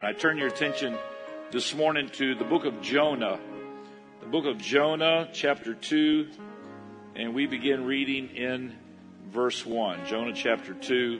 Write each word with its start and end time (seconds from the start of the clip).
I 0.00 0.12
turn 0.12 0.38
your 0.38 0.46
attention 0.46 0.96
this 1.50 1.74
morning 1.74 2.08
to 2.10 2.36
the 2.36 2.44
book 2.44 2.64
of 2.64 2.80
Jonah. 2.80 3.40
The 4.20 4.28
book 4.28 4.46
of 4.46 4.58
Jonah, 4.58 5.28
chapter 5.32 5.74
2, 5.74 6.28
and 7.16 7.34
we 7.34 7.46
begin 7.46 7.84
reading 7.84 8.28
in 8.28 8.76
verse 9.28 9.66
1. 9.66 10.06
Jonah 10.06 10.32
chapter 10.32 10.72
2 10.72 11.18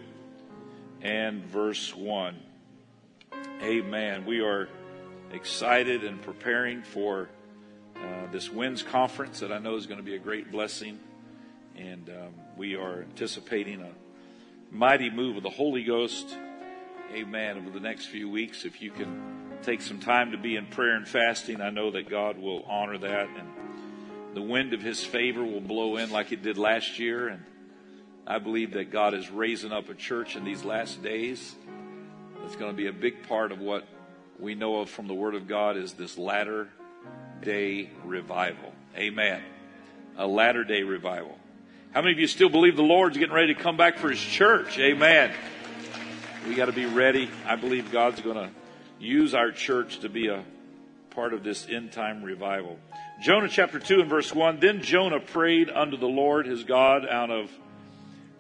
and 1.03 1.45
verse 1.45 1.93
1. 1.93 2.37
Amen. 3.63 4.25
We 4.25 4.43
are 4.43 4.69
excited 5.33 6.05
and 6.05 6.23
preparing 6.23 6.85
for 6.85 7.29
uh, 7.97 8.31
this 8.31 8.49
WINS 8.49 8.85
conference 8.85 9.41
that 9.41 9.51
I 9.51 9.59
know 9.59 9.75
is 9.75 9.89
going 9.89 9.99
to 9.99 10.07
be 10.07 10.15
a 10.15 10.21
great 10.21 10.53
blessing. 10.53 11.01
And 11.75 12.09
um, 12.11 12.35
we 12.57 12.77
are 12.77 13.03
anticipating 13.03 13.81
a 13.83 13.91
mighty 14.71 15.11
move 15.11 15.37
of 15.37 15.43
the 15.43 15.51
Holy 15.51 15.83
Ghost 15.83 16.37
amen, 17.13 17.59
over 17.59 17.71
the 17.71 17.81
next 17.81 18.07
few 18.07 18.29
weeks. 18.29 18.65
If 18.65 18.83
you 18.83 18.91
can 18.91 19.59
take 19.63 19.81
some 19.81 19.99
time 19.99 20.33
to 20.33 20.39
be 20.39 20.57
in 20.57 20.67
prayer 20.67 20.95
and 20.95 21.07
fasting, 21.07 21.61
I 21.61 21.71
know 21.71 21.91
that 21.91 22.09
God 22.09 22.39
will 22.39 22.63
honor 22.65 22.99
that 22.99 23.29
and 23.29 23.49
the 24.35 24.43
wind 24.43 24.73
of 24.73 24.83
his 24.83 25.05
favor 25.05 25.43
will 25.43 25.61
blow 25.61 25.97
in 25.97 26.11
like 26.11 26.33
it 26.33 26.43
did 26.43 26.59
last 26.59 26.99
year. 26.99 27.29
And 27.29 27.43
I 28.27 28.39
believe 28.39 28.73
that 28.73 28.91
God 28.91 29.15
is 29.15 29.31
raising 29.31 29.73
up 29.73 29.89
a 29.89 29.95
church 29.95 30.37
in 30.37 30.45
these 30.45 30.65
last 30.65 31.03
days. 31.03 31.55
It's 32.45 32.57
going 32.57 32.71
to 32.71 32.77
be 32.77 32.87
a 32.87 32.93
big 32.93 33.27
part 33.27 33.53
of 33.53 33.59
what 33.59 33.85
we 34.39 34.55
know 34.55 34.81
of 34.81 34.91
from 34.91 35.09
the 35.09 35.15
Word 35.15 35.35
of 35.35 35.49
God 35.49 35.77
is 35.77 35.95
this 35.95 36.17
latter 36.17 36.69
day 37.43 37.91
revival. 38.05 38.73
Amen. 38.97 39.43
A 40.17 40.27
latter 40.27 40.65
day 40.65 40.83
revival. 40.83 41.39
How 41.93 42.03
many 42.03 42.13
of 42.13 42.19
you 42.19 42.27
still 42.27 42.49
believe 42.49 42.77
the 42.77 42.83
Lord's 42.83 43.17
getting 43.17 43.35
ready 43.35 43.55
to 43.55 43.61
come 43.61 43.77
back 43.77 43.99
for 43.99 44.11
his 44.11 44.21
church? 44.21 44.79
Amen. 44.79 45.33
We 46.49 46.55
got 46.55 46.65
to 46.65 46.73
be 46.73 46.87
ready. 46.87 47.29
I 47.47 47.57
believe 47.57 47.93
God's 47.93 48.23
going 48.23 48.37
to 48.37 48.49
use 48.99 49.35
our 49.35 49.53
church 49.53 49.99
to 49.99 50.09
be 50.09 50.29
a 50.29 50.45
part 51.11 51.35
of 51.35 51.45
this 51.45 51.69
end 51.69 51.93
time 51.93 52.23
revival. 52.23 52.79
Jonah 53.21 53.51
chapter 53.51 53.79
2 53.79 54.01
and 54.01 54.09
verse 54.09 54.35
1. 54.35 54.59
Then 54.59 54.81
Jonah 54.81 55.21
prayed 55.21 55.69
unto 55.69 55.99
the 55.99 56.07
Lord 56.07 56.47
his 56.47 56.65
God 56.65 57.07
out 57.07 57.31
of 57.31 57.51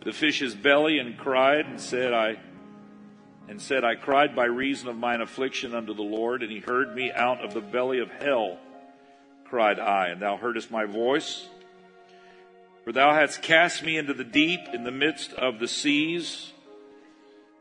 the 0.04 0.14
fish's 0.14 0.54
belly 0.54 0.98
and 0.98 1.18
cried 1.18 1.66
and 1.66 1.78
said, 1.78 2.14
I 2.14 2.38
and 3.46 3.60
said, 3.60 3.84
I 3.84 3.94
cried 3.94 4.34
by 4.34 4.46
reason 4.46 4.88
of 4.88 4.96
mine 4.96 5.20
affliction 5.20 5.74
unto 5.74 5.92
the 5.92 6.00
Lord, 6.00 6.42
and 6.42 6.50
he 6.50 6.60
heard 6.60 6.96
me 6.96 7.12
out 7.12 7.44
of 7.44 7.52
the 7.52 7.60
belly 7.60 7.98
of 7.98 8.10
hell, 8.10 8.56
cried 9.44 9.78
I, 9.78 10.08
and 10.08 10.22
thou 10.22 10.38
heardest 10.38 10.70
my 10.70 10.86
voice. 10.86 11.46
For 12.84 12.92
thou 12.92 13.12
hast 13.12 13.42
cast 13.42 13.82
me 13.82 13.98
into 13.98 14.14
the 14.14 14.24
deep 14.24 14.60
in 14.72 14.84
the 14.84 14.90
midst 14.90 15.34
of 15.34 15.58
the 15.58 15.68
seas. 15.68 16.54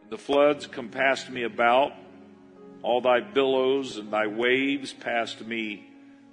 The 0.09 0.17
floods 0.17 0.67
compassed 0.67 1.29
me 1.29 1.43
about. 1.43 1.93
All 2.81 3.01
thy 3.01 3.19
billows 3.19 3.97
and 3.97 4.11
thy 4.11 4.27
waves 4.27 4.93
passed 4.93 5.45
me 5.45 5.89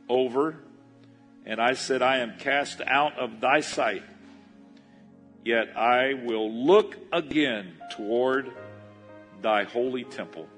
over. 0.08 0.56
And 1.46 1.60
I 1.60 1.74
said, 1.74 2.02
I 2.02 2.18
am 2.18 2.38
cast 2.38 2.80
out 2.80 3.18
of 3.18 3.40
thy 3.40 3.60
sight. 3.60 4.02
Yet 5.44 5.76
I 5.76 6.14
will 6.14 6.50
look 6.50 6.96
again 7.12 7.74
toward 7.90 8.50
thy 9.42 9.64
holy 9.64 10.04
temple. 10.04 10.48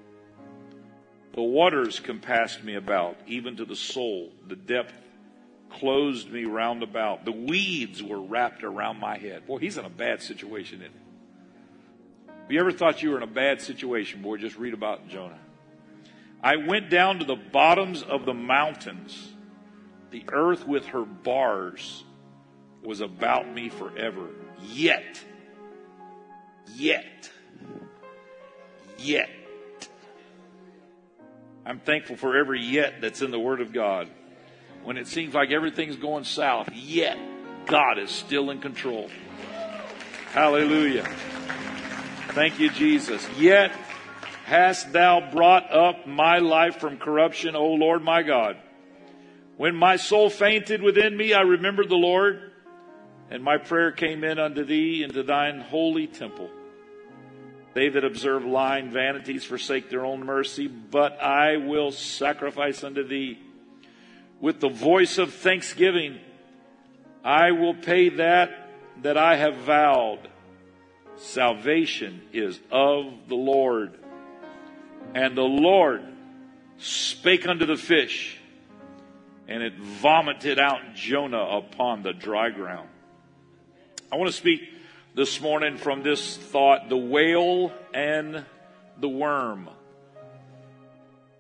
The 1.33 1.43
waters 1.43 2.01
compassed 2.01 2.63
me 2.63 2.75
about, 2.77 3.17
even 3.27 3.57
to 3.57 3.65
the 3.65 3.77
soul. 3.77 4.33
The 4.47 4.57
depth 4.57 4.95
closed 5.71 6.31
me 6.31 6.45
round 6.45 6.83
about. 6.83 7.25
The 7.25 7.33
weeds 7.33 8.03
were 8.03 8.21
wrapped 8.21 8.63
around 8.63 9.01
my 9.01 9.19
head. 9.19 9.47
Boy, 9.47 9.59
he's 9.59 9.77
in 9.77 9.85
a 9.85 9.91
bad 9.91 10.23
situation, 10.23 10.81
isn't 10.81 10.93
he? 10.93 11.06
Have 12.47 12.53
you 12.53 12.61
ever 12.61 12.71
thought 12.71 13.03
you 13.03 13.11
were 13.11 13.17
in 13.17 13.25
a 13.25 13.27
bad 13.27 13.61
situation? 13.61 14.23
Boy, 14.23 14.37
just 14.37 14.57
read 14.57 14.73
about 14.73 15.09
Jonah. 15.09 15.41
I 16.45 16.55
went 16.55 16.91
down 16.91 17.19
to 17.19 17.25
the 17.25 17.35
bottoms 17.35 18.05
of 18.05 18.25
the 18.25 18.35
mountains. 18.35 19.33
The 20.13 20.23
earth 20.31 20.65
with 20.65 20.87
her 20.87 21.05
bars 21.05 22.05
was 22.85 23.01
about 23.01 23.53
me 23.53 23.69
forever. 23.69 24.29
Yet, 24.63 25.21
yet, 26.77 27.29
yet. 28.97 29.29
I'm 31.65 31.81
thankful 31.81 32.15
for 32.15 32.39
every 32.39 32.63
yet 32.63 33.01
that's 33.01 33.23
in 33.23 33.33
the 33.33 33.41
Word 33.41 33.61
of 33.61 33.73
God. 33.73 34.09
When 34.85 34.97
it 34.97 35.09
seems 35.09 35.35
like 35.35 35.51
everything's 35.51 35.97
going 35.97 36.23
south, 36.23 36.71
yet 36.73 37.19
God 37.67 37.99
is 37.99 38.13
still 38.13 38.51
in 38.51 38.61
control. 38.61 39.11
Hallelujah. 40.31 41.13
Thank 42.29 42.59
you, 42.61 42.71
Jesus. 42.71 43.27
Yet 43.39 43.73
hast 44.45 44.93
thou 44.93 45.31
brought 45.33 45.73
up 45.73 46.07
my 46.07 46.39
life 46.39 46.79
from 46.79 46.99
corruption, 46.99 47.57
O 47.57 47.67
Lord 47.73 48.03
my 48.03 48.23
God. 48.23 48.57
When 49.57 49.75
my 49.75 49.97
soul 49.97 50.29
fainted 50.29 50.83
within 50.83 51.17
me, 51.17 51.33
I 51.33 51.41
remembered 51.41 51.89
the 51.89 51.97
Lord, 51.97 52.53
and 53.31 53.43
my 53.43 53.57
prayer 53.57 53.91
came 53.91 54.23
in 54.23 54.39
unto 54.39 54.65
thee 54.65 55.03
into 55.03 55.23
thine 55.23 55.61
holy 55.61 56.07
temple. 56.07 56.51
They 57.73 57.89
that 57.89 58.05
observe 58.05 58.45
lying 58.45 58.91
vanities 58.91 59.45
forsake 59.45 59.91
their 59.91 60.05
own 60.05 60.25
mercy, 60.25 60.67
but 60.67 61.21
I 61.21 61.57
will 61.57 61.91
sacrifice 61.91 62.85
unto 62.85 63.07
thee 63.07 63.39
with 64.41 64.61
the 64.61 64.69
voice 64.69 65.19
of 65.19 65.33
thanksgiving. 65.33 66.19
I 67.25 67.53
will 67.53 67.75
pay 67.75 68.11
that 68.11 68.71
that 69.03 69.17
I 69.17 69.37
have 69.37 69.57
vowed. 69.57 70.29
Salvation 71.17 72.23
is 72.33 72.59
of 72.71 73.29
the 73.29 73.35
Lord. 73.35 73.99
And 75.15 75.37
the 75.37 75.43
Lord 75.43 76.03
spake 76.79 77.47
unto 77.47 77.65
the 77.65 77.77
fish, 77.77 78.39
and 79.49 79.63
it 79.63 79.75
vomited 79.75 80.59
out 80.59 80.95
Jonah 80.95 81.43
upon 81.43 82.03
the 82.03 82.13
dry 82.13 82.51
ground. 82.51 82.89
I 84.13 84.17
want 84.17 84.29
to 84.29 84.37
speak 84.37 84.61
this 85.15 85.41
morning 85.41 85.79
from 85.79 86.03
this 86.03 86.37
thought 86.37 86.89
the 86.89 86.97
whale 86.97 87.73
and 87.95 88.45
the 88.99 89.09
worm. 89.09 89.71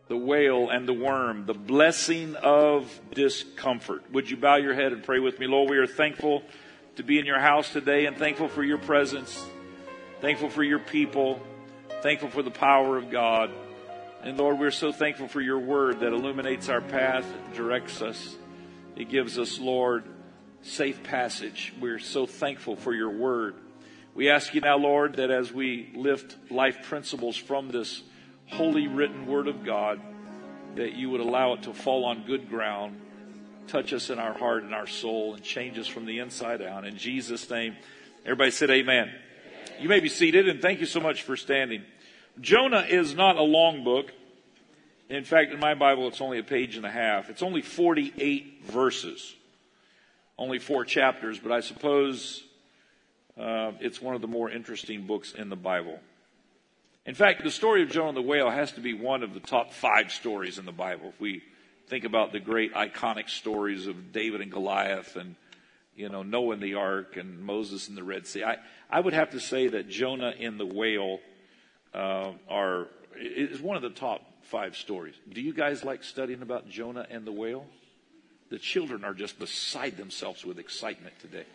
The 0.09 0.17
whale 0.17 0.71
and 0.71 0.89
the 0.89 0.93
worm, 0.93 1.47
the 1.47 1.55
blessing 1.55 2.37
of 2.37 2.89
discomfort. 3.13 4.05
Would 4.13 4.31
you 4.31 4.37
bow 4.37 4.57
your 4.57 4.73
head 4.73 4.93
and 4.93 5.03
pray 5.03 5.19
with 5.19 5.39
me? 5.39 5.47
Lord, 5.49 5.69
we 5.69 5.79
are 5.79 5.87
thankful 5.87 6.45
to 6.95 7.03
be 7.03 7.19
in 7.19 7.27
your 7.27 7.41
house 7.41 7.73
today 7.73 8.07
and 8.07 8.17
thankful 8.17 8.49
for 8.49 8.63
your 8.63 8.79
presence. 8.79 9.45
Thankful 10.21 10.49
for 10.49 10.63
your 10.63 10.79
people. 10.79 11.41
Thankful 12.01 12.31
for 12.31 12.43
the 12.43 12.51
power 12.51 12.97
of 12.97 13.11
God. 13.11 13.51
And 14.23 14.39
Lord, 14.39 14.59
we're 14.59 14.71
so 14.71 14.91
thankful 14.91 15.29
for 15.29 15.43
your 15.43 15.59
word 15.59 16.01
that 16.01 16.13
illuminates 16.13 16.69
our 16.69 16.81
path, 16.81 17.27
directs 17.55 18.01
us. 18.01 18.37
It 18.97 19.11
gives 19.11 19.39
us, 19.39 19.59
Lord, 19.59 20.05
safe 20.63 21.03
passage. 21.03 21.75
We're 21.79 21.99
so 21.99 22.27
thankful 22.27 22.77
for 22.77 22.95
your 22.95 23.11
word. 23.11 23.57
We 24.15 24.31
ask 24.31 24.55
you 24.55 24.63
now, 24.63 24.79
Lord, 24.79 25.17
that 25.17 25.31
as 25.31 25.53
we 25.53 25.93
lift 25.95 26.51
life 26.51 26.85
principles 26.85 27.37
from 27.37 27.69
this 27.69 28.03
holy 28.47 28.89
written 28.89 29.27
word 29.27 29.49
of 29.49 29.65
God, 29.65 30.01
that 30.77 30.95
you 30.95 31.11
would 31.11 31.21
allow 31.21 31.53
it 31.53 31.65
to 31.65 31.75
fall 31.75 32.07
on 32.07 32.25
good 32.27 32.49
ground, 32.49 32.99
touch 33.67 33.93
us 33.93 34.09
in 34.09 34.19
our 34.19 34.33
heart 34.33 34.63
and 34.63 34.75
our 34.75 34.87
soul, 34.87 35.35
and 35.35 35.43
change 35.43 35.79
us 35.79 35.87
from 35.87 36.07
the 36.07 36.21
inside 36.21 36.63
out. 36.63 36.87
In 36.87 36.97
Jesus' 36.97 37.49
name, 37.51 37.77
everybody 38.25 38.51
said 38.51 38.71
amen. 38.71 39.13
You 39.79 39.89
may 39.89 40.01
be 40.01 40.09
seated, 40.09 40.49
and 40.49 40.63
thank 40.63 40.81
you 40.81 40.87
so 40.87 41.01
much 41.01 41.23
for 41.23 41.37
standing. 41.37 41.83
Jonah 42.41 42.87
is 42.89 43.15
not 43.15 43.37
a 43.37 43.43
long 43.43 43.85
book. 43.85 44.11
In 45.11 45.25
fact, 45.25 45.53
in 45.53 45.61
my 45.61 45.75
Bible, 45.75 46.09
it's 46.09 46.21
only 46.21 46.39
a 46.39 46.43
page 46.43 46.77
and 46.77 46.87
a 46.87 46.91
half. 46.91 47.29
It's 47.29 47.43
only 47.43 47.63
48 47.63 48.65
verses, 48.65 49.35
only 50.39 50.59
four 50.59 50.85
chapters, 50.85 51.39
but 51.39 51.53
I 51.53 51.61
suppose 51.61 52.43
uh, 53.39 53.73
it's 53.81 54.01
one 54.01 54.15
of 54.15 54.23
the 54.23 54.27
more 54.29 54.51
interesting 54.51 55.07
books 55.07 55.33
in 55.33 55.51
the 55.51 55.57
Bible. 55.57 56.01
In 57.05 57.15
fact, 57.15 57.45
the 57.45 57.51
story 57.51 57.83
of 57.83 57.91
Jonah 57.91 58.15
the 58.15 58.23
whale 58.23 58.51
has 58.51 58.73
to 58.73 58.81
be 58.81 58.95
one 58.95 59.23
of 59.23 59.35
the 59.35 59.41
top 59.41 59.73
five 59.73 60.11
stories 60.11 60.59
in 60.59 60.65
the 60.65 60.73
Bible. 60.73 61.11
If 61.11 61.21
we 61.21 61.43
think 61.89 62.05
about 62.05 62.33
the 62.33 62.41
great 62.41 62.75
iconic 62.75 63.29
stories 63.29 63.87
of 63.87 64.13
David 64.13 64.41
and 64.41 64.51
Goliath 64.51 65.17
and 65.17 65.37
you 65.97 66.09
know, 66.09 66.23
Noah 66.23 66.55
in 66.55 66.61
the 66.61 66.75
ark 66.75 67.17
and 67.17 67.41
Moses 67.41 67.89
in 67.89 67.95
the 67.95 68.05
Red 68.05 68.27
Sea. 68.27 68.45
I, 68.45 68.59
I 68.91 69.01
would 69.01 69.15
have 69.15 69.31
to 69.31 69.41
say 69.41 69.69
that 69.69 69.89
Jonah 69.89 70.35
in 70.39 70.59
the 70.59 70.67
whale 70.67 71.21
uh, 71.95 72.33
are 72.49 72.89
is 73.19 73.61
one 73.61 73.77
of 73.77 73.83
the 73.83 73.91
top 73.91 74.21
five 74.43 74.77
stories. 74.77 75.15
Do 75.33 75.41
you 75.41 75.55
guys 75.55 75.85
like 75.85 76.05
studying 76.05 76.43
about 76.43 76.69
Jonah 76.69 77.07
and 77.11 77.27
the 77.27 77.33
whale? 77.33 77.67
The 78.51 78.59
children 78.59 79.05
are 79.05 79.15
just 79.15 79.39
beside 79.39 79.97
themselves 79.97 80.45
with 80.45 80.59
excitement 80.59 81.19
today. 81.21 81.47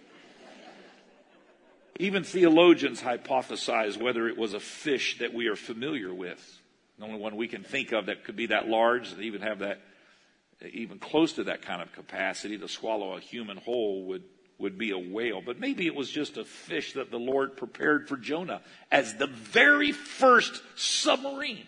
Even 1.99 2.23
theologians 2.23 3.01
hypothesize 3.01 4.01
whether 4.01 4.27
it 4.27 4.37
was 4.37 4.53
a 4.53 4.59
fish 4.59 5.19
that 5.19 5.33
we 5.33 5.47
are 5.47 5.55
familiar 5.55 6.13
with. 6.13 6.59
The 6.97 7.05
only 7.05 7.19
one 7.19 7.35
we 7.35 7.47
can 7.47 7.63
think 7.63 7.91
of 7.91 8.07
that 8.07 8.23
could 8.23 8.35
be 8.35 8.47
that 8.47 8.67
large, 8.67 9.11
that 9.11 9.21
even 9.21 9.41
have 9.41 9.59
that 9.59 9.81
even 10.71 10.99
close 10.99 11.33
to 11.33 11.45
that 11.45 11.61
kind 11.61 11.81
of 11.81 11.91
capacity 11.93 12.57
to 12.57 12.67
swallow 12.67 13.15
a 13.15 13.19
human 13.19 13.57
whole 13.57 14.03
would, 14.05 14.23
would 14.57 14.77
be 14.77 14.91
a 14.91 14.97
whale. 14.97 15.41
But 15.43 15.59
maybe 15.59 15.87
it 15.87 15.95
was 15.95 16.09
just 16.09 16.37
a 16.37 16.45
fish 16.45 16.93
that 16.93 17.11
the 17.11 17.19
Lord 17.19 17.57
prepared 17.57 18.07
for 18.07 18.17
Jonah 18.17 18.61
as 18.91 19.15
the 19.15 19.27
very 19.27 19.91
first 19.91 20.61
submarine 20.75 21.65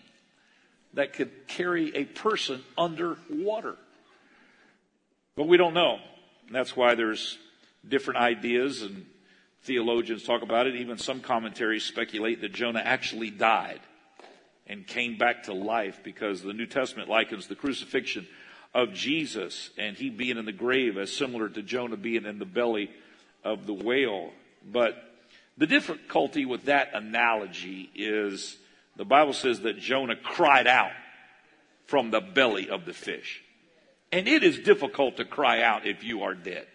that 0.94 1.12
could 1.12 1.48
carry 1.48 1.94
a 1.96 2.04
person 2.04 2.62
underwater. 2.78 3.76
But 5.36 5.48
we 5.48 5.56
don't 5.56 5.74
know. 5.74 5.98
And 6.46 6.54
that's 6.54 6.76
why 6.76 6.94
there's 6.94 7.38
different 7.86 8.20
ideas 8.20 8.82
and 8.82 9.06
theologians 9.62 10.22
talk 10.22 10.42
about 10.42 10.66
it. 10.66 10.76
Even 10.76 10.98
some 10.98 11.20
commentaries 11.20 11.84
speculate 11.84 12.40
that 12.42 12.52
Jonah 12.52 12.82
actually 12.84 13.30
died 13.30 13.80
and 14.66 14.86
came 14.86 15.18
back 15.18 15.44
to 15.44 15.52
life 15.52 16.00
because 16.04 16.42
the 16.42 16.52
New 16.52 16.66
Testament 16.66 17.08
likens 17.08 17.48
the 17.48 17.54
crucifixion 17.54 18.26
of 18.74 18.92
Jesus 18.92 19.70
and 19.78 19.96
he 19.96 20.10
being 20.10 20.36
in 20.36 20.44
the 20.44 20.52
grave 20.52 20.98
as 20.98 21.14
similar 21.14 21.48
to 21.48 21.62
Jonah 21.62 21.96
being 21.96 22.24
in 22.24 22.38
the 22.38 22.44
belly 22.44 22.90
of 23.44 23.66
the 23.66 23.72
whale. 23.72 24.30
But 24.70 24.96
the 25.56 25.66
difficulty 25.66 26.44
with 26.44 26.64
that 26.64 26.90
analogy 26.94 27.90
is 27.94 28.56
the 28.96 29.04
Bible 29.04 29.32
says 29.32 29.60
that 29.60 29.78
Jonah 29.78 30.16
cried 30.16 30.66
out 30.66 30.92
from 31.86 32.10
the 32.10 32.20
belly 32.20 32.68
of 32.68 32.84
the 32.84 32.92
fish. 32.92 33.42
And 34.10 34.26
it 34.26 34.42
is 34.42 34.58
difficult 34.58 35.16
to 35.16 35.24
cry 35.24 35.62
out 35.62 35.86
if 35.86 36.04
you 36.04 36.22
are 36.22 36.34
dead. 36.34 36.66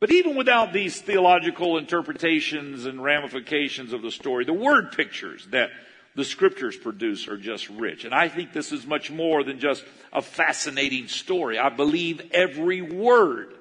But 0.00 0.12
even 0.12 0.36
without 0.36 0.72
these 0.72 1.00
theological 1.00 1.76
interpretations 1.76 2.86
and 2.86 3.02
ramifications 3.02 3.92
of 3.92 4.02
the 4.02 4.12
story, 4.12 4.44
the 4.44 4.52
word 4.52 4.92
pictures 4.92 5.46
that 5.50 5.70
the 6.18 6.24
scriptures 6.24 6.76
produce 6.76 7.28
are 7.28 7.36
just 7.36 7.70
rich. 7.70 8.04
And 8.04 8.12
I 8.12 8.28
think 8.28 8.52
this 8.52 8.72
is 8.72 8.84
much 8.84 9.08
more 9.08 9.44
than 9.44 9.60
just 9.60 9.84
a 10.12 10.20
fascinating 10.20 11.06
story. 11.06 11.60
I 11.60 11.68
believe 11.68 12.20
every 12.32 12.82
word 12.82 13.54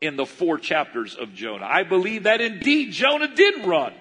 in 0.00 0.16
the 0.16 0.24
four 0.24 0.56
chapters 0.56 1.14
of 1.14 1.34
Jonah. 1.34 1.66
I 1.66 1.82
believe 1.82 2.22
that 2.22 2.40
indeed 2.40 2.92
Jonah 2.92 3.28
did 3.34 3.66
run 3.66 3.92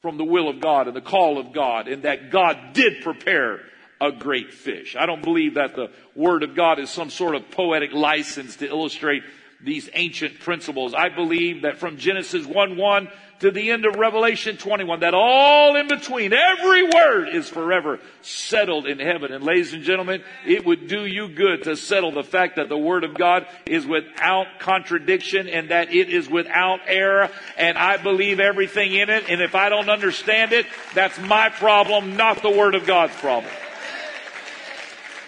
from 0.00 0.16
the 0.16 0.22
will 0.22 0.48
of 0.48 0.60
God 0.60 0.86
and 0.86 0.94
the 0.94 1.00
call 1.00 1.38
of 1.38 1.52
God 1.52 1.88
and 1.88 2.04
that 2.04 2.30
God 2.30 2.72
did 2.72 3.02
prepare 3.02 3.58
a 4.00 4.12
great 4.12 4.54
fish. 4.54 4.94
I 4.94 5.06
don't 5.06 5.24
believe 5.24 5.54
that 5.54 5.74
the 5.74 5.90
word 6.14 6.44
of 6.44 6.54
God 6.54 6.78
is 6.78 6.88
some 6.88 7.10
sort 7.10 7.34
of 7.34 7.50
poetic 7.50 7.92
license 7.92 8.54
to 8.56 8.68
illustrate 8.68 9.24
these 9.62 9.88
ancient 9.94 10.40
principles. 10.40 10.94
I 10.94 11.08
believe 11.08 11.62
that 11.62 11.78
from 11.78 11.96
Genesis 11.96 12.46
1 12.46 12.76
1 12.76 13.08
to 13.42 13.50
the 13.50 13.72
end 13.72 13.84
of 13.84 13.96
Revelation 13.96 14.56
21, 14.56 15.00
that 15.00 15.14
all 15.14 15.74
in 15.74 15.88
between, 15.88 16.32
every 16.32 16.84
word 16.84 17.28
is 17.28 17.48
forever 17.48 17.98
settled 18.20 18.86
in 18.86 19.00
heaven. 19.00 19.32
And 19.32 19.42
ladies 19.42 19.72
and 19.72 19.82
gentlemen, 19.82 20.22
it 20.46 20.64
would 20.64 20.86
do 20.86 21.04
you 21.04 21.28
good 21.28 21.64
to 21.64 21.76
settle 21.76 22.12
the 22.12 22.22
fact 22.22 22.54
that 22.56 22.68
the 22.68 22.78
Word 22.78 23.02
of 23.02 23.14
God 23.14 23.48
is 23.66 23.84
without 23.84 24.46
contradiction 24.60 25.48
and 25.48 25.70
that 25.70 25.92
it 25.92 26.08
is 26.08 26.30
without 26.30 26.80
error. 26.86 27.30
And 27.56 27.76
I 27.76 27.96
believe 27.96 28.38
everything 28.38 28.94
in 28.94 29.10
it. 29.10 29.28
And 29.28 29.40
if 29.40 29.56
I 29.56 29.70
don't 29.70 29.90
understand 29.90 30.52
it, 30.52 30.66
that's 30.94 31.18
my 31.18 31.48
problem, 31.48 32.16
not 32.16 32.42
the 32.42 32.50
Word 32.50 32.76
of 32.76 32.86
God's 32.86 33.16
problem. 33.16 33.52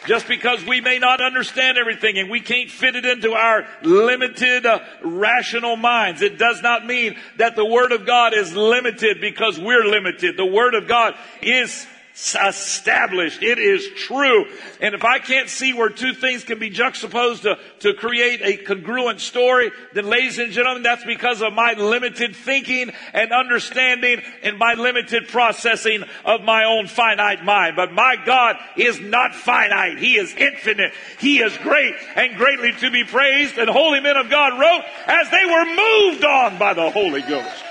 Just 0.07 0.29
because 0.29 0.65
we 0.65 0.81
may 0.81 0.99
not 0.99 1.21
understand 1.21 1.79
everything 1.79 2.19
and 2.19 2.31
we 2.31 2.41
can't 2.41 2.71
fit 2.71 2.95
it 2.97 3.07
into 3.07 3.33
our 3.33 3.67
limited 3.83 4.67
uh, 4.67 4.81
rational 5.03 5.77
minds, 5.77 6.21
it 6.21 6.39
does 6.39 6.63
not 6.63 6.85
mean 6.85 7.17
that 7.39 7.57
the 7.57 7.65
Word 7.65 7.93
of 7.93 8.05
God 8.05 8.35
is 8.35 8.55
limited 8.55 9.21
because 9.21 9.59
we're 9.59 9.85
limited. 9.85 10.37
The 10.37 10.45
Word 10.45 10.75
of 10.75 10.87
God 10.87 11.15
is 11.41 11.87
established. 12.15 13.43
It 13.43 13.59
is 13.59 13.89
true. 13.97 14.47
And 14.81 14.95
if 14.95 15.05
I 15.05 15.19
can't 15.19 15.49
see 15.49 15.73
where 15.73 15.89
two 15.89 16.15
things 16.15 16.45
can 16.45 16.61
be 16.61 16.71
juxtaposed 16.71 17.43
to, 17.43 17.59
to 17.81 17.95
create 17.95 18.41
a 18.41 18.57
congruent 18.65 19.21
story, 19.21 19.73
then 19.95 20.07
ladies 20.07 20.39
and 20.39 20.53
gentlemen, 20.53 20.85
that's 20.85 21.05
because 21.05 21.43
of 21.43 21.53
my 21.53 21.73
limited 21.73 22.37
thinking 22.37 22.93
and 23.13 23.33
understanding 23.33 24.23
and 24.45 24.59
my 24.59 24.75
limited 24.75 25.27
processing 25.27 26.05
of 26.25 26.43
my 26.43 26.65
own 26.65 26.87
finite 26.87 27.45
mind. 27.45 27.75
But 27.75 27.93
my 27.93 28.15
God 28.25 28.57
is 28.77 29.01
not 29.01 29.35
finite. 29.35 29.99
He 29.99 30.17
is 30.17 30.33
infinite. 30.37 30.93
He 31.19 31.41
is 31.41 31.57
great 31.59 31.95
and 32.15 32.37
greatly 32.37 32.73
to 32.75 32.93
be 32.93 33.03
praised. 33.03 33.59
And 33.59 33.69
holy 33.69 33.99
men 33.99 34.17
of 34.17 34.31
God 34.31 34.61
wrote 34.61 34.85
as 35.07 35.31
they 35.31 35.45
were 35.45 35.65
moved 35.65 36.25
on 36.25 36.59
by 36.59 36.75
the 36.75 36.91
Holy 36.91 37.23
Ghost. 37.23 37.65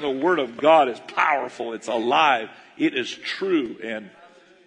The 0.00 0.10
Word 0.10 0.40
of 0.40 0.56
God 0.56 0.88
is 0.88 0.98
powerful. 0.98 1.74
It's 1.74 1.86
alive 1.86 2.50
it 2.76 2.94
is 2.94 3.10
true. 3.12 3.76
And, 3.82 4.10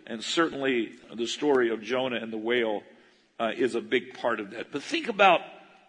and 0.06 0.24
certainly 0.24 0.92
the 1.14 1.28
story 1.28 1.70
of 1.70 1.82
Jonah 1.82 2.18
and 2.18 2.32
the 2.32 2.38
whale 2.38 2.84
uh, 3.40 3.52
is 3.56 3.76
a 3.76 3.82
big 3.82 4.14
part 4.16 4.40
of 4.40 4.52
that. 4.52 4.72
But 4.72 4.84
think 4.84 5.08
about 5.10 5.42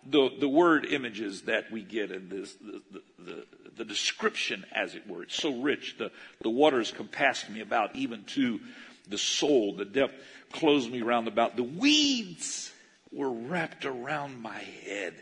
the, 0.08 0.30
the 0.38 0.48
word 0.48 0.86
images 0.86 1.42
that 1.42 1.70
we 1.70 1.82
get 1.82 2.10
in 2.10 2.28
this, 2.28 2.54
the, 2.54 2.82
the, 3.18 3.46
the, 3.76 3.84
description, 3.84 4.64
as 4.72 4.94
it 4.94 5.06
were. 5.08 5.22
It's 5.22 5.34
so 5.34 5.60
rich. 5.60 5.96
The, 5.98 6.10
the 6.42 6.50
waters 6.50 6.90
compassed 6.90 7.48
me 7.50 7.60
about, 7.60 7.96
even 7.96 8.24
to 8.24 8.60
the 9.08 9.18
soul. 9.18 9.74
The 9.76 9.84
depth 9.84 10.14
closed 10.52 10.90
me 10.90 11.02
round 11.02 11.28
about. 11.28 11.56
The 11.56 11.62
weeds 11.62 12.72
were 13.12 13.30
wrapped 13.30 13.84
around 13.84 14.40
my 14.40 14.58
head. 14.58 15.14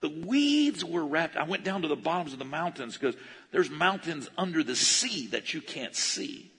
The 0.00 0.08
weeds 0.08 0.84
were 0.84 1.04
wrapped. 1.04 1.36
I 1.36 1.44
went 1.44 1.64
down 1.64 1.82
to 1.82 1.88
the 1.88 1.96
bottoms 1.96 2.32
of 2.32 2.38
the 2.38 2.44
mountains 2.44 2.96
because 2.96 3.14
there's 3.50 3.70
mountains 3.70 4.28
under 4.36 4.62
the 4.62 4.76
sea 4.76 5.28
that 5.28 5.54
you 5.54 5.60
can't 5.60 5.94
see. 5.94 6.50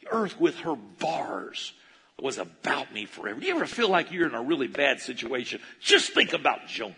The 0.00 0.08
earth 0.12 0.40
with 0.40 0.56
her 0.60 0.76
bars 0.76 1.72
was 2.20 2.38
about 2.38 2.92
me 2.92 3.06
forever. 3.06 3.40
Do 3.40 3.46
you 3.46 3.54
ever 3.54 3.66
feel 3.66 3.88
like 3.88 4.12
you're 4.12 4.28
in 4.28 4.34
a 4.34 4.42
really 4.42 4.68
bad 4.68 5.00
situation? 5.00 5.60
Just 5.80 6.12
think 6.12 6.32
about 6.32 6.68
Jonah. 6.68 6.94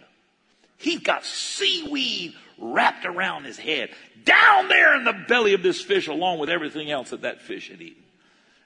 He 0.76 0.98
got 0.98 1.24
seaweed 1.24 2.34
wrapped 2.58 3.06
around 3.06 3.44
his 3.44 3.58
head 3.58 3.90
down 4.24 4.68
there 4.68 4.96
in 4.96 5.04
the 5.04 5.12
belly 5.12 5.54
of 5.54 5.62
this 5.62 5.80
fish 5.80 6.08
along 6.08 6.38
with 6.38 6.50
everything 6.50 6.90
else 6.90 7.10
that 7.10 7.22
that 7.22 7.40
fish 7.40 7.70
had 7.70 7.80
eaten. 7.80 8.01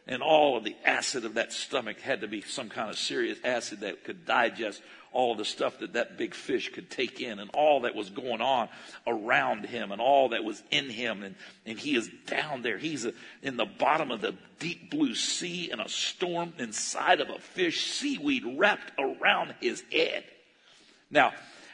And 0.08 0.22
all 0.22 0.56
of 0.56 0.62
the 0.62 0.76
acid 0.84 1.24
of 1.24 1.34
that 1.34 1.52
stomach 1.52 1.98
had 2.00 2.20
to 2.20 2.28
be 2.28 2.40
some 2.40 2.68
kind 2.68 2.90
of 2.90 2.96
serious 2.96 3.38
acid 3.42 3.80
that 3.80 4.04
could 4.04 4.24
digest 4.24 4.80
all 5.12 5.34
the 5.34 5.44
stuff 5.44 5.78
that 5.80 5.94
that 5.94 6.16
big 6.18 6.34
fish 6.34 6.70
could 6.72 6.90
take 6.90 7.20
in 7.20 7.38
and 7.38 7.50
all 7.54 7.80
that 7.80 7.94
was 7.94 8.10
going 8.10 8.40
on 8.40 8.68
around 9.06 9.64
him 9.64 9.90
and 9.90 10.00
all 10.00 10.28
that 10.28 10.44
was 10.44 10.62
in 10.70 10.90
him. 10.90 11.22
And, 11.22 11.34
and 11.64 11.78
he 11.78 11.96
is 11.96 12.08
down 12.26 12.62
there. 12.62 12.78
He's 12.78 13.04
a, 13.04 13.14
in 13.42 13.56
the 13.56 13.64
bottom 13.64 14.10
of 14.10 14.20
the 14.20 14.34
deep 14.60 14.90
blue 14.90 15.14
sea 15.14 15.70
in 15.72 15.80
a 15.80 15.88
storm 15.88 16.52
inside 16.58 17.20
of 17.20 17.30
a 17.30 17.38
fish, 17.38 17.90
seaweed 17.90 18.44
wrapped 18.58 18.92
around 18.98 19.54
his 19.60 19.82
head. 19.90 20.24
Now, 21.10 21.32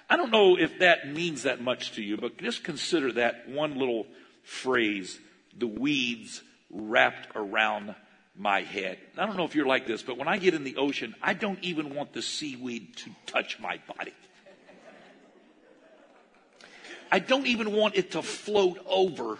I 0.08 0.16
don't 0.16 0.30
know 0.30 0.56
if 0.56 0.78
that 0.78 1.12
means 1.12 1.42
that 1.42 1.60
much 1.60 1.92
to 1.92 2.02
you, 2.02 2.16
but 2.16 2.38
just 2.38 2.64
consider 2.64 3.12
that 3.12 3.48
one 3.48 3.78
little 3.78 4.06
phrase, 4.42 5.18
the 5.58 5.66
weeds 5.66 6.42
wrapped 6.70 7.28
around 7.34 7.94
my 8.36 8.62
head. 8.62 8.98
I 9.18 9.26
don't 9.26 9.36
know 9.36 9.44
if 9.44 9.54
you're 9.54 9.66
like 9.66 9.86
this, 9.86 10.02
but 10.02 10.16
when 10.16 10.28
I 10.28 10.38
get 10.38 10.54
in 10.54 10.64
the 10.64 10.76
ocean, 10.76 11.14
I 11.22 11.34
don't 11.34 11.58
even 11.62 11.94
want 11.94 12.12
the 12.12 12.22
seaweed 12.22 12.96
to 12.98 13.10
touch 13.26 13.58
my 13.60 13.78
body. 13.96 14.14
I 17.10 17.18
don't 17.18 17.46
even 17.46 17.72
want 17.72 17.96
it 17.96 18.12
to 18.12 18.22
float 18.22 18.78
over 18.86 19.36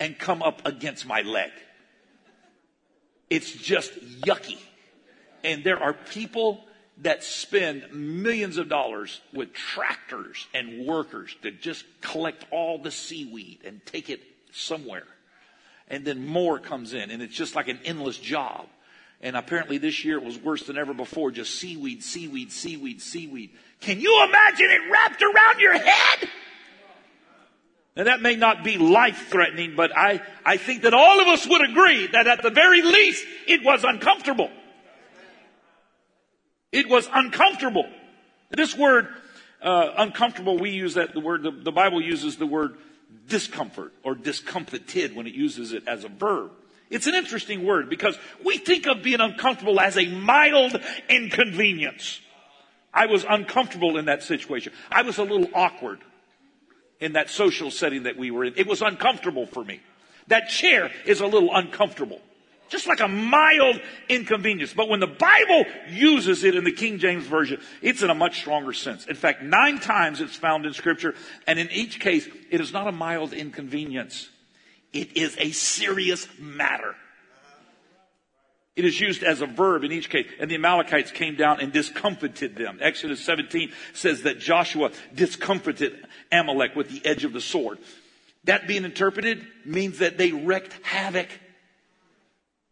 and 0.00 0.18
come 0.18 0.42
up 0.42 0.66
against 0.66 1.06
my 1.06 1.20
leg. 1.20 1.50
It's 3.28 3.52
just 3.52 3.92
yucky. 4.22 4.58
And 5.42 5.62
there 5.62 5.78
are 5.78 5.92
people 5.92 6.64
that 6.98 7.22
spend 7.22 7.92
millions 7.92 8.56
of 8.56 8.68
dollars 8.68 9.20
with 9.32 9.52
tractors 9.52 10.46
and 10.54 10.86
workers 10.86 11.36
to 11.42 11.50
just 11.50 11.84
collect 12.00 12.46
all 12.50 12.78
the 12.78 12.90
seaweed 12.90 13.58
and 13.64 13.84
take 13.84 14.08
it 14.08 14.22
somewhere 14.52 15.04
and 15.88 16.04
then 16.04 16.26
more 16.26 16.58
comes 16.58 16.94
in, 16.94 17.10
and 17.10 17.22
it's 17.22 17.34
just 17.34 17.54
like 17.54 17.68
an 17.68 17.78
endless 17.84 18.18
job. 18.18 18.66
And 19.20 19.36
apparently 19.36 19.78
this 19.78 20.04
year 20.04 20.18
it 20.18 20.24
was 20.24 20.38
worse 20.38 20.64
than 20.64 20.76
ever 20.76 20.92
before, 20.92 21.30
just 21.30 21.54
seaweed, 21.54 22.02
seaweed, 22.02 22.52
seaweed, 22.52 23.00
seaweed. 23.00 23.50
Can 23.80 24.00
you 24.00 24.24
imagine 24.28 24.66
it 24.70 24.90
wrapped 24.90 25.22
around 25.22 25.60
your 25.60 25.78
head? 25.78 26.28
And 27.96 28.08
that 28.08 28.20
may 28.20 28.34
not 28.34 28.64
be 28.64 28.76
life 28.76 29.28
threatening, 29.28 29.76
but 29.76 29.96
I, 29.96 30.20
I 30.44 30.56
think 30.56 30.82
that 30.82 30.94
all 30.94 31.20
of 31.20 31.28
us 31.28 31.46
would 31.46 31.68
agree 31.68 32.08
that 32.08 32.26
at 32.26 32.42
the 32.42 32.50
very 32.50 32.82
least 32.82 33.24
it 33.46 33.62
was 33.64 33.84
uncomfortable. 33.84 34.50
It 36.72 36.88
was 36.88 37.08
uncomfortable. 37.12 37.88
This 38.50 38.76
word, 38.76 39.08
uh, 39.62 39.92
uncomfortable, 39.96 40.58
we 40.58 40.70
use 40.70 40.94
that, 40.94 41.14
the 41.14 41.20
word, 41.20 41.44
the, 41.44 41.52
the 41.52 41.72
Bible 41.72 42.02
uses 42.02 42.36
the 42.36 42.46
word 42.46 42.76
discomfort 43.28 43.92
or 44.02 44.14
discomfited 44.14 45.14
when 45.14 45.26
it 45.26 45.34
uses 45.34 45.72
it 45.72 45.86
as 45.86 46.04
a 46.04 46.08
verb. 46.08 46.50
It's 46.90 47.06
an 47.06 47.14
interesting 47.14 47.64
word 47.64 47.88
because 47.88 48.18
we 48.44 48.58
think 48.58 48.86
of 48.86 49.02
being 49.02 49.20
uncomfortable 49.20 49.80
as 49.80 49.96
a 49.96 50.06
mild 50.06 50.78
inconvenience. 51.08 52.20
I 52.92 53.06
was 53.06 53.24
uncomfortable 53.28 53.96
in 53.98 54.04
that 54.04 54.22
situation. 54.22 54.72
I 54.90 55.02
was 55.02 55.18
a 55.18 55.24
little 55.24 55.48
awkward 55.54 56.00
in 57.00 57.14
that 57.14 57.30
social 57.30 57.70
setting 57.70 58.04
that 58.04 58.16
we 58.16 58.30
were 58.30 58.44
in. 58.44 58.54
It 58.56 58.66
was 58.66 58.82
uncomfortable 58.82 59.46
for 59.46 59.64
me. 59.64 59.80
That 60.28 60.48
chair 60.48 60.90
is 61.04 61.20
a 61.20 61.26
little 61.26 61.54
uncomfortable. 61.54 62.20
Just 62.74 62.88
like 62.88 62.98
a 62.98 63.06
mild 63.06 63.80
inconvenience. 64.08 64.74
But 64.74 64.88
when 64.88 64.98
the 64.98 65.06
Bible 65.06 65.64
uses 65.88 66.42
it 66.42 66.56
in 66.56 66.64
the 66.64 66.72
King 66.72 66.98
James 66.98 67.24
Version, 67.24 67.60
it's 67.80 68.02
in 68.02 68.10
a 68.10 68.16
much 68.16 68.40
stronger 68.40 68.72
sense. 68.72 69.06
In 69.06 69.14
fact, 69.14 69.44
nine 69.44 69.78
times 69.78 70.20
it's 70.20 70.34
found 70.34 70.66
in 70.66 70.72
Scripture, 70.72 71.14
and 71.46 71.60
in 71.60 71.70
each 71.70 72.00
case, 72.00 72.28
it 72.50 72.60
is 72.60 72.72
not 72.72 72.88
a 72.88 72.92
mild 72.92 73.32
inconvenience. 73.32 74.28
It 74.92 75.16
is 75.16 75.36
a 75.38 75.52
serious 75.52 76.26
matter. 76.36 76.96
It 78.74 78.84
is 78.84 79.00
used 79.00 79.22
as 79.22 79.40
a 79.40 79.46
verb 79.46 79.84
in 79.84 79.92
each 79.92 80.10
case. 80.10 80.26
And 80.40 80.50
the 80.50 80.56
Amalekites 80.56 81.12
came 81.12 81.36
down 81.36 81.60
and 81.60 81.72
discomfited 81.72 82.56
them. 82.56 82.78
Exodus 82.80 83.24
17 83.24 83.70
says 83.92 84.22
that 84.22 84.40
Joshua 84.40 84.90
discomfited 85.14 86.08
Amalek 86.32 86.74
with 86.74 86.88
the 86.88 87.06
edge 87.06 87.22
of 87.22 87.32
the 87.32 87.40
sword. 87.40 87.78
That 88.42 88.66
being 88.66 88.84
interpreted 88.84 89.46
means 89.64 90.00
that 90.00 90.18
they 90.18 90.32
wreaked 90.32 90.72
havoc. 90.82 91.28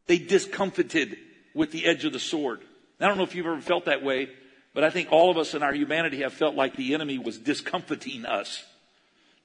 They 0.06 0.18
discomfited 0.18 1.16
with 1.54 1.70
the 1.70 1.86
edge 1.86 2.04
of 2.04 2.12
the 2.12 2.18
sword. 2.18 2.60
I 3.00 3.08
don't 3.08 3.16
know 3.16 3.24
if 3.24 3.34
you've 3.34 3.46
ever 3.46 3.60
felt 3.60 3.86
that 3.86 4.02
way, 4.02 4.28
but 4.74 4.84
I 4.84 4.90
think 4.90 5.10
all 5.10 5.30
of 5.30 5.38
us 5.38 5.54
in 5.54 5.62
our 5.62 5.74
humanity 5.74 6.22
have 6.22 6.32
felt 6.32 6.54
like 6.54 6.76
the 6.76 6.94
enemy 6.94 7.18
was 7.18 7.38
discomfiting 7.38 8.24
us, 8.24 8.64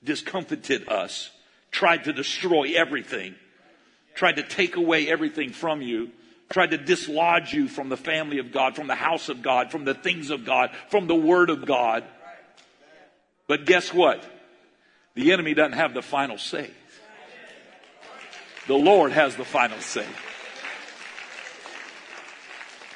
discomfited 0.04 0.88
us, 0.90 1.32
tried 1.72 2.04
to 2.06 2.14
destroy 2.14 2.74
everything, 2.76 3.36
tried 4.16 4.38
to 4.38 4.44
take 4.44 4.76
away 4.76 5.10
everything 5.10 5.52
from 5.52 5.82
you 5.82 6.12
tried 6.50 6.72
to 6.72 6.78
dislodge 6.78 7.54
you 7.54 7.68
from 7.68 7.90
the 7.90 7.98
family 7.98 8.40
of 8.40 8.52
God, 8.52 8.76
from 8.76 8.88
the 8.88 8.96
house 8.96 9.30
of 9.30 9.42
God, 9.42 9.72
from 9.72 9.86
the 9.86 9.94
things 9.94 10.30
of 10.30 10.46
God, 10.46 10.72
from 10.90 11.08
the 11.08 11.16
word 11.16 11.50
of 11.50 11.66
God. 11.66 12.04
But 13.48 13.66
guess 13.66 13.94
what? 13.94 14.24
The 15.16 15.32
enemy 15.32 15.54
doesn't 15.54 15.78
have 15.78 15.94
the 15.94 16.02
final 16.02 16.38
say. 16.38 16.70
The 18.68 18.76
Lord 18.76 19.12
has 19.12 19.36
the 19.36 19.46
final 19.46 19.80
say. 19.80 20.06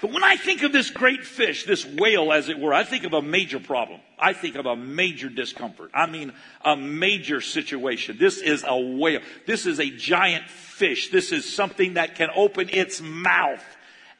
But 0.02 0.12
when 0.12 0.24
I 0.24 0.36
think 0.36 0.64
of 0.64 0.72
this 0.72 0.90
great 0.90 1.24
fish, 1.24 1.66
this 1.66 1.86
whale 1.86 2.34
as 2.34 2.50
it 2.50 2.58
were, 2.58 2.74
I 2.74 2.84
think 2.84 3.04
of 3.04 3.14
a 3.14 3.22
major 3.22 3.60
problem. 3.60 4.00
I 4.18 4.34
think 4.34 4.56
of 4.56 4.66
a 4.66 4.76
major 4.76 5.30
discomfort. 5.30 5.92
I 5.94 6.08
mean, 6.08 6.34
a 6.66 6.76
major 6.76 7.40
situation. 7.40 8.18
This 8.20 8.40
is 8.40 8.66
a 8.68 8.76
whale. 8.76 9.22
This 9.46 9.68
is 9.68 9.80
a 9.80 9.92
giant 9.92 10.50
fish. 10.50 11.10
This 11.12 11.32
is 11.32 11.52
something 11.52 11.94
that 11.94 12.16
can 12.16 12.30
open 12.36 12.70
its 12.70 13.00
mouth 13.00 13.64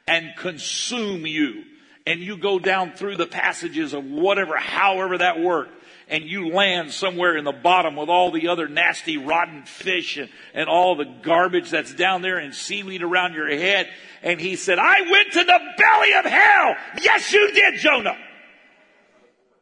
and 0.06 0.36
consume 0.36 1.26
you. 1.26 1.64
And 2.06 2.20
you 2.20 2.36
go 2.36 2.60
down 2.60 2.92
through 2.92 3.16
the 3.16 3.26
passages 3.26 3.92
of 3.92 4.04
whatever, 4.04 4.56
however 4.56 5.18
that 5.18 5.40
worked 5.40 5.81
and 6.12 6.24
you 6.24 6.50
land 6.50 6.92
somewhere 6.92 7.38
in 7.38 7.44
the 7.44 7.52
bottom 7.52 7.96
with 7.96 8.10
all 8.10 8.30
the 8.30 8.48
other 8.48 8.68
nasty 8.68 9.16
rotten 9.16 9.62
fish 9.62 10.18
and, 10.18 10.28
and 10.52 10.68
all 10.68 10.94
the 10.94 11.06
garbage 11.06 11.70
that's 11.70 11.94
down 11.94 12.20
there 12.20 12.36
and 12.36 12.54
seaweed 12.54 13.02
around 13.02 13.32
your 13.32 13.48
head. 13.48 13.88
And 14.22 14.38
he 14.38 14.56
said, 14.56 14.78
I 14.78 15.10
went 15.10 15.32
to 15.32 15.42
the 15.42 15.58
belly 15.78 16.12
of 16.12 16.26
hell. 16.26 16.76
Yes, 17.00 17.32
you 17.32 17.50
did, 17.52 17.80
Jonah. 17.80 18.18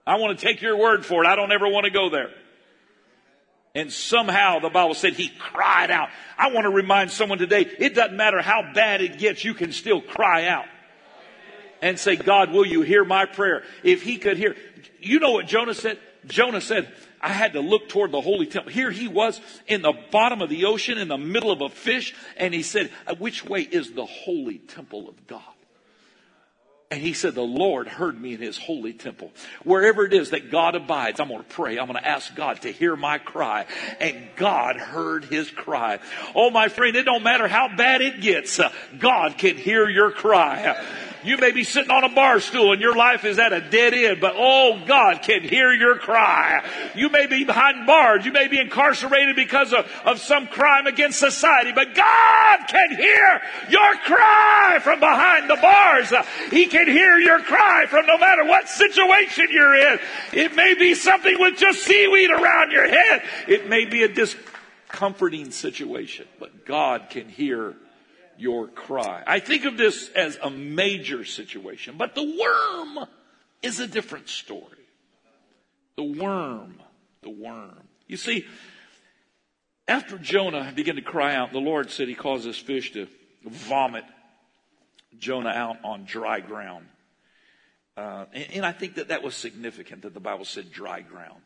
I 0.04 0.16
want 0.16 0.37
to 0.37 0.45
take 0.45 0.61
your 0.61 0.76
word 0.76 1.07
for 1.07 1.23
it. 1.23 1.28
I 1.28 1.37
don't 1.37 1.52
ever 1.52 1.69
want 1.69 1.85
to 1.85 1.92
go 1.92 2.11
there. 2.11 2.30
And 3.76 3.92
somehow 3.92 4.59
the 4.59 4.71
Bible 4.71 4.95
said 4.95 5.12
he 5.12 5.28
cried 5.28 5.92
out. 5.92 6.09
I 6.37 6.50
want 6.50 6.64
to 6.64 6.71
remind 6.71 7.12
someone 7.12 7.38
today, 7.38 7.61
it 7.78 7.95
doesn't 7.95 8.16
matter 8.16 8.42
how 8.42 8.73
bad 8.75 9.02
it 9.02 9.19
gets, 9.19 9.45
you 9.45 9.54
can 9.54 9.71
still 9.71 10.02
cry 10.02 10.49
out 10.49 10.66
and 11.80 11.97
say, 11.97 12.16
God, 12.16 12.50
will 12.50 12.66
you 12.66 12.83
hear 12.83 13.04
my 13.04 13.26
prayer? 13.26 13.62
If 13.85 14.02
he 14.02 14.19
could 14.19 14.37
hear, 14.37 14.57
you 14.99 15.21
know 15.21 15.30
what 15.30 15.47
Jonah 15.47 15.75
said? 15.75 16.00
Jonah 16.26 16.60
said, 16.60 16.92
I 17.20 17.28
had 17.28 17.52
to 17.52 17.60
look 17.60 17.88
toward 17.88 18.12
the 18.12 18.20
holy 18.20 18.46
temple. 18.46 18.72
Here 18.72 18.90
he 18.90 19.08
was 19.08 19.40
in 19.66 19.82
the 19.82 19.92
bottom 20.10 20.40
of 20.40 20.48
the 20.48 20.64
ocean 20.64 20.98
in 20.98 21.08
the 21.08 21.18
middle 21.18 21.50
of 21.50 21.60
a 21.60 21.68
fish. 21.68 22.14
And 22.36 22.54
he 22.54 22.62
said, 22.62 22.90
uh, 23.06 23.14
which 23.16 23.44
way 23.44 23.60
is 23.60 23.92
the 23.92 24.06
holy 24.06 24.58
temple 24.58 25.08
of 25.08 25.26
God? 25.26 25.42
And 26.92 27.00
he 27.00 27.12
said, 27.12 27.36
the 27.36 27.42
Lord 27.42 27.86
heard 27.86 28.20
me 28.20 28.34
in 28.34 28.40
his 28.40 28.58
holy 28.58 28.92
temple. 28.92 29.30
Wherever 29.62 30.04
it 30.04 30.12
is 30.12 30.30
that 30.30 30.50
God 30.50 30.74
abides, 30.74 31.20
I'm 31.20 31.28
going 31.28 31.40
to 31.40 31.48
pray. 31.48 31.78
I'm 31.78 31.86
going 31.86 32.00
to 32.00 32.08
ask 32.08 32.34
God 32.34 32.62
to 32.62 32.72
hear 32.72 32.96
my 32.96 33.18
cry. 33.18 33.66
And 34.00 34.16
God 34.34 34.76
heard 34.76 35.24
his 35.24 35.50
cry. 35.52 36.00
Oh, 36.34 36.50
my 36.50 36.68
friend, 36.68 36.96
it 36.96 37.04
don't 37.04 37.22
matter 37.22 37.46
how 37.46 37.68
bad 37.76 38.00
it 38.00 38.20
gets. 38.20 38.58
Uh, 38.58 38.72
God 38.98 39.38
can 39.38 39.56
hear 39.56 39.88
your 39.88 40.10
cry. 40.10 40.84
You 41.22 41.36
may 41.36 41.52
be 41.52 41.64
sitting 41.64 41.90
on 41.90 42.04
a 42.04 42.08
bar 42.14 42.40
stool 42.40 42.72
and 42.72 42.80
your 42.80 42.96
life 42.96 43.24
is 43.24 43.38
at 43.38 43.52
a 43.52 43.60
dead 43.60 43.92
end, 43.94 44.20
but 44.20 44.34
oh, 44.36 44.82
God 44.86 45.22
can 45.22 45.42
hear 45.42 45.72
your 45.72 45.96
cry. 45.96 46.64
You 46.94 47.10
may 47.10 47.26
be 47.26 47.44
behind 47.44 47.86
bars. 47.86 48.24
You 48.24 48.32
may 48.32 48.48
be 48.48 48.58
incarcerated 48.58 49.36
because 49.36 49.72
of, 49.72 49.90
of 50.04 50.18
some 50.18 50.46
crime 50.46 50.86
against 50.86 51.18
society, 51.18 51.72
but 51.72 51.94
God 51.94 52.58
can 52.68 52.96
hear 52.96 53.42
your 53.68 53.94
cry 53.96 54.78
from 54.82 55.00
behind 55.00 55.50
the 55.50 55.56
bars. 55.56 56.12
He 56.50 56.66
can 56.66 56.86
hear 56.86 57.18
your 57.18 57.40
cry 57.40 57.86
from 57.86 58.06
no 58.06 58.18
matter 58.18 58.44
what 58.44 58.68
situation 58.68 59.48
you're 59.50 59.76
in. 59.76 59.98
It 60.32 60.54
may 60.54 60.74
be 60.74 60.94
something 60.94 61.38
with 61.38 61.58
just 61.58 61.82
seaweed 61.82 62.30
around 62.30 62.72
your 62.72 62.88
head. 62.88 63.22
It 63.46 63.68
may 63.68 63.84
be 63.84 64.02
a 64.02 64.08
discomforting 64.08 65.50
situation, 65.50 66.26
but 66.38 66.64
God 66.64 67.10
can 67.10 67.28
hear 67.28 67.76
your 68.40 68.68
cry. 68.68 69.23
I 69.26 69.40
think 69.40 69.64
of 69.64 69.76
this 69.76 70.09
as 70.11 70.38
a 70.42 70.50
major 70.50 71.25
situation, 71.25 71.97
but 71.99 72.14
the 72.14 72.23
worm 72.23 73.06
is 73.62 73.80
a 73.80 73.87
different 73.87 74.28
story. 74.28 74.78
The 75.97 76.04
worm, 76.04 76.80
the 77.23 77.30
worm. 77.30 77.82
You 78.06 78.16
see, 78.16 78.47
after 79.87 80.18
Jonah 80.18 80.73
began 80.75 80.97
to 80.97 81.02
cry 81.02 81.35
out, 81.35 81.52
the 81.52 81.59
Lord 81.59 81.90
said 81.90 82.09
he 82.09 82.14
caused 82.14 82.47
this 82.47 82.59
fish 82.59 82.92
to 82.92 83.06
vomit 83.44 84.04
Jonah 85.18 85.50
out 85.50 85.76
on 85.85 86.04
dry 86.04 86.40
ground. 86.40 86.87
Uh, 87.97 88.25
and, 88.32 88.47
and 88.54 88.66
I 88.66 88.73
think 88.73 88.94
that 88.94 89.09
that 89.09 89.23
was 89.23 89.35
significant 89.35 90.02
that 90.02 90.14
the 90.14 90.20
Bible 90.20 90.44
said 90.44 90.73
dry 90.73 91.00
ground 91.02 91.42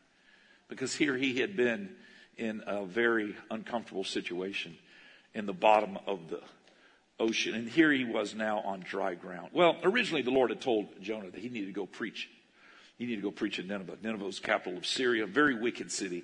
because 0.69 0.95
here 0.95 1.17
he 1.17 1.39
had 1.39 1.57
been 1.57 1.89
in 2.37 2.63
a 2.65 2.85
very 2.85 3.35
uncomfortable 3.49 4.03
situation 4.03 4.77
in 5.33 5.45
the 5.45 5.53
bottom 5.53 5.97
of 6.07 6.29
the 6.29 6.41
ocean. 7.19 7.55
And 7.55 7.67
here 7.67 7.91
he 7.91 8.03
was 8.03 8.35
now 8.35 8.59
on 8.59 8.81
dry 8.81 9.15
ground. 9.15 9.49
Well, 9.53 9.77
originally 9.83 10.21
the 10.21 10.31
Lord 10.31 10.49
had 10.49 10.61
told 10.61 10.87
Jonah 11.01 11.31
that 11.31 11.39
he 11.39 11.49
needed 11.49 11.67
to 11.67 11.73
go 11.73 11.85
preach. 11.85 12.29
He 12.97 13.05
needed 13.05 13.21
to 13.21 13.27
go 13.27 13.31
preach 13.31 13.59
in 13.59 13.67
Nineveh. 13.67 13.97
Nineveh 14.01 14.25
was 14.25 14.39
capital 14.39 14.77
of 14.77 14.85
Syria, 14.85 15.23
a 15.23 15.27
very 15.27 15.55
wicked 15.55 15.91
city. 15.91 16.23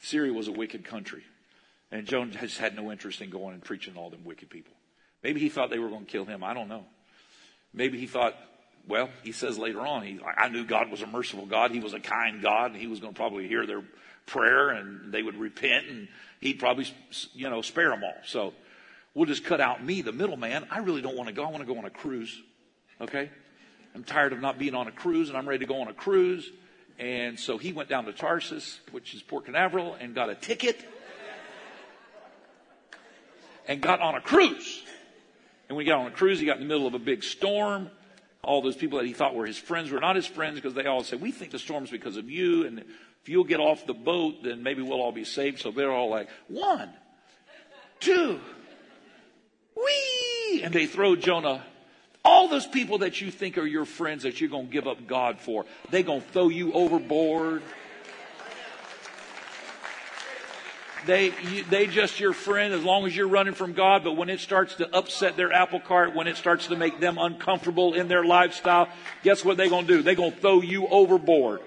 Syria 0.00 0.32
was 0.32 0.48
a 0.48 0.52
wicked 0.52 0.84
country. 0.84 1.24
And 1.90 2.06
Jonah 2.06 2.32
just 2.32 2.58
had 2.58 2.76
no 2.76 2.92
interest 2.92 3.20
in 3.20 3.30
going 3.30 3.54
and 3.54 3.64
preaching 3.64 3.94
to 3.94 4.00
all 4.00 4.10
them 4.10 4.24
wicked 4.24 4.50
people. 4.50 4.74
Maybe 5.22 5.40
he 5.40 5.48
thought 5.48 5.70
they 5.70 5.78
were 5.78 5.88
going 5.88 6.04
to 6.04 6.10
kill 6.10 6.24
him. 6.24 6.44
I 6.44 6.54
don't 6.54 6.68
know. 6.68 6.84
Maybe 7.72 7.98
he 7.98 8.06
thought, 8.06 8.34
well, 8.86 9.10
he 9.22 9.32
says 9.32 9.58
later 9.58 9.80
on, 9.80 10.02
he, 10.02 10.20
I 10.36 10.48
knew 10.48 10.64
God 10.64 10.90
was 10.90 11.02
a 11.02 11.06
merciful 11.06 11.46
God. 11.46 11.70
He 11.70 11.80
was 11.80 11.94
a 11.94 12.00
kind 12.00 12.40
God, 12.40 12.72
and 12.72 12.80
he 12.80 12.86
was 12.86 13.00
going 13.00 13.12
to 13.12 13.16
probably 13.16 13.48
hear 13.48 13.66
their 13.66 13.82
prayer, 14.26 14.70
and 14.70 15.12
they 15.12 15.22
would 15.22 15.36
repent, 15.36 15.86
and 15.88 16.08
he'd 16.40 16.58
probably, 16.58 16.86
you 17.34 17.50
know, 17.50 17.62
spare 17.62 17.90
them 17.90 18.04
all. 18.04 18.16
So 18.24 18.54
We'll 19.18 19.26
just 19.26 19.42
cut 19.42 19.60
out 19.60 19.84
me, 19.84 20.00
the 20.00 20.12
middleman. 20.12 20.64
I 20.70 20.78
really 20.78 21.02
don't 21.02 21.16
want 21.16 21.26
to 21.26 21.34
go. 21.34 21.42
I 21.42 21.50
want 21.50 21.58
to 21.58 21.64
go 21.66 21.76
on 21.76 21.84
a 21.84 21.90
cruise. 21.90 22.40
Okay? 23.00 23.28
I'm 23.92 24.04
tired 24.04 24.32
of 24.32 24.40
not 24.40 24.60
being 24.60 24.76
on 24.76 24.86
a 24.86 24.92
cruise 24.92 25.28
and 25.28 25.36
I'm 25.36 25.48
ready 25.48 25.64
to 25.64 25.66
go 25.66 25.80
on 25.80 25.88
a 25.88 25.92
cruise. 25.92 26.48
And 27.00 27.36
so 27.36 27.58
he 27.58 27.72
went 27.72 27.88
down 27.88 28.04
to 28.04 28.12
Tarsus, 28.12 28.78
which 28.92 29.14
is 29.14 29.22
Port 29.22 29.46
Canaveral, 29.46 29.94
and 29.94 30.14
got 30.14 30.30
a 30.30 30.36
ticket 30.36 30.78
and 33.66 33.80
got 33.80 34.00
on 34.00 34.14
a 34.14 34.20
cruise. 34.20 34.84
And 35.68 35.76
when 35.76 35.84
he 35.84 35.90
got 35.90 35.98
on 35.98 36.06
a 36.06 36.12
cruise, 36.12 36.38
he 36.38 36.46
got 36.46 36.58
in 36.58 36.62
the 36.62 36.68
middle 36.68 36.86
of 36.86 36.94
a 36.94 37.00
big 37.00 37.24
storm. 37.24 37.90
All 38.44 38.62
those 38.62 38.76
people 38.76 38.98
that 38.98 39.06
he 39.06 39.14
thought 39.14 39.34
were 39.34 39.46
his 39.46 39.58
friends 39.58 39.90
were 39.90 39.98
not 39.98 40.14
his 40.14 40.28
friends 40.28 40.54
because 40.54 40.74
they 40.74 40.86
all 40.86 41.02
said, 41.02 41.20
We 41.20 41.32
think 41.32 41.50
the 41.50 41.58
storm's 41.58 41.90
because 41.90 42.16
of 42.16 42.30
you. 42.30 42.66
And 42.66 42.78
if 42.78 43.28
you'll 43.28 43.42
get 43.42 43.58
off 43.58 43.84
the 43.84 43.94
boat, 43.94 44.44
then 44.44 44.62
maybe 44.62 44.82
we'll 44.82 45.02
all 45.02 45.10
be 45.10 45.24
saved. 45.24 45.58
So 45.58 45.72
they're 45.72 45.90
all 45.90 46.08
like, 46.08 46.28
One, 46.46 46.90
two, 47.98 48.38
Whee! 49.84 50.62
And 50.62 50.72
they 50.72 50.86
throw 50.86 51.16
Jonah. 51.16 51.64
All 52.24 52.48
those 52.48 52.66
people 52.66 52.98
that 52.98 53.20
you 53.20 53.30
think 53.30 53.58
are 53.58 53.66
your 53.66 53.84
friends 53.84 54.24
that 54.24 54.40
you're 54.40 54.50
going 54.50 54.66
to 54.66 54.72
give 54.72 54.86
up 54.86 55.06
God 55.06 55.38
for, 55.38 55.64
they're 55.90 56.02
going 56.02 56.20
to 56.20 56.26
throw 56.28 56.48
you 56.48 56.72
overboard. 56.72 57.62
They, 61.06 61.32
you, 61.50 61.64
they 61.70 61.86
just 61.86 62.20
your 62.20 62.32
friend 62.32 62.74
as 62.74 62.82
long 62.82 63.06
as 63.06 63.16
you're 63.16 63.28
running 63.28 63.54
from 63.54 63.72
God. 63.72 64.04
But 64.04 64.16
when 64.16 64.28
it 64.28 64.40
starts 64.40 64.74
to 64.76 64.94
upset 64.94 65.36
their 65.36 65.52
apple 65.52 65.80
cart, 65.80 66.14
when 66.14 66.26
it 66.26 66.36
starts 66.36 66.66
to 66.66 66.76
make 66.76 67.00
them 67.00 67.18
uncomfortable 67.18 67.94
in 67.94 68.08
their 68.08 68.24
lifestyle, 68.24 68.88
guess 69.22 69.44
what 69.44 69.56
they're 69.56 69.70
going 69.70 69.86
to 69.86 69.96
do? 69.96 70.02
They're 70.02 70.14
going 70.14 70.32
to 70.32 70.40
throw 70.40 70.60
you 70.60 70.86
overboard. 70.88 71.60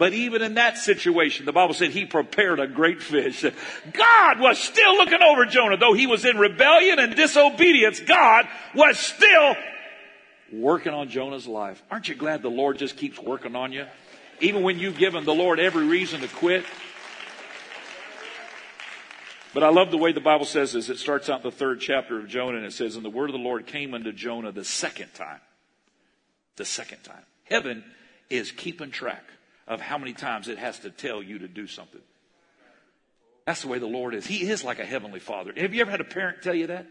But 0.00 0.14
even 0.14 0.40
in 0.40 0.54
that 0.54 0.78
situation, 0.78 1.44
the 1.44 1.52
Bible 1.52 1.74
said 1.74 1.90
he 1.90 2.06
prepared 2.06 2.58
a 2.58 2.66
great 2.66 3.02
fish. 3.02 3.44
God 3.92 4.40
was 4.40 4.58
still 4.58 4.96
looking 4.96 5.20
over 5.22 5.44
Jonah. 5.44 5.76
Though 5.76 5.92
he 5.92 6.06
was 6.06 6.24
in 6.24 6.38
rebellion 6.38 6.98
and 6.98 7.14
disobedience, 7.14 8.00
God 8.00 8.48
was 8.74 8.98
still 8.98 9.56
working 10.50 10.94
on 10.94 11.10
Jonah's 11.10 11.46
life. 11.46 11.82
Aren't 11.90 12.08
you 12.08 12.14
glad 12.14 12.40
the 12.40 12.48
Lord 12.48 12.78
just 12.78 12.96
keeps 12.96 13.18
working 13.18 13.54
on 13.54 13.72
you? 13.72 13.84
Even 14.40 14.62
when 14.62 14.78
you've 14.78 14.96
given 14.96 15.26
the 15.26 15.34
Lord 15.34 15.60
every 15.60 15.84
reason 15.84 16.22
to 16.22 16.28
quit. 16.28 16.64
But 19.52 19.64
I 19.64 19.68
love 19.68 19.90
the 19.90 19.98
way 19.98 20.12
the 20.12 20.20
Bible 20.22 20.46
says 20.46 20.72
this. 20.72 20.88
It 20.88 20.96
starts 20.96 21.28
out 21.28 21.42
the 21.42 21.50
third 21.50 21.78
chapter 21.78 22.18
of 22.18 22.26
Jonah 22.26 22.56
and 22.56 22.64
it 22.64 22.72
says, 22.72 22.96
And 22.96 23.04
the 23.04 23.10
word 23.10 23.28
of 23.28 23.34
the 23.34 23.42
Lord 23.42 23.66
came 23.66 23.92
unto 23.92 24.12
Jonah 24.12 24.50
the 24.50 24.64
second 24.64 25.12
time. 25.12 25.40
The 26.56 26.64
second 26.64 27.02
time. 27.02 27.24
Heaven 27.44 27.84
is 28.30 28.50
keeping 28.50 28.90
track 28.90 29.24
of 29.70 29.80
how 29.80 29.96
many 29.96 30.12
times 30.12 30.48
it 30.48 30.58
has 30.58 30.80
to 30.80 30.90
tell 30.90 31.22
you 31.22 31.38
to 31.38 31.48
do 31.48 31.68
something. 31.68 32.00
That's 33.46 33.62
the 33.62 33.68
way 33.68 33.78
the 33.78 33.86
Lord 33.86 34.16
is. 34.16 34.26
He 34.26 34.50
is 34.50 34.64
like 34.64 34.80
a 34.80 34.84
heavenly 34.84 35.20
father. 35.20 35.52
Have 35.56 35.72
you 35.72 35.80
ever 35.80 35.90
had 35.92 36.00
a 36.00 36.04
parent 36.04 36.42
tell 36.42 36.54
you 36.54 36.66
that? 36.66 36.88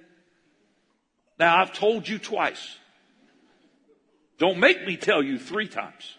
Now, 1.37 1.61
I've 1.61 1.73
told 1.73 2.07
you 2.07 2.17
twice. 2.17 2.77
Don't 4.37 4.59
make 4.59 4.87
me 4.87 4.95
tell 4.95 5.21
you 5.21 5.37
three 5.37 5.67
times. 5.67 6.15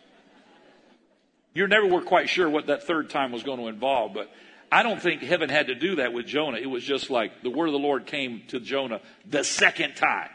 You 1.54 1.66
never 1.66 1.86
were 1.86 2.02
quite 2.02 2.28
sure 2.28 2.48
what 2.48 2.66
that 2.66 2.84
third 2.84 3.08
time 3.08 3.32
was 3.32 3.42
going 3.42 3.58
to 3.58 3.68
involve, 3.68 4.12
but 4.12 4.30
I 4.70 4.82
don't 4.82 5.00
think 5.00 5.22
heaven 5.22 5.48
had 5.48 5.68
to 5.68 5.74
do 5.74 5.96
that 5.96 6.12
with 6.12 6.26
Jonah. 6.26 6.58
It 6.58 6.68
was 6.68 6.84
just 6.84 7.08
like 7.08 7.42
the 7.42 7.50
word 7.50 7.66
of 7.68 7.72
the 7.72 7.78
Lord 7.78 8.06
came 8.06 8.42
to 8.48 8.60
Jonah 8.60 9.00
the 9.26 9.44
second 9.44 9.96
time. 9.96 10.28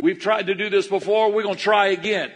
We've 0.00 0.18
tried 0.18 0.46
to 0.46 0.54
do 0.54 0.70
this 0.70 0.86
before. 0.86 1.30
We're 1.30 1.42
going 1.42 1.56
to 1.56 1.62
try 1.62 1.88
again. 1.88 2.32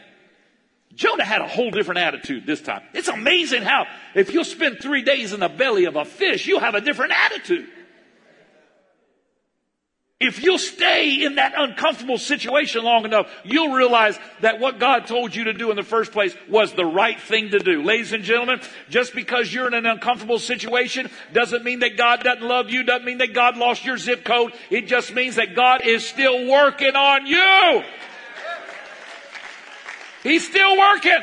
Jonah 0.95 1.25
had 1.25 1.41
a 1.41 1.47
whole 1.47 1.71
different 1.71 2.01
attitude 2.01 2.47
this 2.47 2.61
time. 2.61 2.83
It's 2.93 3.09
amazing 3.09 3.63
how 3.63 3.87
if 4.15 4.33
you'll 4.33 4.45
spend 4.45 4.79
three 4.81 5.03
days 5.03 5.33
in 5.33 5.41
the 5.41 5.49
belly 5.49 5.85
of 5.85 5.97
a 5.97 6.05
fish, 6.05 6.47
you'll 6.47 6.61
have 6.61 6.75
a 6.75 6.81
different 6.81 7.13
attitude. 7.13 7.69
If 10.21 10.43
you'll 10.43 10.59
stay 10.59 11.25
in 11.25 11.37
that 11.37 11.55
uncomfortable 11.57 12.19
situation 12.19 12.85
long 12.85 13.07
enough, 13.07 13.27
you'll 13.43 13.73
realize 13.73 14.19
that 14.43 14.61
what 14.61 14.79
God 14.79 15.07
told 15.07 15.35
you 15.35 15.45
to 15.45 15.55
do 15.55 15.71
in 15.71 15.77
the 15.77 15.83
first 15.83 16.13
place 16.13 16.37
was 16.47 16.75
the 16.75 16.85
right 16.85 17.19
thing 17.19 17.53
to 17.53 17.59
do. 17.59 17.83
Ladies 17.83 18.13
and 18.13 18.23
gentlemen, 18.23 18.61
just 18.91 19.15
because 19.15 19.53
you're 19.53 19.67
in 19.67 19.73
an 19.73 19.87
uncomfortable 19.87 20.39
situation 20.39 21.09
doesn't 21.33 21.65
mean 21.65 21.79
that 21.79 21.97
God 21.97 22.23
doesn't 22.23 22.47
love 22.47 22.69
you, 22.69 22.83
doesn't 22.83 23.07
mean 23.07 23.17
that 23.19 23.33
God 23.33 23.57
lost 23.57 23.83
your 23.87 23.97
zip 23.97 24.23
code. 24.23 24.53
It 24.69 24.89
just 24.89 25.15
means 25.15 25.37
that 25.37 25.57
God 25.57 25.87
is 25.87 26.07
still 26.07 26.49
working 26.49 26.97
on 26.97 27.25
you. 27.25 27.83
He's 30.23 30.47
still 30.47 30.77
working. 30.77 31.19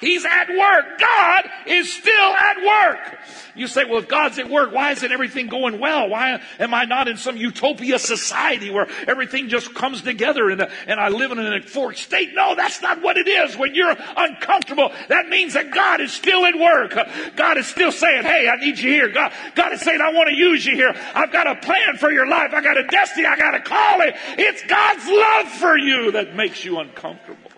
He's 0.00 0.24
at 0.24 0.48
work. 0.48 0.98
God 0.98 1.50
is 1.66 1.92
still 1.92 2.14
at 2.14 2.56
work. 2.64 3.18
You 3.54 3.66
say, 3.66 3.84
well, 3.84 3.98
if 3.98 4.08
God's 4.08 4.38
at 4.38 4.48
work, 4.48 4.72
why 4.72 4.92
isn't 4.92 5.12
everything 5.12 5.48
going 5.48 5.78
well? 5.78 6.08
Why 6.08 6.40
am 6.58 6.72
I 6.72 6.86
not 6.86 7.06
in 7.06 7.18
some 7.18 7.36
utopia 7.36 7.98
society 7.98 8.70
where 8.70 8.86
everything 9.06 9.50
just 9.50 9.74
comes 9.74 10.00
together 10.00 10.48
and, 10.48 10.66
and 10.86 10.98
I 10.98 11.08
live 11.08 11.32
in 11.32 11.38
an 11.38 11.60
euphoric 11.60 11.96
state? 11.96 12.30
No, 12.32 12.54
that's 12.54 12.80
not 12.80 13.02
what 13.02 13.18
it 13.18 13.28
is. 13.28 13.58
When 13.58 13.74
you're 13.74 13.94
uncomfortable, 14.16 14.90
that 15.08 15.28
means 15.28 15.52
that 15.52 15.70
God 15.70 16.00
is 16.00 16.12
still 16.12 16.46
at 16.46 16.58
work. 16.58 16.96
God 17.36 17.58
is 17.58 17.66
still 17.66 17.92
saying, 17.92 18.22
hey, 18.22 18.48
I 18.48 18.56
need 18.56 18.78
you 18.78 18.90
here. 18.90 19.08
God, 19.10 19.32
God 19.54 19.74
is 19.74 19.82
saying, 19.82 20.00
I 20.00 20.12
want 20.14 20.30
to 20.30 20.34
use 20.34 20.64
you 20.64 20.74
here. 20.74 20.94
I've 21.14 21.32
got 21.32 21.46
a 21.46 21.56
plan 21.56 21.98
for 21.98 22.10
your 22.10 22.26
life. 22.26 22.54
I 22.54 22.62
got 22.62 22.78
a 22.78 22.86
destiny. 22.86 23.26
I 23.26 23.36
got 23.36 23.54
a 23.54 23.60
calling. 23.60 24.12
It's 24.38 24.62
God's 24.64 25.06
love 25.06 25.48
for 25.58 25.76
you 25.76 26.12
that 26.12 26.34
makes 26.34 26.64
you 26.64 26.78
uncomfortable. 26.78 27.49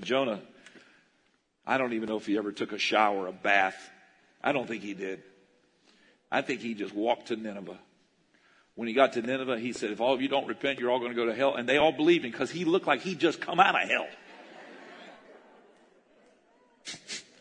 Jonah, 0.00 0.40
I 1.66 1.78
don't 1.78 1.92
even 1.92 2.08
know 2.08 2.16
if 2.16 2.26
he 2.26 2.38
ever 2.38 2.52
took 2.52 2.72
a 2.72 2.78
shower, 2.78 3.26
a 3.26 3.32
bath. 3.32 3.90
I 4.42 4.52
don't 4.52 4.66
think 4.66 4.82
he 4.82 4.94
did. 4.94 5.22
I 6.30 6.42
think 6.42 6.60
he 6.60 6.74
just 6.74 6.94
walked 6.94 7.28
to 7.28 7.36
Nineveh. 7.36 7.78
When 8.74 8.86
he 8.86 8.94
got 8.94 9.14
to 9.14 9.22
Nineveh, 9.22 9.58
he 9.58 9.72
said, 9.72 9.90
if 9.90 10.00
all 10.00 10.14
of 10.14 10.22
you 10.22 10.28
don't 10.28 10.46
repent, 10.46 10.78
you're 10.78 10.90
all 10.90 11.00
going 11.00 11.10
to 11.10 11.16
go 11.16 11.26
to 11.26 11.34
hell. 11.34 11.56
And 11.56 11.68
they 11.68 11.78
all 11.78 11.92
believed 11.92 12.24
him 12.24 12.30
because 12.30 12.50
he 12.50 12.64
looked 12.64 12.86
like 12.86 13.00
he'd 13.00 13.18
just 13.18 13.40
come 13.40 13.58
out 13.58 13.74
of 13.74 13.88
hell. 13.88 14.06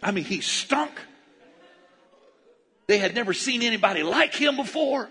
I 0.02 0.12
mean, 0.12 0.24
he 0.24 0.42
stunk. 0.42 0.92
They 2.88 2.98
had 2.98 3.14
never 3.14 3.34
seen 3.34 3.62
anybody 3.62 4.04
like 4.04 4.34
him 4.34 4.56
before. 4.56 5.10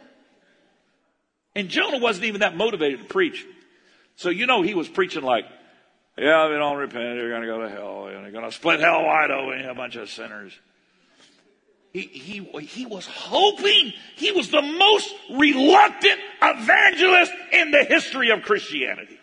And 1.55 1.69
Jonah 1.69 1.99
wasn't 1.99 2.27
even 2.27 2.41
that 2.41 2.57
motivated 2.57 3.01
to 3.01 3.05
preach. 3.05 3.47
So 4.17 4.31
you 4.31 4.47
know 4.47 4.63
he 4.63 4.75
was 4.75 4.89
preaching 4.89 5.23
like, 5.23 5.45
yeah, 6.19 6.47
if 6.47 6.51
you 6.51 6.59
don't 6.59 6.79
repent, 6.79 7.17
you're 7.17 7.29
going 7.29 7.43
to 7.43 7.47
go 7.47 7.61
to 7.61 7.69
hell. 7.69 8.09
You're 8.11 8.31
going 8.31 8.45
to 8.45 8.53
split 8.53 8.81
hell 8.81 9.05
wide 9.05 9.31
open, 9.31 9.69
a 9.69 9.75
bunch 9.75 9.97
of 9.97 10.09
sinners. 10.09 10.53
He, 11.93 12.03
he, 12.03 12.61
he 12.61 12.87
was 12.87 13.07
hoping 13.07 13.93
he 14.17 14.33
was 14.33 14.51
the 14.51 14.61
most 14.61 15.15
reluctant 15.31 16.21
evangelist 16.43 17.33
in 17.53 17.71
the 17.71 17.85
history 17.85 18.31
of 18.31 18.43
Christianity. 18.43 19.19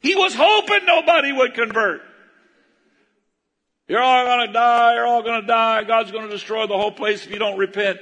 He 0.00 0.14
was 0.14 0.34
hoping 0.34 0.86
nobody 0.86 1.32
would 1.32 1.54
convert. 1.54 2.02
You're 3.88 4.02
all 4.02 4.24
going 4.24 4.46
to 4.46 4.52
die. 4.52 4.94
You're 4.94 5.06
all 5.06 5.22
going 5.22 5.40
to 5.40 5.46
die. 5.46 5.82
God's 5.82 6.12
going 6.12 6.24
to 6.24 6.30
destroy 6.30 6.68
the 6.68 6.78
whole 6.78 6.92
place 6.92 7.26
if 7.26 7.32
you 7.32 7.40
don't 7.40 7.58
repent. 7.58 7.98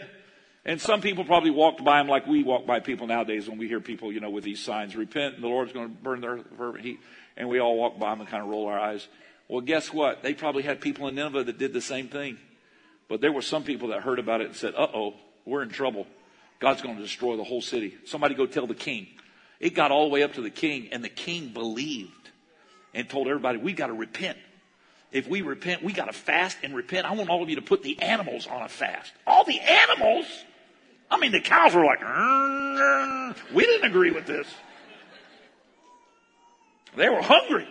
And 0.66 0.78
some 0.78 1.00
people 1.00 1.24
probably 1.24 1.50
walked 1.50 1.82
by 1.82 1.98
him 1.98 2.08
like 2.08 2.26
we 2.26 2.42
walk 2.42 2.66
by 2.66 2.80
people 2.80 3.06
nowadays 3.06 3.48
when 3.48 3.56
we 3.56 3.68
hear 3.68 3.80
people, 3.80 4.12
you 4.12 4.20
know, 4.20 4.28
with 4.28 4.44
these 4.44 4.62
signs, 4.62 4.94
repent 4.94 5.36
and 5.36 5.42
the 5.42 5.48
Lord's 5.48 5.72
going 5.72 5.88
to 5.88 5.94
burn 5.94 6.20
their 6.20 6.40
fervent 6.58 6.84
heat. 6.84 7.00
And 7.38 7.48
we 7.48 7.60
all 7.60 7.76
walk 7.78 7.98
by 7.98 8.10
them 8.10 8.20
and 8.20 8.28
kind 8.28 8.42
of 8.42 8.50
roll 8.50 8.66
our 8.66 8.78
eyes. 8.78 9.06
Well, 9.48 9.62
guess 9.62 9.92
what? 9.92 10.22
They 10.22 10.34
probably 10.34 10.64
had 10.64 10.80
people 10.80 11.08
in 11.08 11.14
Nineveh 11.14 11.44
that 11.44 11.56
did 11.56 11.72
the 11.72 11.80
same 11.80 12.08
thing. 12.08 12.36
But 13.08 13.22
there 13.22 13.32
were 13.32 13.42
some 13.42 13.64
people 13.64 13.88
that 13.88 14.02
heard 14.02 14.18
about 14.18 14.42
it 14.42 14.48
and 14.48 14.56
said, 14.56 14.74
uh 14.76 14.88
oh, 14.92 15.14
we're 15.46 15.62
in 15.62 15.70
trouble. 15.70 16.06
God's 16.58 16.82
going 16.82 16.96
to 16.96 17.02
destroy 17.02 17.36
the 17.36 17.44
whole 17.44 17.62
city. 17.62 17.96
Somebody 18.04 18.34
go 18.34 18.44
tell 18.44 18.66
the 18.66 18.74
king. 18.74 19.06
It 19.60 19.70
got 19.70 19.92
all 19.92 20.08
the 20.08 20.10
way 20.12 20.22
up 20.24 20.34
to 20.34 20.42
the 20.42 20.50
king 20.50 20.88
and 20.92 21.02
the 21.02 21.08
king 21.08 21.48
believed 21.48 22.12
and 22.92 23.08
told 23.08 23.28
everybody, 23.28 23.58
we've 23.58 23.76
got 23.76 23.86
to 23.86 23.92
repent. 23.92 24.36
If 25.10 25.26
we 25.28 25.40
repent, 25.40 25.82
we 25.82 25.92
got 25.92 26.06
to 26.06 26.12
fast 26.12 26.58
and 26.62 26.74
repent. 26.74 27.06
I 27.06 27.12
want 27.12 27.30
all 27.30 27.42
of 27.42 27.48
you 27.48 27.56
to 27.56 27.62
put 27.62 27.82
the 27.82 28.02
animals 28.02 28.46
on 28.46 28.62
a 28.62 28.68
fast. 28.68 29.12
All 29.26 29.44
the 29.44 29.58
animals? 29.60 30.26
I 31.10 31.18
mean, 31.18 31.32
the 31.32 31.40
cows 31.40 31.74
were 31.74 31.84
like, 31.84 32.00
we 33.54 33.64
didn't 33.64 33.88
agree 33.88 34.10
with 34.10 34.26
this. 34.26 34.46
They 36.98 37.08
were 37.08 37.22
hungry. 37.22 37.66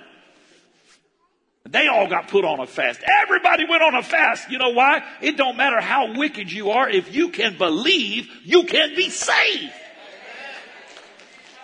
They 1.70 1.88
all 1.88 2.08
got 2.08 2.30
put 2.30 2.46
on 2.46 2.62
a 2.62 2.66
fast. 2.66 3.02
Everybody 3.24 3.66
went 3.70 3.84
on 3.84 3.94
a 3.94 4.02
fast. 4.02 4.50
You 4.50 4.58
know 4.58 4.70
why? 4.70 5.04
It 5.22 5.36
don't 5.36 5.58
matter 5.58 5.82
how 5.82 6.18
wicked 6.18 6.50
you 6.52 6.72
are. 6.72 6.90
If 6.90 7.14
you 7.14 7.30
can 7.30 7.58
believe, 7.58 8.30
you 8.44 8.64
can 8.64 8.96
be 8.96 9.10
saved. 9.10 9.74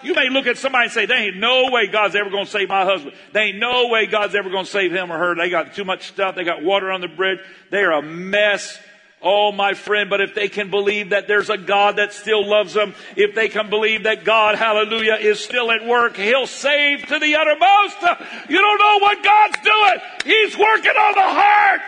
You 0.04 0.14
may 0.14 0.30
look 0.30 0.48
at 0.48 0.58
somebody 0.58 0.86
and 0.86 0.92
say, 0.92 1.06
there 1.06 1.18
ain't 1.18 1.38
no 1.38 1.70
way 1.72 1.88
God's 1.88 2.16
ever 2.16 2.30
going 2.30 2.46
to 2.46 2.52
save 2.52 2.68
my 2.68 2.84
husband. 2.84 3.16
There 3.32 3.44
ain't 3.44 3.58
no 3.58 3.88
way 3.88 4.06
God's 4.06 4.36
ever 4.36 4.50
going 4.50 4.66
to 4.66 4.70
save 4.70 4.92
him 4.92 5.12
or 5.12 5.18
her. 5.18 5.36
They 5.36 5.50
got 5.50 5.74
too 5.74 5.86
much 5.86 6.10
stuff. 6.10 6.36
They 6.36 6.44
got 6.44 6.62
water 6.62 6.92
on 6.92 7.00
the 7.00 7.08
bridge. 7.08 7.40
They're 7.72 7.92
a 7.92 8.02
mess. 8.02 8.78
Oh, 9.26 9.54
my 9.54 9.74
friend, 9.74 10.10
but 10.10 10.20
if 10.20 10.36
they 10.36 10.50
can 10.50 10.70
believe 10.70 11.12
that 11.12 11.30
there's 11.30 11.50
a 11.50 11.58
God 11.58 11.96
that 11.96 12.12
still 12.12 12.46
loves 12.46 12.74
them, 12.74 12.94
if 13.16 13.34
they 13.34 13.48
can 13.48 13.70
believe 13.70 14.04
that 14.04 14.26
God, 14.26 14.56
hallelujah, 14.56 15.16
is 15.16 15.40
still 15.40 15.72
at 15.72 15.88
work, 15.88 16.18
He'll 16.18 16.46
save 16.46 17.06
to 17.06 17.20
the 17.20 17.36
uttermost. 17.36 18.20
You 18.50 18.60
don't 18.60 18.80
know 18.80 19.00
what 19.00 19.24
God's 19.24 19.58
doing. 19.64 20.00
He's 20.26 20.58
working 20.58 20.92
on 20.92 21.14
the 21.14 21.22
heart. 21.22 21.82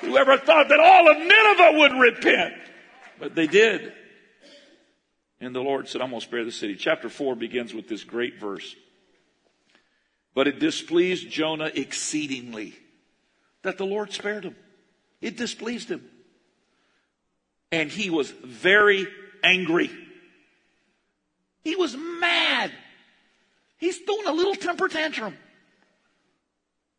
Whoever 0.00 0.36
thought 0.36 0.68
that 0.68 0.80
all 0.80 1.08
of 1.08 1.18
Nineveh 1.18 1.78
would 1.78 1.92
repent? 1.92 2.54
But 3.20 3.36
they 3.36 3.46
did. 3.46 3.92
And 5.40 5.54
the 5.54 5.60
Lord 5.60 5.88
said, 5.88 6.00
I'm 6.00 6.10
going 6.10 6.20
to 6.20 6.26
spare 6.26 6.44
the 6.44 6.50
city. 6.50 6.74
Chapter 6.74 7.08
4 7.08 7.36
begins 7.36 7.72
with 7.72 7.88
this 7.88 8.02
great 8.02 8.40
verse. 8.40 8.74
But 10.34 10.48
it 10.48 10.58
displeased 10.58 11.30
Jonah 11.30 11.70
exceedingly 11.72 12.74
that 13.62 13.78
the 13.78 13.86
Lord 13.86 14.12
spared 14.12 14.42
him. 14.42 14.56
It 15.20 15.36
displeased 15.36 15.88
him 15.88 16.08
and 17.72 17.90
he 17.90 18.10
was 18.10 18.30
very 18.30 19.08
angry. 19.42 19.90
He 21.64 21.74
was 21.74 21.96
mad. 21.96 22.70
He's 23.78 23.98
throwing 23.98 24.28
a 24.28 24.32
little 24.32 24.54
temper 24.54 24.88
tantrum. 24.88 25.36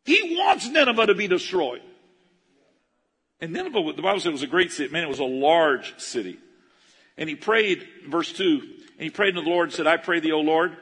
He 0.04 0.36
wants 0.36 0.68
Nineveh 0.68 1.06
to 1.06 1.14
be 1.14 1.28
destroyed. 1.28 1.80
And 3.40 3.52
Nineveh, 3.52 3.92
the 3.96 4.02
Bible 4.02 4.20
said, 4.20 4.32
was 4.32 4.42
a 4.42 4.46
great 4.46 4.72
city. 4.72 4.92
Man, 4.92 5.04
it 5.04 5.08
was 5.08 5.20
a 5.20 5.24
large 5.24 5.98
city. 5.98 6.38
And 7.16 7.28
he 7.28 7.36
prayed, 7.36 7.86
verse 8.08 8.32
2, 8.32 8.44
and 8.44 8.70
he 8.98 9.10
prayed 9.10 9.34
to 9.36 9.40
the 9.40 9.48
Lord 9.48 9.68
and 9.68 9.72
said, 9.72 9.86
I 9.86 9.96
pray 9.96 10.20
thee, 10.20 10.32
O 10.32 10.40
Lord, 10.40 10.76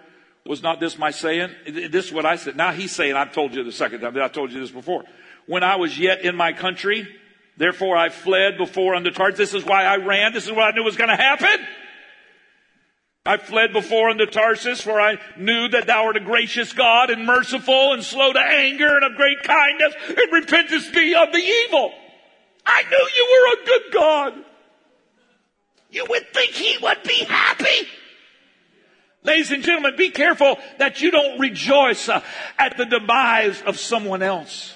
was 0.46 0.62
not 0.62 0.80
this 0.80 0.98
my 0.98 1.10
saying? 1.10 1.50
This 1.66 2.06
is 2.06 2.12
what 2.12 2.26
I 2.26 2.36
said. 2.36 2.56
Now 2.56 2.72
he's 2.72 2.92
saying, 2.92 3.14
I've 3.14 3.32
told 3.32 3.54
you 3.54 3.62
the 3.62 3.72
second 3.72 4.00
time, 4.00 4.14
that 4.14 4.22
I 4.22 4.28
told 4.28 4.52
you 4.52 4.60
this 4.60 4.70
before. 4.70 5.04
When 5.46 5.62
I 5.62 5.76
was 5.76 5.98
yet 5.98 6.22
in 6.22 6.34
my 6.34 6.52
country, 6.52 7.06
Therefore 7.56 7.96
I 7.96 8.08
fled 8.08 8.56
before 8.58 8.94
unto 8.94 9.10
Tarshish. 9.10 9.38
This 9.38 9.54
is 9.54 9.64
why 9.64 9.84
I 9.84 9.96
ran. 9.96 10.32
This 10.32 10.46
is 10.46 10.52
what 10.52 10.72
I 10.72 10.76
knew 10.76 10.82
was 10.82 10.96
going 10.96 11.10
to 11.10 11.16
happen. 11.16 11.66
I 13.24 13.36
fled 13.36 13.72
before 13.72 14.10
unto 14.10 14.26
Tarsus, 14.26 14.80
for 14.80 15.00
I 15.00 15.18
knew 15.36 15.68
that 15.68 15.86
thou 15.86 16.06
art 16.06 16.16
a 16.16 16.20
gracious 16.20 16.72
God 16.72 17.08
and 17.08 17.24
merciful 17.24 17.92
and 17.92 18.02
slow 18.02 18.32
to 18.32 18.40
anger 18.40 18.96
and 18.96 19.04
of 19.04 19.14
great 19.16 19.44
kindness 19.44 19.94
and 20.08 20.32
repentest 20.32 20.92
thee 20.92 21.14
of 21.14 21.30
the 21.30 21.38
evil. 21.38 21.92
I 22.66 22.82
knew 22.82 23.08
you 23.14 23.28
were 23.30 23.62
a 23.62 23.66
good 23.66 23.92
God. 23.92 24.44
You 25.90 26.06
would 26.08 26.32
think 26.32 26.52
he 26.52 26.78
would 26.82 27.02
be 27.04 27.24
happy. 27.24 27.88
Ladies 29.22 29.52
and 29.52 29.62
gentlemen, 29.62 29.94
be 29.96 30.10
careful 30.10 30.58
that 30.78 31.00
you 31.00 31.12
don't 31.12 31.38
rejoice 31.38 32.08
uh, 32.08 32.22
at 32.58 32.76
the 32.76 32.86
demise 32.86 33.62
of 33.62 33.78
someone 33.78 34.22
else. 34.22 34.74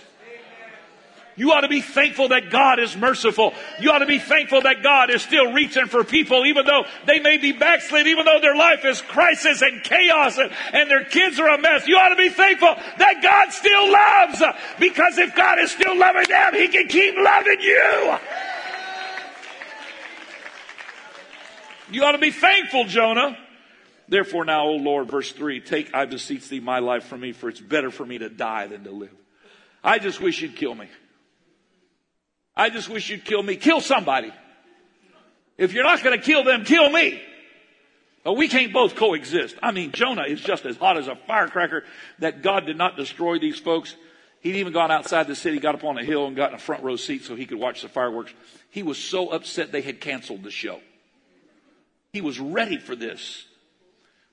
You 1.37 1.53
ought 1.53 1.61
to 1.61 1.69
be 1.69 1.83
thankful 1.83 2.29
that 2.29 2.51
God 2.51 2.81
is 2.81 2.97
merciful. 2.97 3.53
You 3.79 3.91
ought 3.91 3.99
to 3.99 4.07
be 4.07 4.19
thankful 4.19 4.63
that 4.63 4.83
God 4.83 5.11
is 5.11 5.21
still 5.21 5.53
reaching 5.53 5.87
for 5.87 6.03
people, 6.03 6.47
even 6.47 6.65
though 6.65 6.87
they 7.07 7.21
may 7.21 7.37
be 7.37 7.53
backslid, 7.53 8.07
even 8.07 8.25
though 8.25 8.41
their 8.41 8.57
life 8.57 8.87
is 8.87 9.03
crisis 9.03 9.61
and 9.61 9.83
chaos 9.83 10.39
and, 10.39 10.51
and 10.73 10.91
their 10.91 11.05
kids 11.05 11.39
are 11.39 11.49
a 11.49 11.59
mess. 11.59 11.87
You 11.87 11.99
ought 11.99 12.09
to 12.09 12.17
be 12.17 12.31
thankful 12.31 12.75
that 12.75 13.23
God 13.23 13.53
still 13.53 13.93
loves. 13.93 14.43
Because 14.81 15.19
if 15.19 15.37
God 15.37 15.59
is 15.59 15.71
still 15.71 15.97
loving 15.97 16.27
them, 16.27 16.55
He 16.55 16.69
can 16.69 16.89
keep 16.89 17.15
loving 17.17 17.61
you. 17.61 18.17
You 21.91 22.03
ought 22.05 22.13
to 22.13 22.19
be 22.19 22.31
thankful, 22.31 22.85
Jonah. 22.87 23.37
Therefore 24.09 24.47
now, 24.47 24.69
O 24.69 24.77
Lord, 24.77 25.11
verse 25.11 25.33
3, 25.33 25.61
take, 25.61 25.95
I 25.95 26.07
beseech 26.07 26.49
thee, 26.49 26.61
my 26.61 26.79
life 26.79 27.05
from 27.05 27.21
me, 27.21 27.33
for 27.33 27.51
it's 27.51 27.61
better 27.61 27.91
for 27.91 28.07
me 28.07 28.19
to 28.19 28.31
die 28.31 28.69
than 28.69 28.85
to 28.85 28.91
live. 28.91 29.15
I 29.85 29.99
just 29.99 30.21
wish 30.21 30.41
you'd 30.41 30.57
kill 30.57 30.75
me. 30.75 30.89
I 32.57 32.71
just 32.71 32.89
wish 32.89 33.11
you'd 33.11 33.25
kill 33.25 33.43
me. 33.43 33.57
Kill 33.57 33.81
somebody. 33.81 34.33
If 35.59 35.73
you're 35.73 35.85
not 35.85 36.03
going 36.03 36.19
to 36.19 36.25
kill 36.25 36.45
them, 36.45 36.65
kill 36.65 36.91
me. 36.91 37.21
But 38.25 38.35
we 38.35 38.49
can't 38.49 38.73
both 38.73 38.97
coexist. 38.97 39.57
I 39.63 39.71
mean, 39.71 39.93
Jonah 39.93 40.25
is 40.25 40.41
just 40.41 40.67
as 40.67 40.77
hot 40.77 40.99
as 40.99 41.07
a 41.07 41.15
firecracker 41.15 41.85
that 42.19 42.43
God 42.43 42.67
did 42.67 42.77
not 42.77 42.97
destroy 42.97 43.39
these 43.39 43.59
folks. 43.59 43.95
He'd 44.41 44.57
even 44.57 44.73
gone 44.73 44.91
outside 44.91 45.27
the 45.27 45.37
city, 45.37 45.59
got 45.59 45.75
up 45.75 45.85
on 45.85 45.99
a 45.99 46.05
hill 46.05 46.27
and 46.27 46.37
got 46.37 46.51
in 46.51 46.57
a 46.57 46.59
front 46.59 46.83
row 46.83 46.97
seat 46.97 47.25
so 47.25 47.37
he 47.37 47.47
could 47.47 47.59
watch 47.59 47.83
the 47.83 47.89
fireworks. 47.89 48.33
He 48.71 48.83
was 48.83 48.99
so 48.99 49.29
upset 49.29 49.73
they 49.73 49.81
had 49.81 50.01
canceled 50.01 50.43
the 50.43 50.51
show. 50.51 50.81
He 52.13 52.21
was 52.21 52.41
ready 52.41 52.79
for 52.79 52.97
this. 52.97 53.47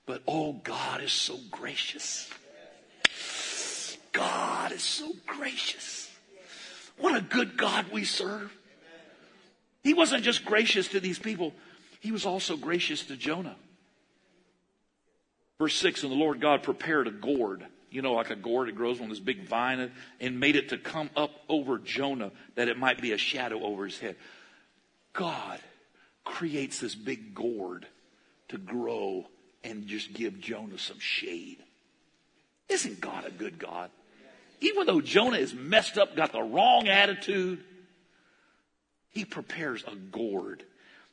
But 0.05 0.21
oh, 0.27 0.53
God 0.53 1.01
is 1.01 1.13
so 1.13 1.37
gracious. 1.51 2.29
God 4.11 4.71
is 4.71 4.83
so 4.83 5.11
gracious. 5.25 6.02
What 7.03 7.17
a 7.17 7.21
good 7.21 7.57
God 7.57 7.87
we 7.91 8.05
serve. 8.05 8.49
He 9.83 9.93
wasn't 9.93 10.23
just 10.23 10.45
gracious 10.45 10.87
to 10.87 11.01
these 11.01 11.19
people, 11.19 11.53
he 11.99 12.13
was 12.13 12.25
also 12.25 12.55
gracious 12.55 13.03
to 13.07 13.17
Jonah. 13.17 13.57
Verse 15.59 15.75
6 15.75 16.03
And 16.03 16.13
the 16.13 16.15
Lord 16.15 16.39
God 16.39 16.63
prepared 16.63 17.07
a 17.07 17.11
gourd, 17.11 17.65
you 17.91 18.01
know, 18.01 18.13
like 18.13 18.29
a 18.29 18.37
gourd, 18.37 18.69
it 18.69 18.75
grows 18.75 19.01
on 19.01 19.09
this 19.09 19.19
big 19.19 19.45
vine, 19.49 19.91
and 20.21 20.39
made 20.39 20.55
it 20.55 20.69
to 20.69 20.77
come 20.77 21.09
up 21.17 21.31
over 21.49 21.77
Jonah 21.77 22.31
that 22.55 22.69
it 22.69 22.79
might 22.79 23.01
be 23.01 23.11
a 23.11 23.17
shadow 23.17 23.61
over 23.61 23.83
his 23.83 23.99
head. 23.99 24.15
God 25.11 25.59
creates 26.23 26.79
this 26.79 26.95
big 26.95 27.35
gourd 27.35 27.85
to 28.47 28.57
grow 28.57 29.27
and 29.61 29.87
just 29.87 30.13
give 30.13 30.39
Jonah 30.39 30.79
some 30.79 30.99
shade. 30.99 31.57
Isn't 32.69 33.01
God 33.01 33.25
a 33.25 33.31
good 33.31 33.59
God? 33.59 33.89
Even 34.63 34.87
though 34.87 35.01
Jonah 35.01 35.37
is 35.37 35.53
messed 35.53 35.97
up, 35.97 36.15
got 36.15 36.31
the 36.31 36.41
wrong 36.41 36.87
attitude, 36.87 37.61
he 39.09 39.25
prepares 39.25 39.83
a 39.85 39.93
gourd 39.93 40.63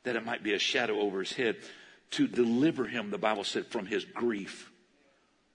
that 0.05 0.15
it 0.15 0.25
might 0.25 0.45
be 0.45 0.55
a 0.55 0.59
shadow 0.61 1.01
over 1.01 1.19
his 1.19 1.33
head 1.33 1.57
to 2.13 2.29
deliver 2.29 2.87
him, 2.87 3.11
the 3.11 3.19
Bible 3.19 3.43
said, 3.43 3.67
from 3.67 3.87
his 3.87 4.05
grief. 4.05 4.71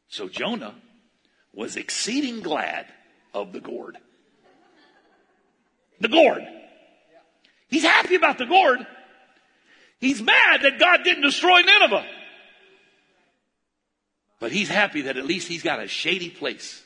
So 0.10 0.28
Jonah 0.28 0.76
was 1.54 1.78
exceeding 1.78 2.42
glad 2.42 2.86
of 3.34 3.54
the 3.54 3.62
gourd. 3.62 3.98
The 6.02 6.10
gourd. 6.10 6.42
He's 7.70 7.84
happy 7.84 8.16
about 8.16 8.38
the 8.38 8.46
gourd. 8.46 8.86
He's 10.02 10.22
mad 10.22 10.64
that 10.64 10.80
God 10.80 11.06
didn't 11.06 11.24
destroy 11.24 11.62
Nineveh. 11.62 12.06
But 14.42 14.52
he's 14.52 14.68
happy 14.68 15.04
that 15.04 15.16
at 15.16 15.26
least 15.26 15.48
he's 15.48 15.64
got 15.64 15.82
a 15.82 15.88
shady 15.88 16.30
place 16.30 16.82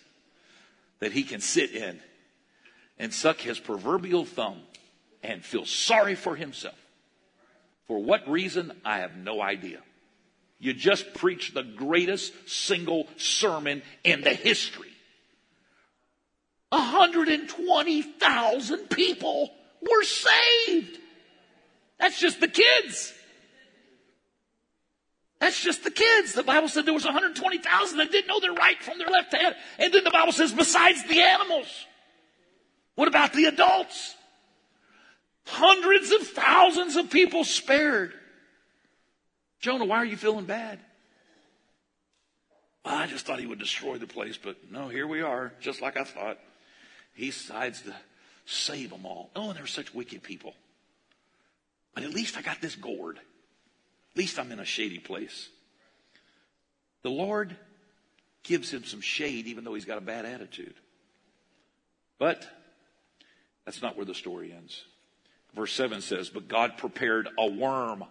that 0.99 1.11
he 1.11 1.23
can 1.23 1.41
sit 1.41 1.71
in 1.71 1.99
and 2.97 3.13
suck 3.13 3.39
his 3.39 3.59
proverbial 3.59 4.25
thumb 4.25 4.61
and 5.23 5.43
feel 5.43 5.65
sorry 5.65 6.15
for 6.15 6.35
himself. 6.35 6.75
For 7.87 8.03
what 8.03 8.29
reason, 8.29 8.71
I 8.85 8.99
have 8.99 9.17
no 9.17 9.41
idea. 9.41 9.79
You 10.59 10.73
just 10.73 11.13
preached 11.13 11.53
the 11.53 11.63
greatest 11.63 12.33
single 12.47 13.07
sermon 13.17 13.81
in 14.03 14.21
the 14.21 14.33
history. 14.33 14.91
120,000 16.69 18.89
people 18.89 19.51
were 19.81 20.03
saved. 20.03 20.97
That's 21.99 22.19
just 22.19 22.41
the 22.41 22.47
kids. 22.47 23.13
That's 25.39 25.61
just 25.61 25.83
the 25.83 25.91
kids. 25.91 26.33
The 26.33 26.43
Bible 26.43 26.67
said 26.67 26.85
there 26.85 26.93
was 26.93 27.05
120,000 27.05 27.97
that 27.97 28.11
didn't 28.11 28.27
know 28.27 28.39
their 28.39 28.53
right 28.53 28.81
from 28.81 28.97
their 28.97 29.07
left 29.07 29.33
hand. 29.33 29.55
And 29.77 29.93
then 29.93 30.03
the 30.03 30.11
Bible 30.11 30.33
says 30.33 30.51
besides 30.51 31.03
the 31.05 31.21
animals. 31.21 31.67
What 32.95 33.07
about 33.07 33.31
the 33.31 33.45
adults? 33.45 34.15
Hundreds 35.45 36.11
of 36.11 36.27
thousands 36.27 36.97
of 36.97 37.09
people 37.09 37.45
spared. 37.45 38.13
Jonah, 39.61 39.85
why 39.85 39.97
are 39.97 40.05
you 40.05 40.17
feeling 40.17 40.45
bad? 40.45 40.79
I 42.83 43.07
just 43.07 43.25
thought 43.25 43.39
he 43.39 43.45
would 43.45 43.59
destroy 43.59 43.97
the 43.97 44.07
place, 44.07 44.37
but 44.37 44.71
no, 44.71 44.87
here 44.87 45.07
we 45.07 45.21
are, 45.21 45.53
just 45.59 45.81
like 45.81 45.97
I 45.97 46.03
thought. 46.03 46.39
He 47.13 47.27
decides 47.27 47.81
to 47.83 47.95
save 48.45 48.89
them 48.89 49.05
all. 49.05 49.29
Oh, 49.35 49.49
and 49.49 49.57
they're 49.57 49.67
such 49.67 49.93
wicked 49.93 50.23
people. 50.23 50.53
But 51.93 52.03
at 52.03 52.11
least 52.11 52.37
I 52.37 52.41
got 52.41 52.61
this 52.61 52.75
gourd. 52.75 53.19
At 54.11 54.17
least 54.17 54.39
I'm 54.39 54.51
in 54.51 54.59
a 54.59 54.65
shady 54.65 54.99
place. 54.99 55.49
The 57.03 57.09
Lord 57.09 57.55
gives 58.43 58.71
him 58.71 58.83
some 58.83 59.01
shade, 59.01 59.47
even 59.47 59.63
though 59.63 59.73
he's 59.73 59.85
got 59.85 59.97
a 59.97 60.01
bad 60.01 60.25
attitude. 60.25 60.75
But 62.17 62.47
that's 63.65 63.81
not 63.81 63.95
where 63.95 64.05
the 64.05 64.15
story 64.15 64.51
ends. 64.51 64.83
Verse 65.55 65.73
7 65.73 66.01
says, 66.01 66.29
But 66.29 66.47
God 66.47 66.77
prepared 66.77 67.27
a 67.37 67.47
worm. 67.47 68.03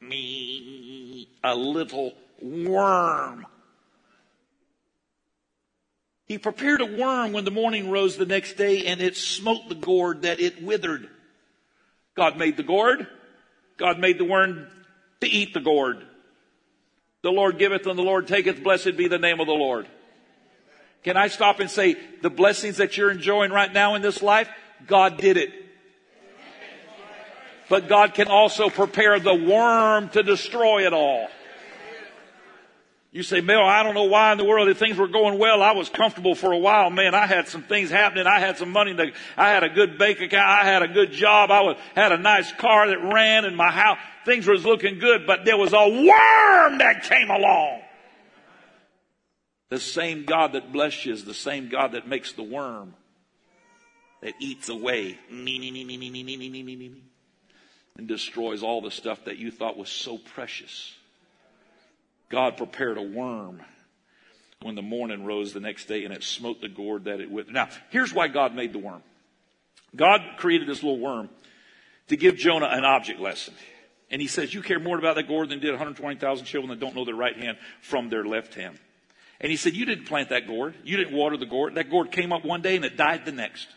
Me, 0.00 1.28
a 1.42 1.54
little 1.54 2.14
worm. 2.40 3.46
He 6.26 6.38
prepared 6.38 6.80
a 6.80 6.86
worm 6.86 7.32
when 7.32 7.44
the 7.44 7.50
morning 7.50 7.90
rose 7.90 8.16
the 8.16 8.26
next 8.26 8.54
day, 8.56 8.86
and 8.86 9.00
it 9.00 9.16
smote 9.16 9.68
the 9.68 9.74
gourd 9.74 10.22
that 10.22 10.40
it 10.40 10.62
withered. 10.62 11.08
God 12.14 12.36
made 12.36 12.56
the 12.56 12.62
gourd. 12.62 13.06
God 13.78 13.98
made 13.98 14.18
the 14.18 14.24
worm 14.24 14.66
to 15.20 15.28
eat 15.28 15.54
the 15.54 15.60
gourd. 15.60 16.04
The 17.22 17.30
Lord 17.30 17.58
giveth 17.58 17.86
and 17.86 17.98
the 17.98 18.02
Lord 18.02 18.28
taketh. 18.28 18.62
Blessed 18.62 18.96
be 18.96 19.08
the 19.08 19.18
name 19.18 19.40
of 19.40 19.46
the 19.46 19.52
Lord. 19.52 19.86
Can 21.02 21.16
I 21.16 21.28
stop 21.28 21.60
and 21.60 21.70
say 21.70 21.96
the 22.22 22.30
blessings 22.30 22.78
that 22.78 22.96
you're 22.96 23.10
enjoying 23.10 23.50
right 23.50 23.72
now 23.72 23.94
in 23.94 24.02
this 24.02 24.22
life, 24.22 24.48
God 24.86 25.18
did 25.18 25.36
it. 25.36 25.52
But 27.68 27.88
God 27.88 28.14
can 28.14 28.28
also 28.28 28.70
prepare 28.70 29.20
the 29.20 29.34
worm 29.34 30.08
to 30.10 30.22
destroy 30.22 30.86
it 30.86 30.92
all. 30.92 31.28
You 33.10 33.22
say, 33.22 33.40
Mel, 33.40 33.62
I 33.62 33.82
don't 33.82 33.94
know 33.94 34.04
why 34.04 34.32
in 34.32 34.38
the 34.38 34.44
world 34.44 34.68
if 34.68 34.78
things 34.78 34.98
were 34.98 35.08
going 35.08 35.38
well. 35.38 35.62
I 35.62 35.72
was 35.72 35.88
comfortable 35.88 36.34
for 36.34 36.52
a 36.52 36.58
while. 36.58 36.90
Man, 36.90 37.14
I 37.14 37.26
had 37.26 37.48
some 37.48 37.62
things 37.62 37.88
happening. 37.90 38.26
I 38.26 38.38
had 38.38 38.58
some 38.58 38.70
money. 38.70 38.94
To, 38.94 39.12
I 39.36 39.48
had 39.48 39.64
a 39.64 39.70
good 39.70 39.96
bank 39.98 40.20
account. 40.20 40.46
I 40.46 40.64
had 40.64 40.82
a 40.82 40.88
good 40.88 41.12
job. 41.12 41.50
I 41.50 41.62
was, 41.62 41.78
had 41.94 42.12
a 42.12 42.18
nice 42.18 42.52
car 42.52 42.88
that 42.88 43.02
ran 43.02 43.46
in 43.46 43.54
my 43.54 43.70
house. 43.70 43.96
Things 44.26 44.46
was 44.46 44.66
looking 44.66 44.98
good, 44.98 45.26
but 45.26 45.46
there 45.46 45.56
was 45.56 45.72
a 45.72 45.88
worm 45.88 46.78
that 46.78 47.04
came 47.04 47.30
along. 47.30 47.80
The 49.70 49.80
same 49.80 50.24
God 50.24 50.52
that 50.52 50.70
blesses 50.70 51.06
you 51.06 51.12
is 51.14 51.24
the 51.24 51.34
same 51.34 51.70
God 51.70 51.92
that 51.92 52.06
makes 52.06 52.32
the 52.32 52.42
worm 52.42 52.94
that 54.20 54.34
eats 54.38 54.68
away 54.68 55.18
and 57.96 58.06
destroys 58.06 58.62
all 58.62 58.82
the 58.82 58.90
stuff 58.90 59.24
that 59.24 59.38
you 59.38 59.50
thought 59.50 59.78
was 59.78 59.88
so 59.88 60.18
precious. 60.18 60.94
God 62.28 62.56
prepared 62.56 62.98
a 62.98 63.02
worm 63.02 63.62
when 64.62 64.74
the 64.74 64.82
morning 64.82 65.24
rose 65.24 65.52
the 65.52 65.60
next 65.60 65.86
day 65.86 66.04
and 66.04 66.12
it 66.12 66.22
smote 66.22 66.60
the 66.60 66.68
gourd 66.68 67.04
that 67.04 67.20
it 67.20 67.30
with. 67.30 67.50
Now, 67.50 67.68
here's 67.90 68.12
why 68.12 68.28
God 68.28 68.54
made 68.54 68.72
the 68.72 68.78
worm. 68.78 69.02
God 69.94 70.20
created 70.36 70.68
this 70.68 70.82
little 70.82 70.98
worm 70.98 71.30
to 72.08 72.16
give 72.16 72.36
Jonah 72.36 72.68
an 72.70 72.84
object 72.84 73.20
lesson. 73.20 73.54
And 74.10 74.20
he 74.20 74.28
says, 74.28 74.52
you 74.52 74.62
care 74.62 74.80
more 74.80 74.98
about 74.98 75.16
that 75.16 75.28
gourd 75.28 75.48
than 75.48 75.60
did 75.60 75.70
120,000 75.70 76.46
children 76.46 76.70
that 76.70 76.80
don't 76.80 76.94
know 76.94 77.04
their 77.04 77.14
right 77.14 77.36
hand 77.36 77.58
from 77.80 78.08
their 78.08 78.24
left 78.24 78.54
hand. 78.54 78.78
And 79.40 79.50
he 79.50 79.56
said, 79.56 79.74
you 79.74 79.84
didn't 79.84 80.06
plant 80.06 80.30
that 80.30 80.46
gourd. 80.46 80.74
You 80.82 80.96
didn't 80.96 81.14
water 81.14 81.36
the 81.36 81.46
gourd. 81.46 81.76
That 81.76 81.90
gourd 81.90 82.10
came 82.10 82.32
up 82.32 82.44
one 82.44 82.62
day 82.62 82.76
and 82.76 82.84
it 82.84 82.96
died 82.96 83.24
the 83.24 83.32
next. 83.32 83.68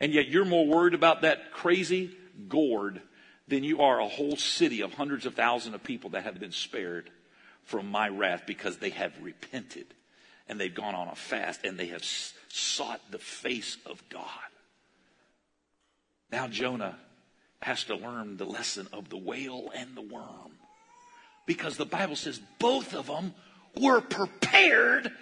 And 0.00 0.12
yet 0.12 0.28
you're 0.28 0.44
more 0.44 0.66
worried 0.66 0.94
about 0.94 1.22
that 1.22 1.52
crazy 1.52 2.16
gourd 2.48 3.00
than 3.48 3.62
you 3.62 3.80
are 3.80 4.00
a 4.00 4.08
whole 4.08 4.36
city 4.36 4.80
of 4.80 4.94
hundreds 4.94 5.26
of 5.26 5.34
thousands 5.34 5.74
of 5.74 5.84
people 5.84 6.10
that 6.10 6.24
have 6.24 6.40
been 6.40 6.52
spared 6.52 7.10
from 7.70 7.88
my 7.88 8.08
wrath 8.08 8.42
because 8.46 8.78
they 8.78 8.90
have 8.90 9.12
repented 9.22 9.86
and 10.48 10.58
they've 10.60 10.74
gone 10.74 10.96
on 10.96 11.06
a 11.06 11.14
fast 11.14 11.64
and 11.64 11.78
they 11.78 11.86
have 11.86 12.04
sought 12.48 13.00
the 13.12 13.18
face 13.18 13.76
of 13.86 14.02
God. 14.08 14.24
Now 16.32 16.48
Jonah 16.48 16.98
has 17.62 17.84
to 17.84 17.94
learn 17.94 18.36
the 18.36 18.44
lesson 18.44 18.88
of 18.92 19.08
the 19.08 19.16
whale 19.16 19.70
and 19.72 19.96
the 19.96 20.02
worm 20.02 20.58
because 21.46 21.76
the 21.76 21.86
Bible 21.86 22.16
says 22.16 22.40
both 22.58 22.92
of 22.92 23.06
them 23.06 23.34
were 23.80 24.00
prepared 24.00 25.12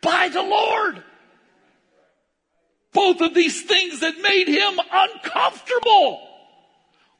by 0.00 0.30
the 0.30 0.42
Lord. 0.42 1.02
both 2.94 3.20
of 3.20 3.34
these 3.34 3.62
things 3.64 4.00
that 4.00 4.18
made 4.22 4.48
him 4.48 4.80
uncomfortable 4.90 6.26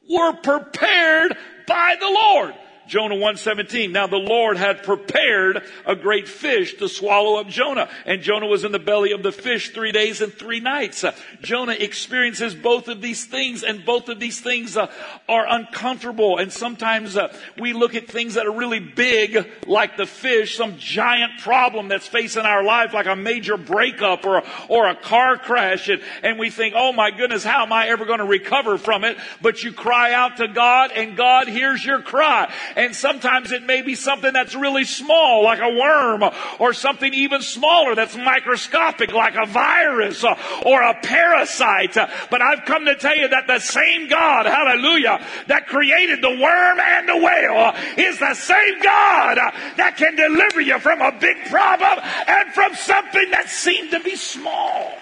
were 0.09 0.33
prepared 0.33 1.37
by 1.67 1.95
the 1.99 2.09
Lord. 2.09 2.55
Jonah 2.89 3.15
117. 3.15 3.91
Now 3.91 4.07
the 4.07 4.17
Lord 4.17 4.57
had 4.57 4.81
prepared 4.83 5.63
a 5.85 5.95
great 5.95 6.27
fish 6.27 6.73
to 6.77 6.89
swallow 6.89 7.39
up 7.39 7.47
Jonah. 7.47 7.87
And 8.05 8.23
Jonah 8.23 8.47
was 8.47 8.63
in 8.63 8.71
the 8.71 8.79
belly 8.79 9.11
of 9.11 9.21
the 9.21 9.31
fish 9.31 9.69
three 9.69 9.91
days 9.91 10.21
and 10.21 10.33
three 10.33 10.59
nights. 10.59 11.05
Jonah 11.41 11.73
experiences 11.73 12.55
both 12.55 12.87
of 12.87 12.99
these 12.99 13.25
things 13.25 13.63
and 13.63 13.85
both 13.85 14.09
of 14.09 14.19
these 14.19 14.41
things 14.41 14.75
uh, 14.75 14.91
are 15.29 15.45
uncomfortable. 15.47 16.39
And 16.39 16.51
sometimes 16.51 17.15
uh, 17.15 17.31
we 17.59 17.73
look 17.73 17.93
at 17.93 18.07
things 18.07 18.33
that 18.33 18.47
are 18.47 18.51
really 18.51 18.79
big, 18.79 19.47
like 19.67 19.95
the 19.95 20.07
fish, 20.07 20.57
some 20.57 20.77
giant 20.77 21.39
problem 21.41 21.89
that's 21.89 22.07
facing 22.07 22.43
our 22.43 22.63
life, 22.63 22.93
like 22.93 23.05
a 23.05 23.15
major 23.15 23.55
breakup 23.55 24.25
or, 24.25 24.41
or 24.67 24.87
a 24.87 24.95
car 24.95 25.37
crash. 25.37 25.89
And, 25.89 26.01
and 26.23 26.39
we 26.39 26.49
think, 26.49 26.73
oh 26.75 26.91
my 26.91 27.11
goodness, 27.11 27.43
how 27.43 27.61
am 27.61 27.71
I 27.71 27.89
ever 27.89 28.05
going 28.05 28.19
to 28.19 28.25
recover 28.25 28.79
from 28.79 29.03
it? 29.03 29.17
But 29.43 29.63
you 29.63 29.73
cry 29.73 30.13
out 30.13 30.37
to 30.37 30.47
God 30.47 30.91
and 30.91 31.15
God 31.15 31.47
hears 31.47 31.85
your 31.85 32.01
cry. 32.01 32.51
And 32.79 32.95
sometimes 32.95 33.51
it 33.51 33.63
may 33.63 33.81
be 33.81 33.93
something 33.93 34.31
that's 34.31 34.55
really 34.55 34.85
small, 34.85 35.43
like 35.43 35.59
a 35.59 35.67
worm, 35.67 36.23
or 36.59 36.71
something 36.71 37.13
even 37.13 37.41
smaller 37.41 37.93
that's 37.93 38.15
microscopic, 38.15 39.11
like 39.11 39.35
a 39.35 39.45
virus 39.45 40.23
or 40.23 40.81
a 40.81 40.93
parasite. 41.03 41.95
But 41.95 42.41
I've 42.41 42.63
come 42.63 42.85
to 42.85 42.95
tell 42.95 43.17
you 43.17 43.27
that 43.27 43.47
the 43.47 43.59
same 43.59 44.07
God, 44.07 44.45
hallelujah, 44.45 45.21
that 45.47 45.67
created 45.67 46.21
the 46.21 46.29
worm 46.29 46.79
and 46.79 47.09
the 47.09 47.17
whale 47.17 47.73
is 47.97 48.17
the 48.17 48.33
same 48.33 48.81
God 48.81 49.37
that 49.75 49.97
can 49.97 50.15
deliver 50.15 50.61
you 50.61 50.79
from 50.79 51.01
a 51.01 51.11
big 51.19 51.35
problem 51.49 51.99
and 52.29 52.53
from 52.53 52.75
something 52.75 53.29
that 53.31 53.49
seemed 53.49 53.91
to 53.91 53.99
be 53.99 54.15
small. 54.15 54.93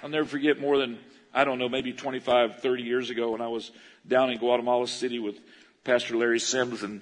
I'll 0.00 0.10
never 0.10 0.26
forget 0.26 0.60
more 0.60 0.78
than, 0.78 1.00
I 1.34 1.42
don't 1.42 1.58
know, 1.58 1.68
maybe 1.68 1.92
25, 1.92 2.60
30 2.60 2.82
years 2.84 3.10
ago 3.10 3.32
when 3.32 3.40
I 3.40 3.48
was 3.48 3.72
down 4.06 4.30
in 4.30 4.38
Guatemala 4.38 4.86
City 4.88 5.18
with 5.18 5.38
Pastor 5.84 6.16
Larry 6.16 6.40
Sims 6.40 6.82
and 6.82 7.00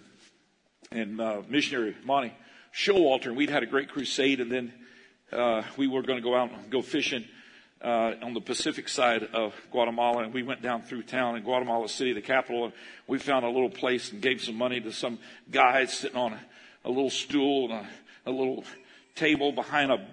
and 0.92 1.20
uh, 1.20 1.42
missionary 1.48 1.96
Monty 2.04 2.34
Showalter, 2.74 3.26
and 3.26 3.36
we'd 3.36 3.50
had 3.50 3.62
a 3.62 3.66
great 3.66 3.88
crusade, 3.88 4.40
and 4.40 4.50
then 4.50 4.72
uh, 5.32 5.62
we 5.76 5.86
were 5.86 6.02
going 6.02 6.18
to 6.18 6.22
go 6.22 6.34
out 6.34 6.50
and 6.50 6.70
go 6.70 6.82
fishing 6.82 7.24
uh, 7.82 8.12
on 8.22 8.34
the 8.34 8.40
Pacific 8.40 8.88
side 8.88 9.22
of 9.32 9.54
Guatemala, 9.70 10.24
and 10.24 10.34
we 10.34 10.42
went 10.42 10.62
down 10.62 10.82
through 10.82 11.02
town 11.04 11.36
in 11.36 11.42
Guatemala 11.42 11.88
City, 11.88 12.12
the 12.12 12.20
capital, 12.20 12.64
and 12.64 12.72
we 13.06 13.18
found 13.18 13.44
a 13.44 13.48
little 13.48 13.70
place 13.70 14.12
and 14.12 14.20
gave 14.20 14.42
some 14.42 14.56
money 14.56 14.80
to 14.80 14.92
some 14.92 15.18
guy 15.50 15.84
sitting 15.86 16.16
on 16.16 16.32
a, 16.32 16.40
a 16.84 16.88
little 16.88 17.10
stool 17.10 17.70
and 17.70 17.86
a, 18.26 18.30
a 18.30 18.32
little 18.32 18.64
table 19.14 19.52
behind 19.52 19.92
a 19.92 20.04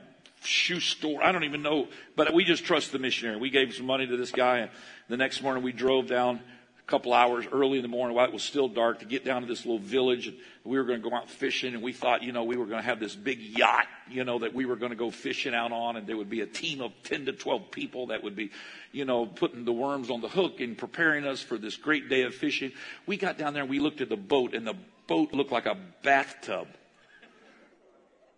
shoe 0.43 0.79
store. 0.79 1.23
I 1.23 1.31
don't 1.31 1.43
even 1.43 1.61
know, 1.61 1.87
but 2.15 2.33
we 2.33 2.43
just 2.43 2.63
trust 2.63 2.91
the 2.91 2.99
missionary. 2.99 3.37
We 3.37 3.49
gave 3.49 3.73
some 3.73 3.85
money 3.87 4.05
to 4.05 4.17
this 4.17 4.31
guy, 4.31 4.59
and 4.59 4.71
the 5.09 5.17
next 5.17 5.41
morning 5.41 5.63
we 5.63 5.71
drove 5.71 6.07
down 6.07 6.39
couple 6.87 7.13
hours 7.13 7.45
early 7.51 7.77
in 7.77 7.81
the 7.81 7.89
morning 7.89 8.15
while 8.15 8.25
it 8.25 8.31
was 8.31 8.43
still 8.43 8.69
dark 8.69 8.99
to 8.99 9.05
get 9.05 9.25
down 9.25 9.41
to 9.41 9.47
this 9.47 9.65
little 9.65 9.77
village. 9.77 10.27
And 10.27 10.37
we 10.63 10.77
were 10.77 10.85
going 10.85 11.01
to 11.01 11.09
go 11.09 11.13
out 11.13 11.29
fishing 11.29 11.73
and 11.73 11.83
we 11.83 11.91
thought, 11.91 12.23
you 12.23 12.31
know, 12.31 12.45
we 12.45 12.55
were 12.55 12.65
going 12.65 12.81
to 12.81 12.85
have 12.85 13.01
this 13.01 13.13
big 13.13 13.41
yacht, 13.41 13.87
you 14.09 14.23
know, 14.23 14.39
that 14.39 14.53
we 14.53 14.65
were 14.65 14.77
going 14.77 14.91
to 14.91 14.95
go 14.97 15.11
fishing 15.11 15.53
out 15.53 15.73
on 15.73 15.97
and 15.97 16.07
there 16.07 16.15
would 16.15 16.29
be 16.29 16.39
a 16.39 16.45
team 16.45 16.81
of 16.81 16.93
10 17.03 17.25
to 17.25 17.33
12 17.33 17.71
people 17.71 18.07
that 18.07 18.23
would 18.23 18.37
be, 18.37 18.51
you 18.93 19.03
know, 19.03 19.25
putting 19.25 19.65
the 19.65 19.73
worms 19.73 20.09
on 20.09 20.21
the 20.21 20.29
hook 20.29 20.61
and 20.61 20.77
preparing 20.77 21.25
us 21.25 21.41
for 21.41 21.57
this 21.57 21.75
great 21.75 22.07
day 22.07 22.21
of 22.21 22.33
fishing. 22.33 22.71
We 23.05 23.17
got 23.17 23.37
down 23.37 23.53
there 23.53 23.63
and 23.63 23.69
we 23.69 23.79
looked 23.79 23.99
at 23.99 24.07
the 24.07 24.15
boat 24.15 24.53
and 24.53 24.65
the 24.65 24.75
boat 25.07 25.33
looked 25.33 25.51
like 25.51 25.65
a 25.65 25.77
bathtub 26.03 26.69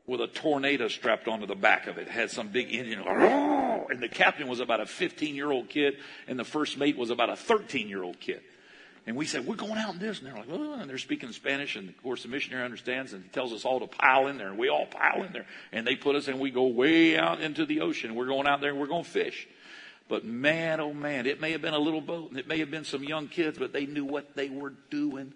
with 0.08 0.22
a 0.22 0.28
tornado 0.28 0.88
strapped 0.88 1.28
onto 1.28 1.46
the 1.46 1.56
back 1.56 1.86
of 1.86 2.00
it. 2.00 2.08
it 2.08 2.10
had 2.10 2.32
some 2.32 2.48
big 2.48 2.74
engine. 2.74 3.04
And 3.90 4.02
the 4.02 4.10
captain 4.10 4.48
was 4.48 4.60
about 4.60 4.82
a 4.82 4.86
15 4.86 5.36
year 5.36 5.52
old 5.52 5.70
kid, 5.70 5.96
and 6.28 6.38
the 6.38 6.44
first 6.44 6.78
mate 6.78 6.98
was 6.98 7.10
about 7.10 7.30
a 7.30 7.36
13 7.36 7.90
year 7.90 8.04
old 8.04 8.20
kid. 8.20 8.42
And 9.10 9.18
we 9.18 9.26
said, 9.26 9.48
We're 9.48 9.56
going 9.56 9.78
out 9.78 9.94
in 9.94 10.00
this. 10.00 10.20
And 10.20 10.28
they're 10.28 10.36
like, 10.36 10.50
oh, 10.52 10.74
and 10.74 10.88
they're 10.88 11.00
speaking 11.00 11.32
Spanish. 11.32 11.76
And 11.76 11.90
of 11.90 12.04
course, 12.04 12.22
the 12.22 12.30
missionary 12.30 12.64
understands 12.64 13.14
and 13.14 13.24
he 13.24 13.30
tells 13.30 13.52
us 13.54 13.66
all 13.66 13.80
to 13.80 13.88
pile 13.88 14.28
in 14.28 14.38
there. 14.38 14.50
And 14.50 14.58
we 14.60 14.70
all 14.70 14.86
pile 14.86 15.24
in 15.24 15.34
there. 15.34 15.48
And 15.72 15.88
they 15.88 15.96
put 15.96 16.16
us 16.16 16.28
and 16.28 16.40
we 16.40 16.52
go 16.52 16.68
way 16.68 17.18
out 17.18 17.42
into 17.42 17.66
the 17.66 17.82
ocean. 17.82 18.14
We're 18.14 18.28
going 18.28 18.48
out 18.48 18.62
there 18.62 18.70
and 18.70 18.80
we're 18.80 18.88
going 18.88 19.04
to 19.04 19.10
fish. 19.10 19.48
But 20.08 20.26
man, 20.26 20.80
oh 20.80 20.94
man, 20.94 21.26
it 21.26 21.42
may 21.42 21.54
have 21.54 21.62
been 21.62 21.74
a 21.74 21.80
little 21.80 22.02
boat 22.02 22.30
and 22.30 22.40
it 22.40 22.48
may 22.48 22.60
have 22.60 22.70
been 22.70 22.84
some 22.84 23.04
young 23.04 23.28
kids, 23.28 23.58
but 23.58 23.74
they 23.74 23.86
knew 23.86 24.06
what 24.06 24.36
they 24.36 24.50
were 24.50 24.74
doing. 24.92 25.34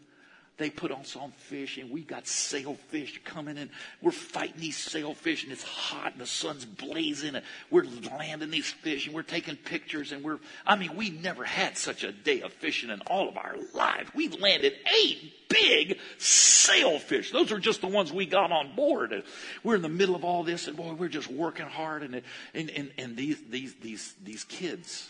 They 0.58 0.70
put 0.70 0.92
on 0.92 1.04
fish 1.32 1.78
and 1.80 1.90
we 1.90 2.02
got 2.02 2.28
sailfish 2.28 3.20
coming 3.24 3.58
in. 3.58 3.72
We're 4.02 4.12
fighting 4.12 4.60
these 4.60 4.78
sailfish 4.78 5.44
and 5.44 5.52
it's 5.52 5.64
hot 5.64 6.12
and 6.12 6.22
the 6.22 6.28
sun's 6.28 6.64
blazing 6.64 7.36
and 7.36 7.44
we're 7.72 7.86
landing 8.18 8.52
these 8.52 8.70
fish 8.70 9.08
and 9.08 9.16
we're 9.16 9.24
taking 9.24 9.56
pictures 9.56 10.12
and 10.12 10.24
we're, 10.24 10.40
I 10.66 10.76
mean, 10.76 10.96
we 10.96 11.10
never 11.10 11.44
had 11.44 11.76
such 11.78 12.04
a 12.04 12.12
day 12.12 12.42
of 12.42 12.54
fishing 12.54 12.92
in 12.92 13.02
all 13.02 13.30
of 13.30 13.38
our 13.38 13.56
lives. 13.74 14.12
We 14.14 14.30
landed 14.30 14.74
eight 15.04 15.34
big 15.50 15.98
sailfish. 16.20 17.32
Those 17.32 17.52
are 17.52 17.60
just 17.60 17.82
the 17.82 17.88
ones 17.88 18.14
we 18.14 18.28
got 18.28 18.52
on 18.52 18.76
board. 18.76 19.12
And 19.12 19.24
we're 19.64 19.76
in 19.76 19.82
the 19.82 19.90
middle 19.90 20.16
of 20.16 20.24
all 20.24 20.44
this 20.44 20.68
and 20.68 20.78
boy, 20.78 20.94
we're 20.94 21.10
just 21.10 21.32
working 21.32 21.66
hard 21.66 22.04
and, 22.04 22.22
and, 22.54 22.70
and, 22.70 22.92
and 23.00 23.18
these, 23.18 23.42
these, 23.50 23.74
these, 23.76 24.14
these 24.24 24.44
kids, 24.44 25.10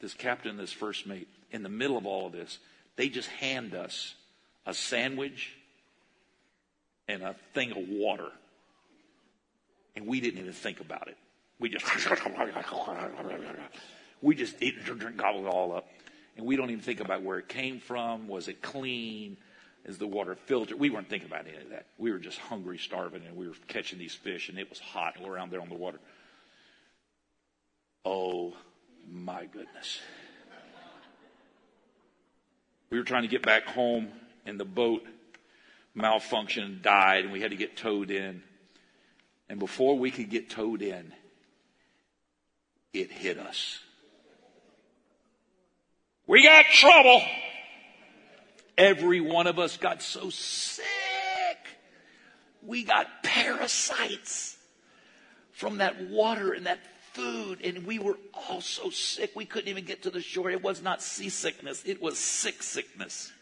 this 0.00 0.14
captain, 0.14 0.56
this 0.56 0.72
first 0.72 1.06
mate, 1.06 1.28
in 1.52 1.62
the 1.62 1.68
middle 1.68 1.96
of 1.96 2.04
all 2.04 2.26
of 2.26 2.32
this, 2.32 2.58
they 2.96 3.08
just 3.08 3.28
hand 3.28 3.74
us 3.74 4.16
a 4.66 4.74
sandwich, 4.74 5.54
and 7.08 7.22
a 7.22 7.34
thing 7.54 7.72
of 7.72 7.88
water. 7.88 8.28
And 9.94 10.06
we 10.06 10.20
didn't 10.20 10.40
even 10.40 10.52
think 10.52 10.80
about 10.80 11.08
it. 11.08 11.16
We 11.58 11.68
just, 11.68 11.84
we 14.22 14.34
just 14.34 14.56
ate 14.60 14.76
and 14.76 14.98
drink, 14.98 15.16
gobbled 15.16 15.44
it 15.44 15.48
all 15.48 15.74
up. 15.74 15.88
And 16.36 16.46
we 16.46 16.56
don't 16.56 16.70
even 16.70 16.82
think 16.82 17.00
about 17.00 17.22
where 17.22 17.38
it 17.38 17.48
came 17.48 17.78
from. 17.78 18.28
Was 18.28 18.48
it 18.48 18.62
clean? 18.62 19.36
Is 19.84 19.98
the 19.98 20.06
water 20.06 20.36
filtered? 20.46 20.78
We 20.78 20.90
weren't 20.90 21.08
thinking 21.08 21.28
about 21.28 21.46
any 21.46 21.56
of 21.56 21.70
that. 21.70 21.86
We 21.98 22.12
were 22.12 22.18
just 22.18 22.38
hungry, 22.38 22.78
starving, 22.78 23.22
and 23.26 23.36
we 23.36 23.48
were 23.48 23.54
catching 23.66 23.98
these 23.98 24.14
fish, 24.14 24.48
and 24.48 24.58
it 24.58 24.70
was 24.70 24.78
hot, 24.78 25.14
we're 25.20 25.32
around 25.32 25.50
there 25.50 25.60
on 25.60 25.68
the 25.68 25.74
water. 25.74 25.98
Oh 28.04 28.54
my 29.10 29.46
goodness. 29.46 30.00
We 32.90 32.98
were 32.98 33.04
trying 33.04 33.22
to 33.22 33.28
get 33.28 33.42
back 33.42 33.66
home 33.66 34.08
and 34.44 34.58
the 34.58 34.64
boat 34.64 35.04
malfunctioned, 35.96 36.82
died, 36.82 37.24
and 37.24 37.32
we 37.32 37.40
had 37.40 37.50
to 37.50 37.56
get 37.56 37.76
towed 37.76 38.10
in. 38.10 38.42
And 39.48 39.58
before 39.58 39.98
we 39.98 40.10
could 40.10 40.30
get 40.30 40.50
towed 40.50 40.82
in, 40.82 41.12
it 42.92 43.10
hit 43.10 43.38
us. 43.38 43.80
We 46.26 46.44
got 46.44 46.66
trouble. 46.66 47.22
Every 48.78 49.20
one 49.20 49.46
of 49.46 49.58
us 49.58 49.76
got 49.76 50.02
so 50.02 50.30
sick. 50.30 50.86
We 52.62 52.84
got 52.84 53.06
parasites 53.22 54.56
from 55.52 55.78
that 55.78 56.08
water 56.08 56.52
and 56.52 56.66
that 56.66 56.78
food, 57.12 57.60
and 57.62 57.84
we 57.86 57.98
were 57.98 58.16
all 58.32 58.60
so 58.60 58.88
sick 58.90 59.32
we 59.34 59.44
couldn't 59.44 59.68
even 59.68 59.84
get 59.84 60.04
to 60.04 60.10
the 60.10 60.20
shore. 60.20 60.50
It 60.50 60.62
was 60.62 60.82
not 60.82 61.02
seasickness, 61.02 61.82
it 61.84 62.00
was 62.00 62.18
sick 62.18 62.62
sickness. 62.62 63.32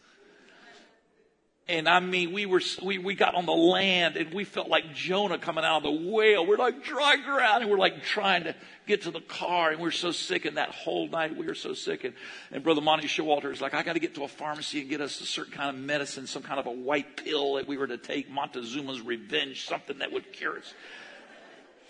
And 1.71 1.89
I 1.89 2.01
mean, 2.01 2.33
we 2.33 2.47
were, 2.47 2.61
we, 2.83 2.99
we 2.99 3.15
got 3.15 3.37
on 3.37 3.47
the 3.47 3.53
land 3.53 4.17
and 4.17 4.35
we 4.35 4.43
felt 4.43 4.69
like 4.69 4.93
Jonah 4.93 5.39
coming 5.39 5.65
out 5.65 5.79
of 5.79 5.83
the 5.85 6.11
whale. 6.11 6.45
We're 6.45 6.57
like 6.57 6.83
dry 6.83 7.17
ground 7.17 7.63
and 7.63 7.71
we're 7.71 7.79
like 7.79 8.03
trying 8.03 8.45
to 8.45 8.57
get 8.89 9.03
to 9.03 9.13
the 9.13 9.21
car 9.21 9.71
and 9.71 9.79
we 9.79 9.85
we're 9.85 9.93
so 9.93 10.11
sick. 10.11 10.47
And 10.47 10.57
that 10.57 10.71
whole 10.71 11.07
night 11.07 11.37
we 11.37 11.47
were 11.47 11.55
so 11.55 11.73
sick. 11.73 12.03
And, 12.03 12.15
and 12.51 12.65
Brother 12.65 12.81
Monty 12.81 13.07
Showalter 13.07 13.53
is 13.53 13.61
like, 13.61 13.73
I 13.73 13.85
got 13.85 13.93
to 13.93 14.01
get 14.01 14.17
to 14.17 14.25
a 14.25 14.29
pharmacy 14.29 14.81
and 14.81 14.91
get 14.91 15.01
us 15.01 15.21
a 15.21 15.27
certain 15.27 15.53
kind 15.53 15.71
of 15.71 15.81
medicine, 15.81 16.27
some 16.27 16.43
kind 16.43 16.59
of 16.59 16.67
a 16.67 16.73
white 16.73 17.17
pill 17.17 17.55
that 17.55 17.69
we 17.69 17.77
were 17.77 17.87
to 17.87 17.99
take, 17.99 18.29
Montezuma's 18.29 19.01
revenge, 19.01 19.65
something 19.67 19.99
that 19.99 20.11
would 20.11 20.33
cure 20.33 20.59
us. 20.59 20.75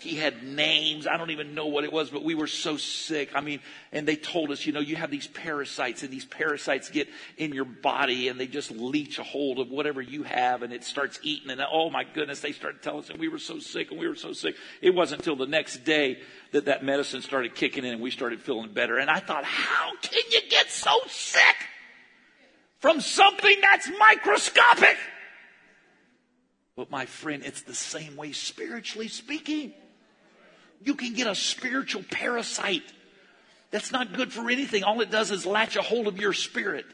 He 0.01 0.15
had 0.15 0.43
names. 0.43 1.05
I 1.05 1.17
don't 1.17 1.29
even 1.29 1.53
know 1.53 1.67
what 1.67 1.83
it 1.83 1.93
was, 1.93 2.09
but 2.09 2.23
we 2.23 2.33
were 2.33 2.47
so 2.47 2.75
sick. 2.75 3.29
I 3.35 3.41
mean, 3.41 3.59
and 3.91 4.07
they 4.07 4.15
told 4.15 4.49
us, 4.49 4.65
you 4.65 4.73
know, 4.73 4.79
you 4.79 4.95
have 4.95 5.11
these 5.11 5.27
parasites 5.27 6.01
and 6.01 6.11
these 6.11 6.25
parasites 6.25 6.89
get 6.89 7.07
in 7.37 7.53
your 7.53 7.65
body 7.65 8.27
and 8.27 8.39
they 8.39 8.47
just 8.47 8.71
leech 8.71 9.19
a 9.19 9.23
hold 9.23 9.59
of 9.59 9.69
whatever 9.69 10.01
you 10.01 10.23
have 10.23 10.63
and 10.63 10.73
it 10.73 10.83
starts 10.83 11.19
eating. 11.21 11.51
And 11.51 11.61
oh 11.71 11.91
my 11.91 12.03
goodness, 12.03 12.39
they 12.39 12.51
started 12.51 12.81
telling 12.81 13.01
us 13.01 13.09
and 13.11 13.19
we 13.19 13.27
were 13.27 13.37
so 13.37 13.59
sick 13.59 13.91
and 13.91 13.99
we 13.99 14.07
were 14.07 14.15
so 14.15 14.33
sick. 14.33 14.55
It 14.81 14.95
wasn't 14.95 15.21
until 15.21 15.35
the 15.35 15.45
next 15.45 15.83
day 15.83 16.19
that 16.51 16.65
that 16.65 16.83
medicine 16.83 17.21
started 17.21 17.53
kicking 17.53 17.85
in 17.85 17.93
and 17.93 18.01
we 18.01 18.09
started 18.09 18.41
feeling 18.41 18.73
better. 18.73 18.97
And 18.97 19.09
I 19.09 19.19
thought, 19.19 19.43
how 19.43 19.91
can 20.01 20.23
you 20.31 20.41
get 20.49 20.71
so 20.71 20.97
sick 21.07 21.55
from 22.79 23.01
something 23.01 23.55
that's 23.61 23.87
microscopic? 23.99 24.97
But 26.75 26.89
my 26.89 27.05
friend, 27.05 27.43
it's 27.45 27.61
the 27.61 27.75
same 27.75 28.15
way 28.15 28.31
spiritually 28.31 29.07
speaking. 29.07 29.73
You 30.83 30.95
can 30.95 31.13
get 31.13 31.27
a 31.27 31.35
spiritual 31.35 32.03
parasite 32.09 32.83
that's 33.71 33.91
not 33.91 34.13
good 34.13 34.33
for 34.33 34.49
anything. 34.49 34.83
All 34.83 35.01
it 35.01 35.11
does 35.11 35.31
is 35.31 35.45
latch 35.45 35.75
a 35.75 35.81
hold 35.81 36.07
of 36.07 36.19
your 36.19 36.33
spirit. 36.33 36.85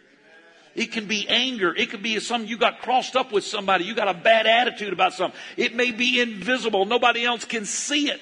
It 0.76 0.92
can 0.92 1.08
be 1.08 1.28
anger. 1.28 1.74
It 1.76 1.90
could 1.90 2.04
be 2.04 2.20
some 2.20 2.46
you 2.46 2.58
got 2.58 2.82
crossed 2.82 3.16
up 3.16 3.32
with 3.32 3.44
somebody. 3.44 3.86
You 3.86 3.96
got 3.96 4.10
a 4.10 4.14
bad 4.14 4.46
attitude 4.46 4.94
about 4.94 5.14
something. 5.14 5.40
It 5.58 5.76
may 5.76 5.92
be 5.92 6.22
invisible. 6.22 6.86
Nobody 6.86 7.26
else 7.26 7.46
can 7.46 7.66
see 7.66 8.10
it. 8.10 8.22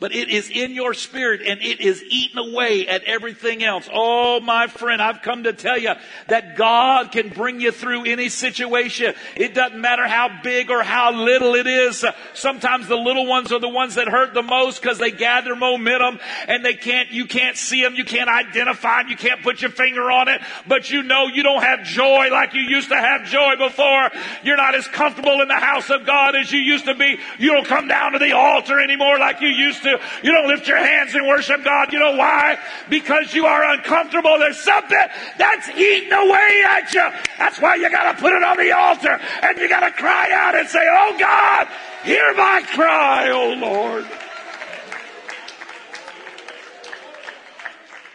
But 0.00 0.12
it 0.12 0.28
is 0.28 0.50
in 0.50 0.72
your 0.72 0.92
spirit 0.92 1.40
and 1.40 1.62
it 1.62 1.80
is 1.80 2.02
eating 2.10 2.36
away 2.36 2.86
at 2.88 3.04
everything 3.04 3.62
else. 3.62 3.88
Oh, 3.92 4.40
my 4.40 4.66
friend, 4.66 5.00
I've 5.00 5.22
come 5.22 5.44
to 5.44 5.52
tell 5.52 5.78
you 5.78 5.92
that 6.28 6.56
God 6.56 7.12
can 7.12 7.28
bring 7.28 7.60
you 7.60 7.70
through 7.70 8.04
any 8.04 8.28
situation. 8.28 9.14
It 9.36 9.54
doesn't 9.54 9.80
matter 9.80 10.06
how 10.06 10.40
big 10.42 10.70
or 10.70 10.82
how 10.82 11.12
little 11.12 11.54
it 11.54 11.66
is. 11.66 12.04
Sometimes 12.34 12.88
the 12.88 12.96
little 12.96 13.26
ones 13.26 13.52
are 13.52 13.60
the 13.60 13.68
ones 13.68 13.94
that 13.94 14.08
hurt 14.08 14.34
the 14.34 14.42
most 14.42 14.82
because 14.82 14.98
they 14.98 15.12
gather 15.12 15.54
momentum 15.54 16.18
and 16.48 16.64
they 16.64 16.74
can't, 16.74 17.12
you 17.12 17.26
can't 17.26 17.56
see 17.56 17.80
them, 17.80 17.94
you 17.94 18.04
can't 18.04 18.28
identify 18.28 19.02
them, 19.02 19.10
you 19.10 19.16
can't 19.16 19.42
put 19.42 19.62
your 19.62 19.70
finger 19.70 20.10
on 20.10 20.28
it, 20.28 20.40
but 20.66 20.90
you 20.90 21.04
know 21.04 21.28
you 21.28 21.44
don't 21.44 21.62
have 21.62 21.84
joy 21.84 22.28
like 22.30 22.52
you 22.52 22.62
used 22.62 22.88
to 22.88 22.96
have 22.96 23.24
joy 23.26 23.54
before. 23.56 24.10
You're 24.42 24.56
not 24.56 24.74
as 24.74 24.88
comfortable 24.88 25.40
in 25.40 25.48
the 25.48 25.54
house 25.54 25.88
of 25.88 26.04
God 26.04 26.34
as 26.34 26.50
you 26.50 26.58
used 26.58 26.86
to 26.86 26.94
be. 26.94 27.16
You 27.38 27.52
don't 27.52 27.66
come 27.66 27.86
down 27.86 28.12
to 28.12 28.18
the 28.18 28.32
altar 28.32 28.80
anymore 28.80 29.18
like 29.18 29.40
you 29.40 29.48
used 29.48 29.82
to. 29.82 29.83
You 29.90 30.32
don't 30.32 30.48
lift 30.48 30.66
your 30.66 30.78
hands 30.78 31.14
and 31.14 31.26
worship 31.26 31.64
God. 31.64 31.92
You 31.92 31.98
know 31.98 32.16
why? 32.16 32.58
Because 32.88 33.34
you 33.34 33.46
are 33.46 33.72
uncomfortable. 33.74 34.38
There's 34.38 34.58
something 34.58 34.98
that's 35.38 35.68
eating 35.70 36.12
away 36.12 36.62
at 36.68 36.92
you. 36.92 37.08
That's 37.38 37.60
why 37.60 37.76
you 37.76 37.90
gotta 37.90 38.20
put 38.20 38.32
it 38.32 38.42
on 38.42 38.56
the 38.56 38.72
altar 38.72 39.20
and 39.42 39.58
you 39.58 39.68
gotta 39.68 39.92
cry 39.92 40.30
out 40.32 40.56
and 40.56 40.68
say, 40.68 40.86
Oh 40.90 41.16
God, 41.18 41.68
hear 42.04 42.34
my 42.34 42.62
cry, 42.74 43.30
oh 43.30 43.54
Lord. 43.54 44.06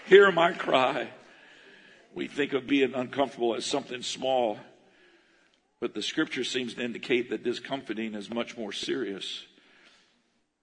Hear 0.07 0.31
my 0.31 0.53
cry. 0.53 1.09
We 2.15 2.27
think 2.27 2.53
of 2.53 2.65
being 2.65 2.95
uncomfortable 2.95 3.53
as 3.53 3.63
something 3.63 4.01
small, 4.01 4.57
but 5.79 5.93
the 5.93 6.01
scripture 6.01 6.43
seems 6.43 6.73
to 6.73 6.83
indicate 6.83 7.29
that 7.29 7.43
discomforting 7.43 8.15
is 8.15 8.29
much 8.33 8.57
more 8.57 8.71
serious. 8.71 9.45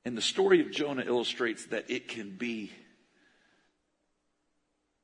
And 0.07 0.16
the 0.16 0.23
story 0.23 0.61
of 0.61 0.71
Jonah 0.71 1.03
illustrates 1.05 1.66
that 1.66 1.90
it 1.90 2.07
can 2.07 2.31
be 2.31 2.71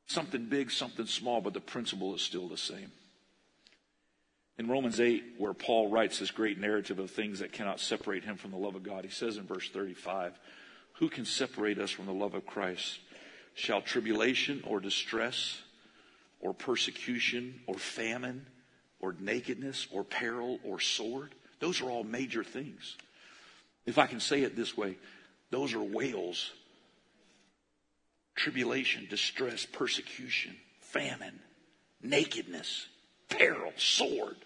something 0.06 0.44
big, 0.44 0.70
something 0.70 1.06
small, 1.06 1.40
but 1.40 1.54
the 1.54 1.60
principle 1.60 2.14
is 2.14 2.22
still 2.22 2.46
the 2.46 2.56
same. 2.56 2.92
In 4.58 4.68
Romans 4.68 5.00
8, 5.00 5.24
where 5.38 5.54
Paul 5.54 5.88
writes 5.88 6.20
this 6.20 6.30
great 6.30 6.56
narrative 6.56 7.00
of 7.00 7.10
things 7.10 7.40
that 7.40 7.50
cannot 7.50 7.80
separate 7.80 8.22
him 8.22 8.36
from 8.36 8.52
the 8.52 8.56
love 8.56 8.76
of 8.76 8.84
God, 8.84 9.04
he 9.04 9.10
says 9.10 9.38
in 9.38 9.42
verse 9.42 9.68
35, 9.70 10.38
Who 11.00 11.08
can 11.08 11.24
separate 11.24 11.80
us 11.80 11.90
from 11.90 12.06
the 12.06 12.12
love 12.12 12.34
of 12.34 12.46
Christ? 12.46 13.00
Shall 13.54 13.82
tribulation 13.82 14.62
or 14.64 14.78
distress 14.78 15.62
or 16.38 16.54
persecution 16.54 17.60
or 17.66 17.74
famine 17.74 18.46
or 19.00 19.16
nakedness 19.18 19.88
or 19.90 20.04
peril 20.04 20.60
or 20.62 20.78
sword? 20.78 21.34
Those 21.58 21.80
are 21.80 21.90
all 21.90 22.04
major 22.04 22.44
things. 22.44 22.96
If 23.86 23.98
I 23.98 24.06
can 24.06 24.20
say 24.20 24.42
it 24.42 24.56
this 24.56 24.76
way, 24.76 24.96
those 25.50 25.74
are 25.74 25.82
whales. 25.82 26.52
Tribulation, 28.34 29.06
distress, 29.10 29.66
persecution, 29.66 30.56
famine, 30.80 31.40
nakedness, 32.02 32.86
peril, 33.28 33.72
sword. 33.76 34.36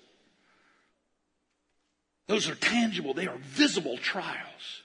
Those 2.27 2.49
are 2.49 2.57
tangible, 2.57 3.14
they 3.14 3.29
are 3.29 3.38
visible 3.38 3.99
trials 3.99 4.83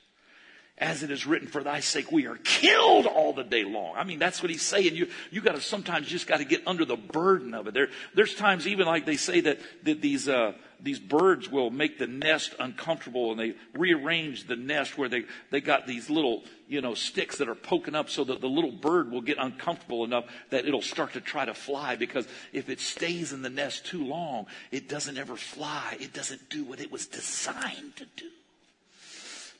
as 0.82 1.04
it 1.04 1.12
is 1.12 1.28
written, 1.28 1.48
for 1.48 1.64
thy 1.64 1.80
sake 1.80 2.12
we 2.12 2.26
are 2.26 2.38
killed 2.38 3.06
all 3.06 3.34
the 3.34 3.44
day 3.44 3.64
long. 3.64 3.94
I 3.96 4.04
mean, 4.04 4.18
that's 4.18 4.42
what 4.42 4.50
he's 4.50 4.64
saying. 4.64 4.96
You, 4.96 5.08
you 5.30 5.40
gotta 5.40 5.62
sometimes 5.62 6.08
just 6.08 6.26
gotta 6.26 6.44
get 6.44 6.68
under 6.68 6.86
the 6.86 6.98
burden 6.98 7.54
of 7.54 7.68
it. 7.68 7.76
There, 7.76 7.90
there's 8.16 8.34
times 8.34 8.68
even 8.68 8.88
like 8.88 9.06
they 9.06 9.16
say 9.16 9.42
that, 9.42 9.60
that 9.84 10.02
these, 10.02 10.28
uh, 10.28 10.54
these 10.82 11.00
birds 11.00 11.48
will 11.48 11.70
make 11.70 12.00
the 12.00 12.08
nest 12.08 12.56
uncomfortable 12.60 13.30
and 13.30 13.40
they 13.40 13.54
rearrange 13.74 14.48
the 14.48 14.56
nest 14.56 14.98
where 14.98 15.08
they, 15.08 15.26
they 15.52 15.62
got 15.62 15.86
these 15.86 16.10
little, 16.10 16.44
you 16.68 16.82
know, 16.82 16.96
sticks 16.96 17.38
that 17.38 17.48
are 17.48 17.56
poking 17.56 17.94
up 17.94 18.10
so 18.10 18.24
that 18.24 18.42
the 18.42 18.50
little 18.50 18.72
bird 18.72 19.12
will 19.12 19.22
get 19.22 19.38
uncomfortable 19.38 20.04
enough 20.04 20.26
that 20.50 20.66
it'll 20.66 20.82
start 20.82 21.14
to 21.14 21.22
try 21.22 21.46
to 21.46 21.54
fly 21.54 21.96
because 21.96 22.28
if 22.54 22.70
it 22.70 22.80
stays 22.80 23.34
in 23.34 23.44
the 23.44 23.52
nest 23.52 23.86
too 23.86 24.04
long, 24.04 24.48
it 24.72 24.90
doesn't 24.90 25.20
ever 25.20 25.36
fly. 25.36 25.96
It 26.00 26.12
doesn't 26.12 26.50
do 26.50 26.64
what 26.64 26.80
it 26.80 26.92
was 26.92 27.06
designed 27.06 27.96
to 27.98 28.06
do. 28.16 28.30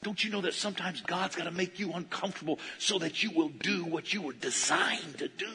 Don't 0.04 0.24
you 0.24 0.32
know 0.32 0.42
that 0.42 0.56
sometimes 0.56 1.02
God's 1.02 1.36
got 1.36 1.44
to 1.44 1.52
make 1.52 1.78
you 1.78 1.94
uncomfortable 1.94 2.58
so 2.80 2.98
that 3.00 3.22
you 3.22 3.30
will 3.32 3.50
do 3.50 3.86
what 3.86 4.12
you 4.12 4.24
were 4.24 4.34
designed 4.34 5.20
to 5.20 5.28
do? 5.28 5.46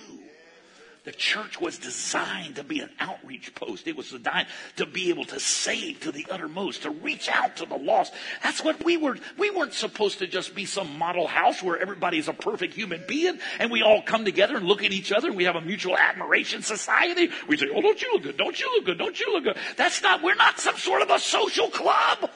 The 1.02 1.10
church 1.10 1.60
was 1.60 1.78
designed 1.78 2.56
to 2.56 2.64
be 2.64 2.78
an 2.80 2.90
outreach 3.00 3.54
post. 3.56 3.88
It 3.88 3.96
was 3.96 4.10
designed 4.10 4.46
to 4.76 4.86
be 4.86 5.10
able 5.10 5.24
to 5.26 5.40
save 5.40 6.00
to 6.00 6.12
the 6.12 6.26
uttermost, 6.30 6.82
to 6.82 6.90
reach 6.90 7.28
out 7.28 7.56
to 7.56 7.66
the 7.66 7.76
lost. 7.76 8.12
That's 8.42 8.62
what 8.62 8.84
we 8.84 8.96
were. 8.96 9.16
We 9.36 9.50
weren't 9.50 9.72
supposed 9.72 10.18
to 10.20 10.28
just 10.28 10.54
be 10.54 10.64
some 10.64 10.96
model 10.96 11.26
house 11.26 11.60
where 11.60 11.78
everybody's 11.78 12.28
a 12.28 12.32
perfect 12.32 12.74
human 12.74 13.02
being 13.08 13.40
and 13.58 13.72
we 13.72 13.82
all 13.82 14.02
come 14.02 14.24
together 14.24 14.56
and 14.56 14.66
look 14.66 14.84
at 14.84 14.92
each 14.92 15.10
other 15.10 15.28
and 15.28 15.36
we 15.36 15.44
have 15.44 15.56
a 15.56 15.60
mutual 15.60 15.96
admiration 15.96 16.62
society. 16.62 17.30
We 17.48 17.56
say, 17.56 17.66
oh, 17.74 17.82
don't 17.82 18.00
you 18.00 18.12
look 18.12 18.22
good? 18.22 18.36
Don't 18.36 18.60
you 18.60 18.70
look 18.76 18.84
good? 18.84 18.98
Don't 18.98 19.18
you 19.18 19.32
look 19.32 19.44
good? 19.44 19.56
That's 19.76 20.02
not, 20.02 20.22
we're 20.22 20.36
not 20.36 20.60
some 20.60 20.76
sort 20.76 21.02
of 21.02 21.10
a 21.10 21.18
social 21.18 21.68
club. 21.68 22.30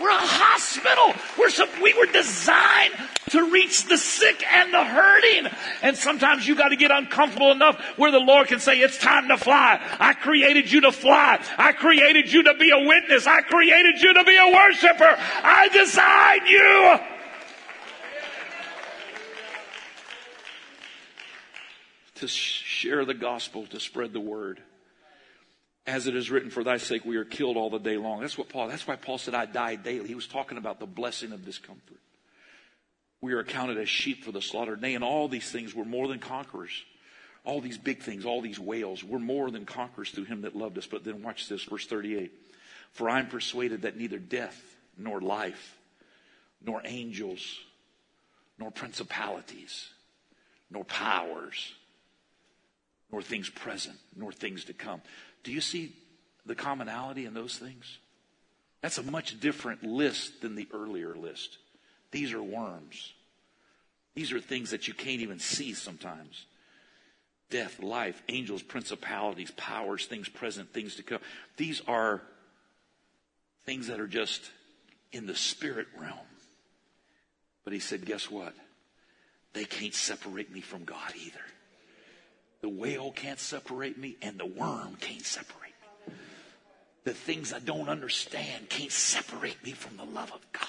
We're 0.00 0.10
a 0.10 0.16
hospital. 0.16 1.14
We're 1.38 1.50
some, 1.50 1.68
we 1.82 1.92
were 1.94 2.06
designed 2.06 2.94
to 3.30 3.50
reach 3.50 3.84
the 3.84 3.98
sick 3.98 4.44
and 4.50 4.72
the 4.72 4.84
hurting. 4.84 5.50
And 5.82 5.96
sometimes 5.96 6.46
you 6.46 6.54
got 6.54 6.68
to 6.68 6.76
get 6.76 6.90
uncomfortable 6.90 7.50
enough 7.50 7.80
where 7.96 8.10
the 8.10 8.20
Lord 8.20 8.48
can 8.48 8.60
say, 8.60 8.78
it's 8.78 8.98
time 8.98 9.28
to 9.28 9.36
fly. 9.36 9.80
I 9.98 10.14
created 10.14 10.70
you 10.70 10.82
to 10.82 10.92
fly. 10.92 11.44
I 11.56 11.72
created 11.72 12.32
you 12.32 12.44
to 12.44 12.54
be 12.54 12.70
a 12.70 12.86
witness. 12.86 13.26
I 13.26 13.42
created 13.42 14.00
you 14.00 14.14
to 14.14 14.24
be 14.24 14.36
a 14.36 14.52
worshiper. 14.54 15.16
I 15.18 15.68
designed 15.68 16.48
you. 16.48 16.98
To 22.16 22.28
share 22.28 23.04
the 23.04 23.14
gospel, 23.14 23.66
to 23.66 23.78
spread 23.78 24.12
the 24.12 24.20
word 24.20 24.60
as 25.88 26.06
it 26.06 26.14
is 26.14 26.30
written, 26.30 26.50
for 26.50 26.62
thy 26.62 26.76
sake 26.76 27.04
we 27.04 27.16
are 27.16 27.24
killed 27.24 27.56
all 27.56 27.70
the 27.70 27.78
day 27.78 27.96
long. 27.96 28.20
That's 28.20 28.36
what 28.36 28.50
Paul, 28.50 28.68
that's 28.68 28.86
why 28.86 28.96
Paul 28.96 29.16
said, 29.16 29.34
I 29.34 29.46
die 29.46 29.76
daily. 29.76 30.06
He 30.06 30.14
was 30.14 30.26
talking 30.26 30.58
about 30.58 30.80
the 30.80 30.86
blessing 30.86 31.32
of 31.32 31.44
discomfort. 31.44 31.96
We 33.20 33.32
are 33.32 33.40
accounted 33.40 33.78
as 33.78 33.88
sheep 33.88 34.22
for 34.22 34.30
the 34.30 34.42
slaughter. 34.42 34.76
Nay, 34.76 34.94
in 34.94 35.02
all 35.02 35.28
these 35.28 35.50
things 35.50 35.74
we're 35.74 35.84
more 35.84 36.06
than 36.06 36.18
conquerors. 36.18 36.84
All 37.44 37.62
these 37.62 37.78
big 37.78 38.02
things, 38.02 38.26
all 38.26 38.42
these 38.42 38.60
whales, 38.60 39.02
we're 39.02 39.18
more 39.18 39.50
than 39.50 39.64
conquerors 39.64 40.10
through 40.10 40.24
him 40.24 40.42
that 40.42 40.54
loved 40.54 40.76
us. 40.76 40.86
But 40.86 41.04
then 41.04 41.22
watch 41.22 41.48
this, 41.48 41.64
verse 41.64 41.86
38. 41.86 42.30
For 42.92 43.08
I 43.08 43.20
am 43.20 43.28
persuaded 43.28 43.82
that 43.82 43.96
neither 43.96 44.18
death, 44.18 44.60
nor 44.98 45.20
life, 45.20 45.78
nor 46.62 46.82
angels, 46.84 47.58
nor 48.58 48.70
principalities, 48.70 49.88
nor 50.70 50.84
powers, 50.84 51.72
nor 53.10 53.22
things 53.22 53.48
present, 53.48 53.96
nor 54.14 54.32
things 54.32 54.64
to 54.64 54.74
come. 54.74 55.00
Do 55.44 55.52
you 55.52 55.60
see 55.60 55.94
the 56.46 56.54
commonality 56.54 57.26
in 57.26 57.34
those 57.34 57.56
things? 57.56 57.98
That's 58.80 58.98
a 58.98 59.02
much 59.02 59.40
different 59.40 59.82
list 59.82 60.40
than 60.40 60.54
the 60.54 60.68
earlier 60.72 61.14
list. 61.14 61.58
These 62.10 62.32
are 62.32 62.42
worms. 62.42 63.12
These 64.14 64.32
are 64.32 64.40
things 64.40 64.70
that 64.70 64.88
you 64.88 64.94
can't 64.94 65.20
even 65.20 65.38
see 65.38 65.74
sometimes. 65.74 66.46
Death, 67.50 67.82
life, 67.82 68.22
angels, 68.28 68.62
principalities, 68.62 69.50
powers, 69.52 70.06
things 70.06 70.28
present, 70.28 70.72
things 70.72 70.96
to 70.96 71.02
come. 71.02 71.20
These 71.56 71.82
are 71.86 72.22
things 73.64 73.86
that 73.88 74.00
are 74.00 74.06
just 74.06 74.50
in 75.12 75.26
the 75.26 75.34
spirit 75.34 75.86
realm. 75.98 76.18
But 77.64 77.72
he 77.72 77.80
said, 77.80 78.04
guess 78.04 78.30
what? 78.30 78.54
They 79.52 79.64
can't 79.64 79.94
separate 79.94 80.52
me 80.52 80.60
from 80.60 80.84
God 80.84 81.12
either. 81.16 81.40
The 82.60 82.68
whale 82.68 83.12
can't 83.12 83.38
separate 83.38 83.98
me, 83.98 84.16
and 84.20 84.38
the 84.38 84.46
worm 84.46 84.96
can't 85.00 85.24
separate 85.24 85.74
me. 86.08 86.14
The 87.04 87.14
things 87.14 87.52
I 87.52 87.60
don't 87.60 87.88
understand 87.88 88.68
can't 88.68 88.92
separate 88.92 89.62
me 89.64 89.72
from 89.72 89.96
the 89.96 90.04
love 90.04 90.32
of 90.32 90.40
God 90.52 90.68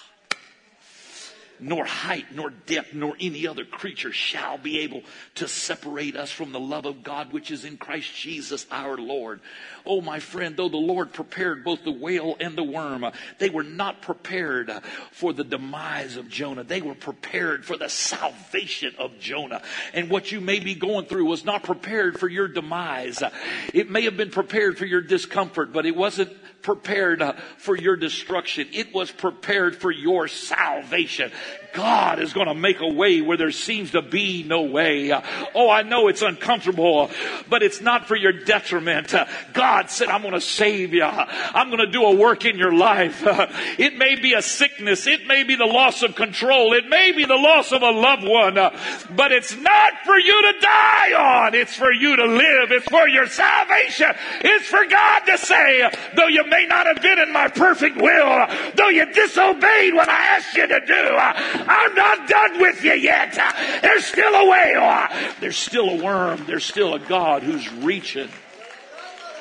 nor 1.60 1.86
height, 1.86 2.26
nor 2.34 2.50
depth, 2.50 2.94
nor 2.94 3.16
any 3.20 3.48
other 3.48 3.66
creature 3.66 4.12
shall 4.12 4.58
be 4.58 4.80
able 4.80 5.02
to 5.36 5.48
separate 5.48 6.16
us 6.16 6.32
from 6.32 6.52
the 6.52 6.60
love 6.60 6.86
of 6.86 7.04
God 7.04 7.32
which 7.32 7.52
is 7.52 7.66
in 7.66 7.78
Christ 7.78 8.14
Jesus 8.16 8.66
our 8.72 8.98
Lord. 8.98 9.40
Oh, 9.86 10.02
my 10.02 10.20
friend, 10.20 10.56
though 10.56 10.70
the 10.70 10.78
Lord 10.78 11.14
prepared 11.14 11.64
both 11.64 11.84
the 11.84 11.92
whale 11.92 12.36
and 12.40 12.58
the 12.58 12.64
worm, 12.64 13.04
uh, 13.04 13.12
they 13.38 13.50
were 13.50 13.64
not 13.64 14.02
prepared 14.02 14.70
uh, 14.70 14.82
for 15.12 15.34
the 15.34 15.44
demise 15.44 16.16
of 16.16 16.30
Jonah. 16.30 16.64
They 16.64 16.82
were 16.82 16.96
prepared 16.96 17.66
for 17.66 17.78
the 17.78 17.90
salvation 17.90 18.94
of 18.98 19.20
Jonah. 19.20 19.62
And 19.94 20.10
what 20.10 20.32
you 20.32 20.42
may 20.42 20.60
be 20.60 20.76
going 20.76 21.06
through 21.06 21.26
was 21.26 21.46
not 21.46 21.64
prepared 21.64 22.20
for 22.20 22.28
your 22.28 22.48
demise. 22.48 23.22
Uh, 23.22 23.32
it 23.74 23.90
may 23.90 24.04
have 24.04 24.18
been 24.18 24.32
prepared 24.32 24.78
for 24.78 24.86
your 24.86 25.02
discomfort, 25.02 25.74
but 25.74 25.86
it 25.86 25.96
wasn't 25.96 26.32
prepared 26.62 27.22
uh, 27.22 27.34
for 27.58 27.76
your 27.76 27.96
destruction. 27.96 28.68
It 28.74 28.94
was 28.94 29.12
prepared 29.12 29.76
for 29.76 29.92
your 29.92 30.28
salvation. 30.28 31.32
God 31.74 32.20
is 32.20 32.34
going 32.34 32.48
to 32.48 32.54
make 32.54 32.80
a 32.80 32.88
way 32.88 33.22
where 33.22 33.38
there 33.38 33.52
seems 33.52 33.92
to 33.92 34.02
be 34.02 34.44
no 34.44 34.64
way. 34.64 35.12
Oh, 35.56 35.70
I 35.70 35.84
know 35.84 36.08
it's 36.08 36.22
uncomfortable, 36.22 37.12
but 37.50 37.64
it's 37.64 37.82
not 37.82 38.08
for 38.08 38.16
your 38.16 38.32
detriment. 38.32 39.14
God 39.54 39.90
said, 39.90 40.10
I'm 40.10 40.22
going 40.22 40.34
to 40.34 40.42
save 40.42 40.94
you. 40.94 41.04
I'm 41.04 41.68
going 41.68 41.86
to 41.86 41.92
do 41.92 42.04
a 42.04 42.16
work 42.16 42.46
in 42.46 42.58
your 42.58 42.74
life. 42.74 43.26
It 43.80 43.98
may 43.98 44.16
be 44.16 44.34
a 44.34 44.42
sickness. 44.42 45.08
It 45.08 45.26
may 45.26 45.44
be 45.44 45.56
the 45.56 45.66
loss 45.66 46.04
of 46.04 46.16
control. 46.16 46.74
It 46.74 46.88
may 46.88 47.12
be 47.12 47.26
the 47.26 47.36
loss 47.36 47.72
of 47.72 47.82
a 47.82 47.92
loved 47.92 48.24
one, 48.24 48.56
but 48.56 49.32
it's 49.32 49.56
not 49.56 49.94
for 50.04 50.18
you 50.18 50.42
to 50.42 50.60
die 50.60 51.14
on. 51.14 51.56
It's 51.56 51.76
for 51.76 51.92
you 51.92 52.16
to 52.16 52.26
live. 52.26 52.72
It's 52.72 52.88
for 52.88 53.08
your 53.08 53.28
salvation. 53.28 54.12
It's 54.42 54.66
for 54.66 54.86
God 54.86 55.20
to 55.22 55.38
say, 55.38 55.90
though 56.16 56.28
you 56.28 56.46
may 56.48 56.66
not 56.68 56.88
have 56.88 57.02
been 57.02 57.20
in 57.20 57.32
my 57.32 57.48
perfect 57.48 57.98
will, 57.98 58.48
though 58.76 58.90
you 58.90 59.12
disobeyed 59.14 59.94
what 59.94 60.10
I 60.10 60.38
asked 60.38 60.56
you 60.56 60.68
to 60.68 60.80
do, 60.86 61.59
I'm 61.68 61.96
not 61.96 62.28
done 62.28 62.60
with 62.60 62.84
you 62.84 62.94
yet. 62.94 63.34
There's 63.82 64.06
still 64.06 64.34
a 64.34 64.50
way. 64.50 65.28
There's 65.40 65.58
still 65.58 65.90
a 65.90 66.04
worm. 66.04 66.46
There's 66.46 66.66
still 66.66 66.94
a 66.94 67.00
God 67.00 67.44
who's 67.44 67.72
reaching, 67.74 68.30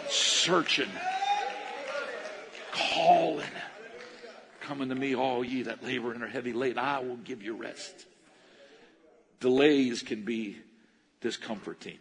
searching, 0.08 0.90
calling. 2.72 3.46
Coming 4.60 4.90
to 4.90 4.94
me, 4.94 5.14
all 5.14 5.44
ye 5.44 5.62
that 5.62 5.82
labor 5.82 6.12
and 6.12 6.22
are 6.22 6.28
heavy 6.28 6.52
laden, 6.52 6.78
I 6.78 6.98
will 6.98 7.16
give 7.16 7.42
you 7.42 7.54
rest. 7.56 8.06
Delays 9.40 10.02
can 10.02 10.24
be 10.24 10.58
discomforting. 11.20 11.98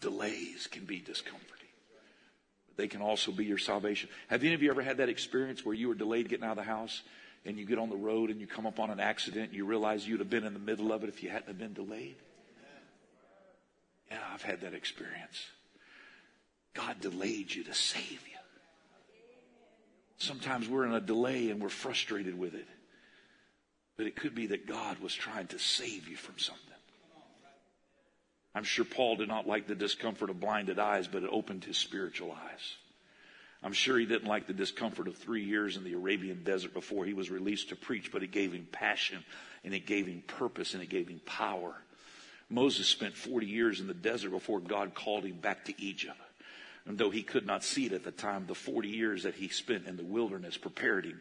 Delays 0.00 0.66
can 0.68 0.84
be 0.84 1.00
discomforting. 1.00 1.48
They 2.76 2.88
can 2.88 3.02
also 3.02 3.30
be 3.30 3.44
your 3.44 3.58
salvation. 3.58 4.08
Have 4.28 4.42
any 4.42 4.54
of 4.54 4.62
you 4.62 4.70
ever 4.70 4.80
had 4.80 4.96
that 4.96 5.10
experience 5.10 5.64
where 5.64 5.74
you 5.74 5.88
were 5.88 5.94
delayed 5.94 6.28
getting 6.28 6.44
out 6.46 6.52
of 6.52 6.56
the 6.56 6.70
house 6.70 7.02
and 7.44 7.58
you 7.58 7.64
get 7.64 7.78
on 7.78 7.90
the 7.90 7.96
road 7.96 8.30
and 8.30 8.40
you 8.40 8.46
come 8.46 8.66
up 8.66 8.78
on 8.78 8.90
an 8.90 9.00
accident 9.00 9.48
and 9.48 9.54
you 9.54 9.64
realize 9.64 10.06
you'd 10.06 10.20
have 10.20 10.30
been 10.30 10.44
in 10.44 10.52
the 10.52 10.60
middle 10.60 10.92
of 10.92 11.02
it 11.02 11.08
if 11.08 11.22
you 11.22 11.30
hadn't 11.30 11.48
have 11.48 11.58
been 11.58 11.72
delayed? 11.72 12.16
Yeah, 14.10 14.18
I've 14.32 14.42
had 14.42 14.60
that 14.60 14.74
experience. 14.74 15.46
God 16.74 17.00
delayed 17.00 17.54
you 17.54 17.64
to 17.64 17.74
save 17.74 18.10
you. 18.10 18.38
Sometimes 20.18 20.68
we're 20.68 20.86
in 20.86 20.94
a 20.94 21.00
delay 21.00 21.50
and 21.50 21.60
we're 21.60 21.68
frustrated 21.68 22.38
with 22.38 22.54
it. 22.54 22.66
But 23.96 24.06
it 24.06 24.16
could 24.16 24.34
be 24.34 24.48
that 24.48 24.66
God 24.66 25.00
was 25.00 25.14
trying 25.14 25.48
to 25.48 25.58
save 25.58 26.08
you 26.08 26.16
from 26.16 26.38
something. 26.38 26.68
I'm 28.54 28.64
sure 28.64 28.84
Paul 28.84 29.16
did 29.16 29.28
not 29.28 29.46
like 29.46 29.66
the 29.66 29.74
discomfort 29.74 30.30
of 30.30 30.38
blinded 30.38 30.78
eyes, 30.78 31.08
but 31.08 31.22
it 31.22 31.30
opened 31.32 31.64
his 31.64 31.78
spiritual 31.78 32.32
eyes. 32.32 32.76
I'm 33.62 33.72
sure 33.72 33.98
he 33.98 34.06
didn't 34.06 34.28
like 34.28 34.46
the 34.46 34.52
discomfort 34.52 35.06
of 35.06 35.16
three 35.16 35.44
years 35.44 35.76
in 35.76 35.84
the 35.84 35.92
Arabian 35.92 36.42
desert 36.42 36.74
before 36.74 37.04
he 37.04 37.14
was 37.14 37.30
released 37.30 37.68
to 37.68 37.76
preach, 37.76 38.10
but 38.10 38.22
it 38.22 38.32
gave 38.32 38.52
him 38.52 38.66
passion 38.72 39.24
and 39.64 39.72
it 39.72 39.86
gave 39.86 40.06
him 40.06 40.22
purpose 40.26 40.74
and 40.74 40.82
it 40.82 40.88
gave 40.88 41.08
him 41.08 41.20
power. 41.24 41.74
Moses 42.50 42.88
spent 42.88 43.14
40 43.14 43.46
years 43.46 43.80
in 43.80 43.86
the 43.86 43.94
desert 43.94 44.30
before 44.30 44.60
God 44.60 44.94
called 44.94 45.24
him 45.24 45.36
back 45.36 45.64
to 45.66 45.82
Egypt. 45.82 46.18
And 46.84 46.98
though 46.98 47.10
he 47.10 47.22
could 47.22 47.46
not 47.46 47.62
see 47.62 47.86
it 47.86 47.92
at 47.92 48.02
the 48.02 48.10
time, 48.10 48.46
the 48.46 48.54
40 48.54 48.88
years 48.88 49.22
that 49.22 49.36
he 49.36 49.48
spent 49.48 49.86
in 49.86 49.96
the 49.96 50.04
wilderness 50.04 50.56
prepared 50.56 51.04
him 51.04 51.20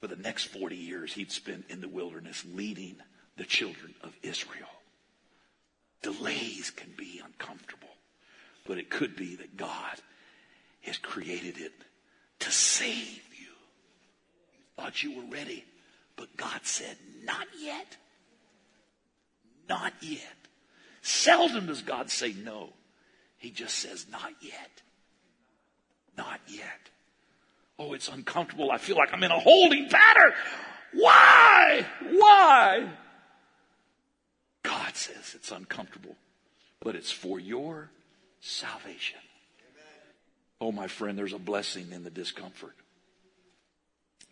for 0.00 0.08
the 0.08 0.16
next 0.16 0.44
40 0.44 0.76
years 0.76 1.14
he'd 1.14 1.32
spent 1.32 1.64
in 1.70 1.80
the 1.80 1.88
wilderness 1.88 2.44
leading 2.52 2.96
the 3.38 3.44
children 3.44 3.94
of 4.02 4.14
Israel. 4.22 4.68
Delays 6.02 6.70
can 6.70 6.92
be 6.98 7.22
uncomfortable, 7.24 7.88
but 8.66 8.76
it 8.76 8.90
could 8.90 9.16
be 9.16 9.36
that 9.36 9.56
God 9.56 9.98
has 10.86 10.98
created 10.98 11.58
it 11.58 11.72
to 12.40 12.50
save 12.50 13.22
you. 13.38 13.46
You 13.46 14.64
thought 14.76 15.02
you 15.02 15.16
were 15.16 15.30
ready, 15.30 15.64
but 16.16 16.36
God 16.36 16.60
said, 16.62 16.96
not 17.24 17.46
yet. 17.58 17.96
Not 19.68 19.92
yet. 20.00 20.20
Seldom 21.02 21.66
does 21.66 21.82
God 21.82 22.10
say 22.10 22.32
no. 22.32 22.70
He 23.38 23.50
just 23.50 23.76
says, 23.76 24.06
not 24.10 24.32
yet. 24.40 24.82
Not 26.16 26.40
yet. 26.46 26.90
Oh, 27.78 27.92
it's 27.92 28.08
uncomfortable. 28.08 28.70
I 28.70 28.78
feel 28.78 28.96
like 28.96 29.12
I'm 29.12 29.22
in 29.22 29.30
a 29.30 29.38
holding 29.38 29.88
pattern. 29.88 30.32
Why? 30.92 31.84
Why? 32.10 32.88
God 34.62 34.96
says 34.96 35.34
it's 35.34 35.50
uncomfortable, 35.50 36.16
but 36.80 36.94
it's 36.94 37.10
for 37.10 37.40
your 37.40 37.90
salvation. 38.40 39.18
Oh, 40.60 40.72
my 40.72 40.86
friend, 40.86 41.18
there's 41.18 41.32
a 41.32 41.38
blessing 41.38 41.92
in 41.92 42.04
the 42.04 42.10
discomfort. 42.10 42.74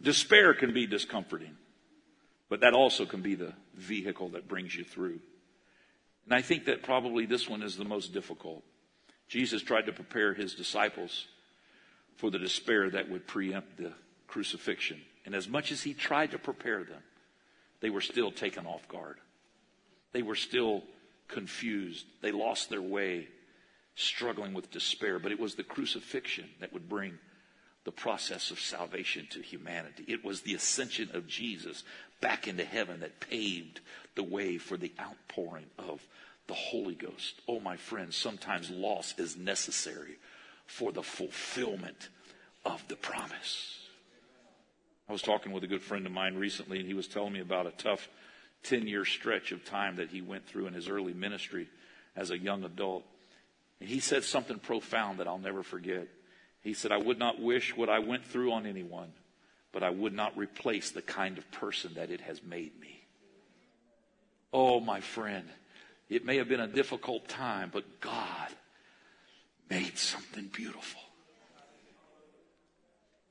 Despair 0.01 0.55
can 0.55 0.73
be 0.73 0.87
discomforting, 0.87 1.57
but 2.49 2.61
that 2.61 2.75
also 2.75 3.07
can 3.07 3.23
be 3.23 3.35
the 3.35 3.53
vehicle 3.75 4.31
that 4.31 4.49
brings 4.49 4.75
you 4.75 4.85
through. 4.85 5.21
And 6.25 6.35
I 6.35 6.43
think 6.43 6.67
that 6.67 6.83
probably 6.83 7.27
this 7.27 7.49
one 7.49 7.63
is 7.63 7.77
the 7.77 7.85
most 7.85 8.13
difficult. 8.13 8.63
Jesus 9.29 9.63
tried 9.63 9.87
to 9.87 9.93
prepare 9.93 10.35
his 10.35 10.55
disciples 10.55 11.27
for 12.17 12.31
the 12.31 12.39
despair 12.39 12.91
that 12.91 13.09
would 13.09 13.27
preempt 13.27 13.77
the 13.77 13.93
crucifixion. 14.27 15.01
And 15.25 15.35
as 15.35 15.49
much 15.49 15.73
as 15.73 15.83
he 15.83 15.95
tried 15.95 16.33
to 16.33 16.39
prepare 16.39 16.85
them, 16.85 17.03
they 17.81 17.91
were 17.91 18.01
still 18.01 18.31
taken 18.31 18.67
off 18.67 18.87
guard. 18.89 19.19
They 20.13 20.23
were 20.23 20.35
still 20.35 20.83
confused. 21.29 22.07
They 22.21 22.33
lost 22.33 22.71
their 22.71 22.83
way, 22.83 23.29
struggling 23.95 24.55
with 24.55 24.71
despair. 24.71 25.19
But 25.19 25.33
it 25.33 25.41
was 25.41 25.55
the 25.55 25.63
crucifixion 25.63 26.49
that 26.61 26.73
would 26.73 26.89
bring 26.89 27.19
the 27.85 27.93
process 27.93 28.51
of 28.51 28.61
salvation 28.61 29.27
to 29.31 29.43
humanity. 29.43 30.05
It 30.07 30.25
was 30.25 30.43
the 30.43 30.55
ascension 30.55 31.11
of 31.15 31.27
Jesus 31.27 31.83
back 32.21 32.47
into 32.47 32.65
heaven 32.65 33.01
that 33.01 33.21
paved 33.21 33.81
the 34.15 34.23
way 34.23 34.59
for 34.59 34.77
the 34.77 34.93
outpouring 35.01 35.67
of 35.79 36.07
the 36.47 36.55
Holy 36.55 36.95
Ghost. 36.95 37.41
Oh, 37.49 37.61
my 37.61 37.77
friends, 37.77 38.17
sometimes 38.17 38.71
loss 38.71 39.15
is 39.19 39.37
necessary 39.37 40.19
for 40.67 40.93
the 40.93 41.03
fulfillment 41.03 42.09
of 42.65 42.87
the 42.89 42.97
promise. 42.97 43.79
I 45.09 45.13
was 45.13 45.23
talking 45.23 45.53
with 45.53 45.65
a 45.65 45.69
good 45.69 45.83
friend 45.83 46.07
of 46.07 46.13
mine 46.13 46.37
recently, 46.37 46.79
and 46.79 46.87
he 46.87 46.95
was 46.95 47.09
telling 47.09 47.33
me 47.33 47.41
about 47.41 47.67
a 47.67 47.73
tough 47.73 48.09
10 48.63 48.87
year 48.87 49.05
stretch 49.05 49.51
of 49.51 49.65
time 49.65 49.97
that 49.97 50.11
he 50.11 50.21
went 50.21 50.47
through 50.47 50.67
in 50.67 50.75
his 50.75 50.89
early 50.89 51.13
ministry 51.13 51.69
as 52.15 52.31
a 52.31 52.39
young 52.39 52.65
adult. 52.65 53.05
And 53.83 53.91
he 53.91 53.99
said 53.99 54.23
something 54.23 54.61
profound 54.61 55.19
that 55.19 55.27
I'll 55.27 55.39
never 55.39 55.65
forget. 55.65 56.07
He 56.61 56.73
said, 56.73 56.93
I 56.93 56.99
would 56.99 57.19
not 57.19 57.41
wish 57.41 57.77
what 57.77 57.89
I 57.89 57.99
went 57.99 58.25
through 58.25 58.53
on 58.53 58.65
anyone, 58.65 59.13
but 59.73 59.83
I 59.83 59.91
would 59.91 60.13
not 60.13 60.39
replace 60.39 60.93
the 60.93 61.03
kind 61.03 61.37
of 61.37 61.51
person 61.51 61.95
that 61.95 62.09
it 62.09 62.21
has 62.21 62.45
made 62.45 62.79
me. 62.81 63.03
Oh, 64.53 64.79
my 64.79 65.01
friend, 65.01 65.49
it 66.09 66.25
may 66.25 66.37
have 66.37 66.49
been 66.49 66.61
a 66.61 66.69
difficult 66.69 67.27
time, 67.27 67.71
but 67.73 68.01
God 68.01 68.51
made 69.69 69.99
something 69.99 70.49
beautiful. 70.53 71.01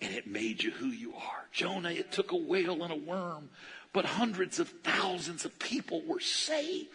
And 0.02 0.14
it 0.14 0.28
made 0.28 0.64
you 0.64 0.72
who 0.72 0.88
you 0.88 1.14
are. 1.14 1.46
Jonah, 1.54 1.92
it 1.92 2.12
took 2.12 2.34
a 2.34 2.36
whale 2.36 2.84
and 2.84 2.92
a 2.92 2.98
worm, 2.98 3.52
but 3.94 4.04
hundreds 4.04 4.60
of 4.60 4.68
thousands 4.84 5.46
of 5.46 5.58
people 5.60 6.02
were 6.06 6.20
saved. 6.20 6.90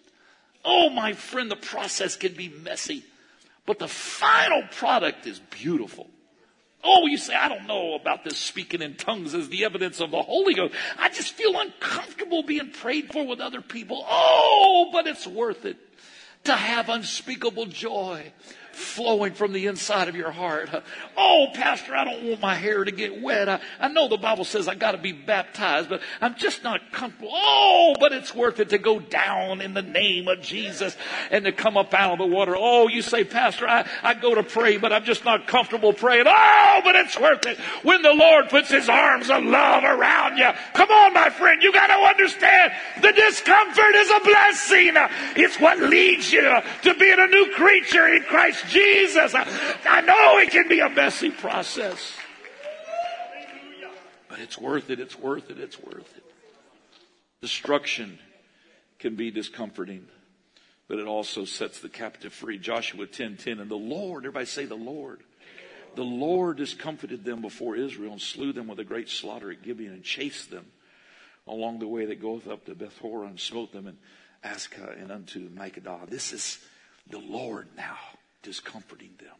Oh, 0.62 0.90
my 0.90 1.14
friend, 1.14 1.50
the 1.50 1.56
process 1.56 2.16
can 2.16 2.34
be 2.34 2.50
messy, 2.50 3.02
but 3.66 3.78
the 3.78 3.88
final 3.88 4.62
product 4.70 5.26
is 5.26 5.38
beautiful. 5.38 6.08
Oh, 6.84 7.06
you 7.06 7.18
say, 7.18 7.34
I 7.34 7.48
don't 7.48 7.66
know 7.66 7.94
about 7.94 8.22
this 8.22 8.38
speaking 8.38 8.80
in 8.80 8.94
tongues 8.94 9.34
as 9.34 9.48
the 9.48 9.64
evidence 9.64 10.00
of 10.00 10.12
the 10.12 10.22
Holy 10.22 10.54
Ghost. 10.54 10.74
I 10.98 11.08
just 11.08 11.32
feel 11.32 11.58
uncomfortable 11.58 12.44
being 12.44 12.70
prayed 12.70 13.12
for 13.12 13.26
with 13.26 13.40
other 13.40 13.60
people. 13.60 14.04
Oh, 14.08 14.90
but 14.92 15.08
it's 15.08 15.26
worth 15.26 15.64
it 15.64 15.78
to 16.44 16.54
have 16.54 16.88
unspeakable 16.88 17.66
joy 17.66 18.32
flowing 18.76 19.32
from 19.32 19.52
the 19.52 19.66
inside 19.66 20.08
of 20.08 20.16
your 20.16 20.30
heart. 20.30 20.68
Oh, 21.16 21.48
Pastor, 21.54 21.96
I 21.96 22.04
don't 22.04 22.24
want 22.24 22.40
my 22.40 22.54
hair 22.54 22.84
to 22.84 22.92
get 22.92 23.20
wet. 23.20 23.48
I, 23.48 23.60
I 23.80 23.88
know 23.88 24.06
the 24.06 24.18
Bible 24.18 24.44
says 24.44 24.68
I 24.68 24.74
got 24.74 24.92
to 24.92 24.98
be 24.98 25.12
baptized, 25.12 25.88
but 25.88 26.02
I'm 26.20 26.34
just 26.36 26.62
not 26.62 26.92
comfortable. 26.92 27.30
Oh, 27.32 27.94
but 27.98 28.12
it's 28.12 28.34
worth 28.34 28.60
it 28.60 28.68
to 28.70 28.78
go 28.78 29.00
down 29.00 29.60
in 29.60 29.72
the 29.72 29.82
name 29.82 30.28
of 30.28 30.42
Jesus 30.42 30.96
and 31.30 31.44
to 31.46 31.52
come 31.52 31.76
up 31.76 31.94
out 31.94 32.12
of 32.12 32.18
the 32.18 32.26
water. 32.26 32.54
Oh, 32.56 32.88
you 32.88 33.00
say, 33.02 33.24
Pastor, 33.24 33.66
I, 33.66 33.88
I 34.02 34.14
go 34.14 34.34
to 34.34 34.42
pray, 34.42 34.76
but 34.76 34.92
I'm 34.92 35.04
just 35.04 35.24
not 35.24 35.46
comfortable 35.46 35.92
praying. 35.92 36.26
Oh, 36.26 36.80
but 36.84 36.96
it's 36.96 37.18
worth 37.18 37.46
it 37.46 37.58
when 37.82 38.02
the 38.02 38.12
Lord 38.12 38.50
puts 38.50 38.70
his 38.70 38.88
arms 38.88 39.30
of 39.30 39.42
love 39.42 39.84
around 39.84 40.36
you. 40.36 40.50
Come 40.74 40.90
on, 40.90 41.14
my 41.14 41.30
friend, 41.30 41.62
you 41.62 41.72
got 41.72 41.86
to 41.86 41.94
understand 41.94 42.72
the 43.00 43.12
discomfort 43.12 43.94
is 43.94 44.10
a 44.10 44.20
blessing. 44.20 44.92
It's 45.36 45.58
what 45.58 45.78
leads 45.78 46.30
you 46.30 46.42
to 46.42 46.94
being 46.94 47.18
a 47.18 47.26
new 47.26 47.52
creature 47.54 48.06
in 48.08 48.22
Christ 48.24 48.65
Jesus. 48.68 49.34
I 49.34 50.00
know 50.02 50.38
it 50.38 50.50
can 50.50 50.68
be 50.68 50.80
a 50.80 50.88
messy 50.88 51.30
process. 51.30 52.14
But 54.28 54.40
it's 54.40 54.58
worth 54.58 54.90
it, 54.90 55.00
it's 55.00 55.18
worth 55.18 55.50
it, 55.50 55.58
it's 55.58 55.80
worth 55.80 56.16
it. 56.16 56.24
Destruction 57.40 58.18
can 58.98 59.16
be 59.16 59.30
discomforting, 59.30 60.06
but 60.88 60.98
it 60.98 61.06
also 61.06 61.44
sets 61.44 61.80
the 61.80 61.88
captive 61.88 62.32
free. 62.32 62.58
Joshua 62.58 63.06
10 63.06 63.36
10, 63.36 63.60
and 63.60 63.70
the 63.70 63.76
Lord, 63.76 64.24
everybody 64.24 64.46
say 64.46 64.64
the 64.64 64.74
Lord. 64.74 65.22
The 65.94 66.02
Lord 66.02 66.58
discomfited 66.58 67.24
them 67.24 67.40
before 67.40 67.76
Israel 67.76 68.12
and 68.12 68.20
slew 68.20 68.52
them 68.52 68.66
with 68.66 68.78
a 68.78 68.84
great 68.84 69.08
slaughter 69.08 69.50
at 69.50 69.62
Gibeon 69.62 69.94
and 69.94 70.04
chased 70.04 70.50
them 70.50 70.66
along 71.46 71.78
the 71.78 71.88
way 71.88 72.04
that 72.04 72.20
goeth 72.20 72.46
up 72.46 72.66
to 72.66 72.74
Beth 72.74 72.98
Horon, 72.98 73.38
smote 73.38 73.72
them 73.72 73.86
in 73.86 73.96
Azekah 74.44 75.00
and 75.00 75.10
unto 75.10 75.48
Makkedah. 75.48 76.10
This 76.10 76.34
is 76.34 76.58
the 77.08 77.18
Lord 77.18 77.68
now 77.76 77.96
discomforting 78.42 79.14
them. 79.18 79.36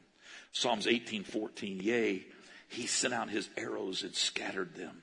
Psalms 0.53 0.87
18:14, 0.87 1.83
yea, 1.83 2.25
he 2.69 2.87
sent 2.87 3.15
out 3.15 3.31
his 3.31 3.49
arrows 3.57 4.03
and 4.03 4.15
scattered 4.15 4.75
them, 4.75 5.03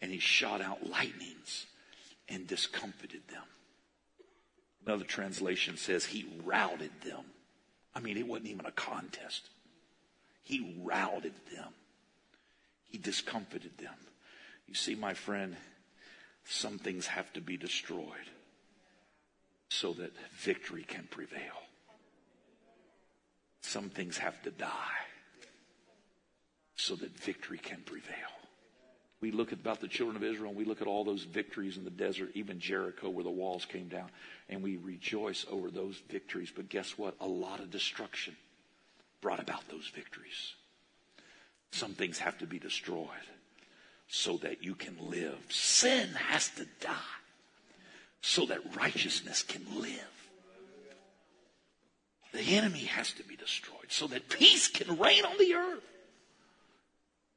and 0.00 0.10
he 0.10 0.18
shot 0.18 0.60
out 0.60 0.88
lightnings 0.88 1.66
and 2.28 2.46
discomfited 2.46 3.26
them. 3.28 3.44
Another 4.86 5.04
translation 5.04 5.76
says 5.76 6.04
he 6.04 6.26
routed 6.44 6.90
them. 7.02 7.24
I 7.94 8.00
mean, 8.00 8.16
it 8.16 8.26
wasn't 8.26 8.48
even 8.48 8.66
a 8.66 8.72
contest. 8.72 9.48
He 10.42 10.76
routed 10.82 11.34
them. 11.54 11.72
He 12.88 12.98
discomfited 12.98 13.78
them. 13.78 13.94
You 14.66 14.74
see, 14.74 14.94
my 14.94 15.14
friend, 15.14 15.56
some 16.44 16.78
things 16.78 17.06
have 17.06 17.32
to 17.34 17.40
be 17.40 17.56
destroyed 17.56 18.30
so 19.68 19.92
that 19.94 20.12
victory 20.36 20.82
can 20.82 21.06
prevail. 21.10 21.62
Some 23.62 23.88
things 23.88 24.18
have 24.18 24.40
to 24.42 24.50
die 24.50 24.68
so 26.76 26.96
that 26.96 27.18
victory 27.18 27.58
can 27.58 27.80
prevail. 27.84 28.12
We 29.20 29.30
look 29.30 29.52
at 29.52 29.60
about 29.60 29.80
the 29.80 29.88
children 29.88 30.16
of 30.16 30.24
Israel 30.24 30.48
and 30.50 30.58
we 30.58 30.64
look 30.64 30.82
at 30.82 30.88
all 30.88 31.04
those 31.04 31.22
victories 31.22 31.76
in 31.76 31.84
the 31.84 31.90
desert, 31.90 32.30
even 32.34 32.58
Jericho 32.58 33.08
where 33.08 33.22
the 33.22 33.30
walls 33.30 33.64
came 33.64 33.86
down, 33.86 34.10
and 34.48 34.62
we 34.62 34.76
rejoice 34.78 35.46
over 35.48 35.70
those 35.70 35.96
victories. 36.10 36.52
But 36.54 36.68
guess 36.68 36.98
what? 36.98 37.14
A 37.20 37.26
lot 37.26 37.60
of 37.60 37.70
destruction 37.70 38.36
brought 39.20 39.38
about 39.40 39.68
those 39.68 39.88
victories. 39.94 40.54
Some 41.70 41.94
things 41.94 42.18
have 42.18 42.36
to 42.38 42.46
be 42.46 42.58
destroyed 42.58 43.06
so 44.08 44.38
that 44.38 44.64
you 44.64 44.74
can 44.74 44.96
live. 45.08 45.38
Sin 45.48 46.08
has 46.14 46.48
to 46.56 46.66
die 46.80 46.96
so 48.22 48.46
that 48.46 48.76
righteousness 48.76 49.44
can 49.44 49.62
live. 49.80 50.11
The 52.32 52.56
enemy 52.56 52.84
has 52.84 53.12
to 53.12 53.22
be 53.22 53.36
destroyed 53.36 53.90
so 53.90 54.06
that 54.08 54.28
peace 54.28 54.68
can 54.68 54.98
reign 54.98 55.24
on 55.24 55.36
the 55.38 55.54
earth. 55.54 55.91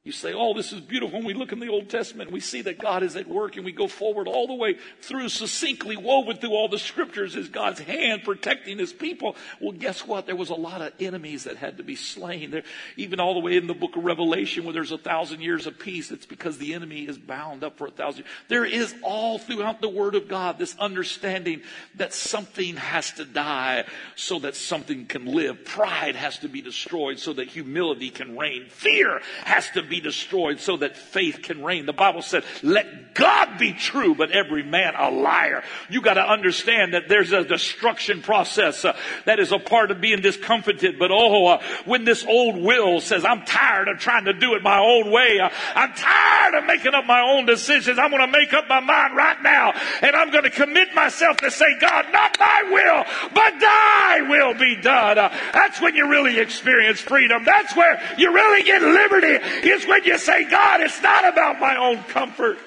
You 0.06 0.12
say, 0.12 0.32
oh, 0.32 0.54
this 0.54 0.72
is 0.72 0.80
beautiful. 0.80 1.18
When 1.18 1.26
we 1.26 1.34
look 1.34 1.50
in 1.50 1.58
the 1.58 1.68
Old 1.68 1.90
Testament, 1.90 2.30
we 2.30 2.38
see 2.38 2.62
that 2.62 2.78
God 2.78 3.02
is 3.02 3.16
at 3.16 3.26
work 3.26 3.56
and 3.56 3.64
we 3.64 3.72
go 3.72 3.88
forward 3.88 4.28
all 4.28 4.46
the 4.46 4.54
way 4.54 4.76
through, 5.00 5.28
succinctly 5.30 5.96
woven 5.96 6.36
through 6.36 6.52
all 6.52 6.68
the 6.68 6.78
scriptures 6.78 7.34
is 7.34 7.48
God's 7.48 7.80
hand 7.80 8.22
protecting 8.22 8.78
his 8.78 8.92
people. 8.92 9.34
Well, 9.60 9.72
guess 9.72 10.06
what? 10.06 10.26
There 10.26 10.36
was 10.36 10.50
a 10.50 10.54
lot 10.54 10.80
of 10.80 10.92
enemies 11.00 11.42
that 11.42 11.56
had 11.56 11.78
to 11.78 11.82
be 11.82 11.96
slain. 11.96 12.52
There, 12.52 12.62
even 12.96 13.18
all 13.18 13.34
the 13.34 13.40
way 13.40 13.56
in 13.56 13.66
the 13.66 13.74
book 13.74 13.96
of 13.96 14.04
Revelation 14.04 14.62
where 14.62 14.72
there's 14.72 14.92
a 14.92 14.98
thousand 14.98 15.40
years 15.40 15.66
of 15.66 15.76
peace, 15.76 16.12
it's 16.12 16.24
because 16.24 16.56
the 16.58 16.74
enemy 16.74 17.08
is 17.08 17.18
bound 17.18 17.64
up 17.64 17.76
for 17.76 17.88
a 17.88 17.90
thousand 17.90 18.26
years. 18.26 18.30
There 18.46 18.64
is 18.64 18.94
all 19.02 19.40
throughout 19.40 19.80
the 19.80 19.88
Word 19.88 20.14
of 20.14 20.28
God 20.28 20.56
this 20.56 20.76
understanding 20.78 21.62
that 21.96 22.14
something 22.14 22.76
has 22.76 23.10
to 23.14 23.24
die 23.24 23.86
so 24.14 24.38
that 24.38 24.54
something 24.54 25.06
can 25.06 25.24
live. 25.24 25.64
Pride 25.64 26.14
has 26.14 26.38
to 26.38 26.48
be 26.48 26.62
destroyed 26.62 27.18
so 27.18 27.32
that 27.32 27.48
humility 27.48 28.10
can 28.10 28.38
reign. 28.38 28.66
Fear 28.68 29.20
has 29.42 29.68
to 29.70 29.82
be 29.82 29.95
be 29.96 30.00
destroyed 30.00 30.60
so 30.60 30.76
that 30.78 30.96
faith 30.96 31.42
can 31.42 31.64
reign. 31.64 31.86
The 31.86 31.92
Bible 31.92 32.22
said, 32.22 32.44
let 32.62 33.14
God 33.14 33.58
be 33.58 33.72
true, 33.72 34.14
but 34.14 34.30
every 34.30 34.62
man 34.62 34.94
a 34.96 35.10
liar. 35.10 35.62
You 35.88 36.02
got 36.02 36.14
to 36.14 36.22
understand 36.22 36.94
that 36.94 37.08
there's 37.08 37.32
a 37.32 37.44
destruction 37.44 38.22
process 38.22 38.84
uh, 38.84 38.96
that 39.24 39.40
is 39.40 39.52
a 39.52 39.58
part 39.58 39.90
of 39.90 40.00
being 40.00 40.20
discomfited. 40.20 40.98
But 40.98 41.10
oh, 41.10 41.46
uh, 41.46 41.62
when 41.84 42.04
this 42.04 42.24
old 42.26 42.62
will 42.62 43.00
says, 43.00 43.24
I'm 43.24 43.44
tired 43.44 43.88
of 43.88 43.98
trying 43.98 44.26
to 44.26 44.32
do 44.32 44.54
it 44.54 44.62
my 44.62 44.78
own 44.78 45.10
way. 45.10 45.40
Uh, 45.40 45.48
I'm 45.74 45.92
tired 45.94 46.54
of 46.54 46.66
making 46.66 46.94
up 46.94 47.06
my 47.06 47.20
own 47.20 47.46
decisions. 47.46 47.98
I'm 47.98 48.10
going 48.10 48.30
to 48.30 48.38
make 48.38 48.52
up 48.52 48.68
my 48.68 48.80
mind 48.80 49.16
right 49.16 49.42
now 49.42 49.72
and 50.02 50.14
I'm 50.14 50.30
going 50.30 50.44
to 50.44 50.50
commit 50.50 50.94
myself 50.94 51.38
to 51.38 51.50
say, 51.50 51.78
God, 51.80 52.06
not 52.12 52.38
my 52.38 52.62
will, 52.70 53.30
but 53.34 53.60
thy 53.60 54.26
will 54.28 54.54
be 54.54 54.76
done. 54.76 55.18
Uh, 55.18 55.34
that's 55.52 55.80
when 55.80 55.94
you 55.94 56.08
really 56.08 56.38
experience 56.38 57.00
freedom. 57.00 57.44
That's 57.44 57.74
where 57.74 58.00
you 58.18 58.32
really 58.32 58.62
get 58.62 58.82
liberty 58.82 59.38
when 59.86 60.04
you 60.04 60.18
say, 60.18 60.48
God, 60.48 60.80
it's 60.80 61.02
not 61.02 61.26
about 61.26 61.60
my 61.60 61.76
own 61.76 62.02
comfort. 62.04 62.58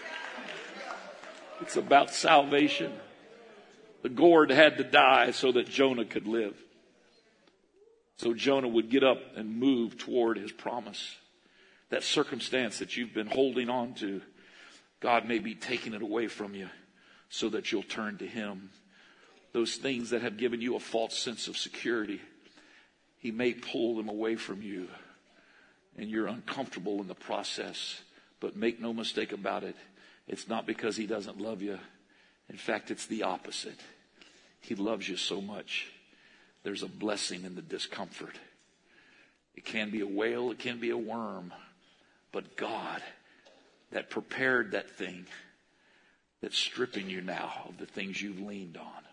It's 1.61 1.77
about 1.77 2.11
salvation. 2.13 2.93
The 4.01 4.09
gourd 4.09 4.49
had 4.49 4.77
to 4.77 4.83
die 4.83 5.31
so 5.31 5.51
that 5.51 5.67
Jonah 5.67 6.05
could 6.05 6.27
live. 6.27 6.55
So 8.17 8.33
Jonah 8.33 8.67
would 8.67 8.89
get 8.89 9.03
up 9.03 9.19
and 9.35 9.57
move 9.57 9.97
toward 9.97 10.37
his 10.37 10.51
promise. 10.51 11.15
That 11.89 12.03
circumstance 12.03 12.79
that 12.79 12.95
you've 12.95 13.13
been 13.13 13.27
holding 13.27 13.69
on 13.69 13.93
to, 13.95 14.21
God 14.99 15.25
may 15.25 15.39
be 15.39 15.55
taking 15.55 15.93
it 15.93 16.01
away 16.01 16.27
from 16.27 16.53
you 16.53 16.69
so 17.29 17.49
that 17.49 17.71
you'll 17.71 17.83
turn 17.83 18.17
to 18.17 18.27
him. 18.27 18.69
Those 19.53 19.75
things 19.75 20.11
that 20.11 20.21
have 20.21 20.37
given 20.37 20.61
you 20.61 20.75
a 20.75 20.79
false 20.79 21.17
sense 21.17 21.47
of 21.47 21.57
security, 21.57 22.21
he 23.17 23.31
may 23.31 23.53
pull 23.53 23.95
them 23.95 24.09
away 24.09 24.35
from 24.35 24.61
you 24.61 24.87
and 25.99 26.09
you're 26.09 26.27
uncomfortable 26.27 27.01
in 27.01 27.07
the 27.07 27.13
process. 27.13 28.01
But 28.39 28.55
make 28.55 28.79
no 28.79 28.93
mistake 28.93 29.33
about 29.33 29.63
it, 29.63 29.75
it's 30.27 30.47
not 30.47 30.65
because 30.65 30.95
he 30.95 31.05
doesn't 31.05 31.41
love 31.41 31.61
you. 31.61 31.77
In 32.49 32.57
fact, 32.57 32.89
it's 32.89 33.05
the 33.05 33.23
opposite. 33.23 33.79
He 34.61 34.75
loves 34.75 35.07
you 35.07 35.17
so 35.17 35.41
much. 35.41 35.91
There's 36.63 36.83
a 36.83 36.87
blessing 36.87 37.43
in 37.43 37.55
the 37.55 37.61
discomfort. 37.61 38.35
It 39.55 39.65
can 39.65 39.91
be 39.91 39.99
a 39.99 40.07
whale, 40.07 40.51
it 40.51 40.59
can 40.59 40.79
be 40.79 40.89
a 40.89 40.97
worm, 40.97 41.53
but 42.31 42.55
God 42.55 43.01
that 43.91 44.09
prepared 44.09 44.71
that 44.71 44.91
thing 44.91 45.25
that's 46.41 46.57
stripping 46.57 47.09
you 47.09 47.21
now 47.21 47.65
of 47.67 47.77
the 47.77 47.85
things 47.85 48.21
you've 48.21 48.39
leaned 48.39 48.77
on. 48.77 49.03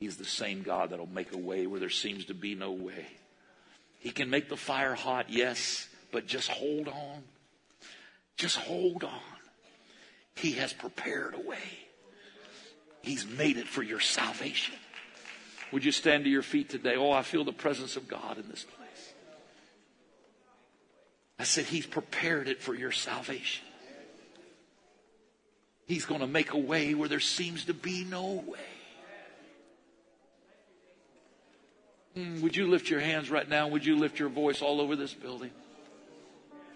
He's 0.00 0.16
the 0.16 0.24
same 0.24 0.62
God 0.62 0.90
that'll 0.90 1.06
make 1.06 1.32
a 1.32 1.38
way 1.38 1.68
where 1.68 1.78
there 1.78 1.90
seems 1.90 2.24
to 2.24 2.34
be 2.34 2.56
no 2.56 2.72
way. 2.72 3.06
He 4.00 4.10
can 4.10 4.30
make 4.30 4.48
the 4.48 4.56
fire 4.56 4.94
hot, 4.94 5.30
yes, 5.30 5.88
but 6.12 6.26
just 6.26 6.48
hold 6.50 6.86
on. 6.88 7.24
Just 8.36 8.56
hold 8.56 9.02
on. 9.02 9.20
He 10.36 10.52
has 10.52 10.72
prepared 10.72 11.34
a 11.34 11.40
way. 11.40 11.58
He's 13.02 13.26
made 13.26 13.56
it 13.56 13.66
for 13.66 13.82
your 13.82 14.00
salvation. 14.00 14.76
Would 15.72 15.84
you 15.84 15.92
stand 15.92 16.24
to 16.24 16.30
your 16.30 16.42
feet 16.42 16.68
today? 16.68 16.96
Oh, 16.96 17.10
I 17.10 17.22
feel 17.22 17.44
the 17.44 17.52
presence 17.52 17.96
of 17.96 18.06
God 18.06 18.38
in 18.38 18.48
this 18.48 18.64
place. 18.64 19.14
I 21.38 21.44
said, 21.44 21.64
He's 21.64 21.86
prepared 21.86 22.46
it 22.46 22.62
for 22.62 22.74
your 22.74 22.92
salvation. 22.92 23.64
He's 25.86 26.04
going 26.04 26.20
to 26.20 26.26
make 26.26 26.52
a 26.52 26.58
way 26.58 26.94
where 26.94 27.08
there 27.08 27.20
seems 27.20 27.64
to 27.64 27.74
be 27.74 28.04
no 28.04 28.44
way. 28.46 28.58
Mm, 32.16 32.42
would 32.42 32.54
you 32.54 32.68
lift 32.68 32.90
your 32.90 33.00
hands 33.00 33.30
right 33.30 33.48
now? 33.48 33.68
Would 33.68 33.84
you 33.84 33.96
lift 33.96 34.18
your 34.18 34.28
voice 34.28 34.62
all 34.62 34.80
over 34.80 34.94
this 34.96 35.14
building? 35.14 35.50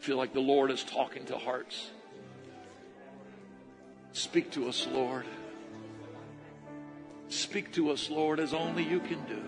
Feel 0.06 0.16
like 0.16 0.32
the 0.32 0.38
Lord 0.38 0.70
is 0.70 0.84
talking 0.84 1.24
to 1.24 1.36
hearts. 1.36 1.90
Speak 4.12 4.52
to 4.52 4.68
us, 4.68 4.86
Lord. 4.92 5.24
Speak 7.28 7.72
to 7.72 7.90
us, 7.90 8.08
Lord, 8.08 8.38
as 8.38 8.54
only 8.54 8.84
you 8.84 9.00
can 9.00 9.18
do. 9.24 9.42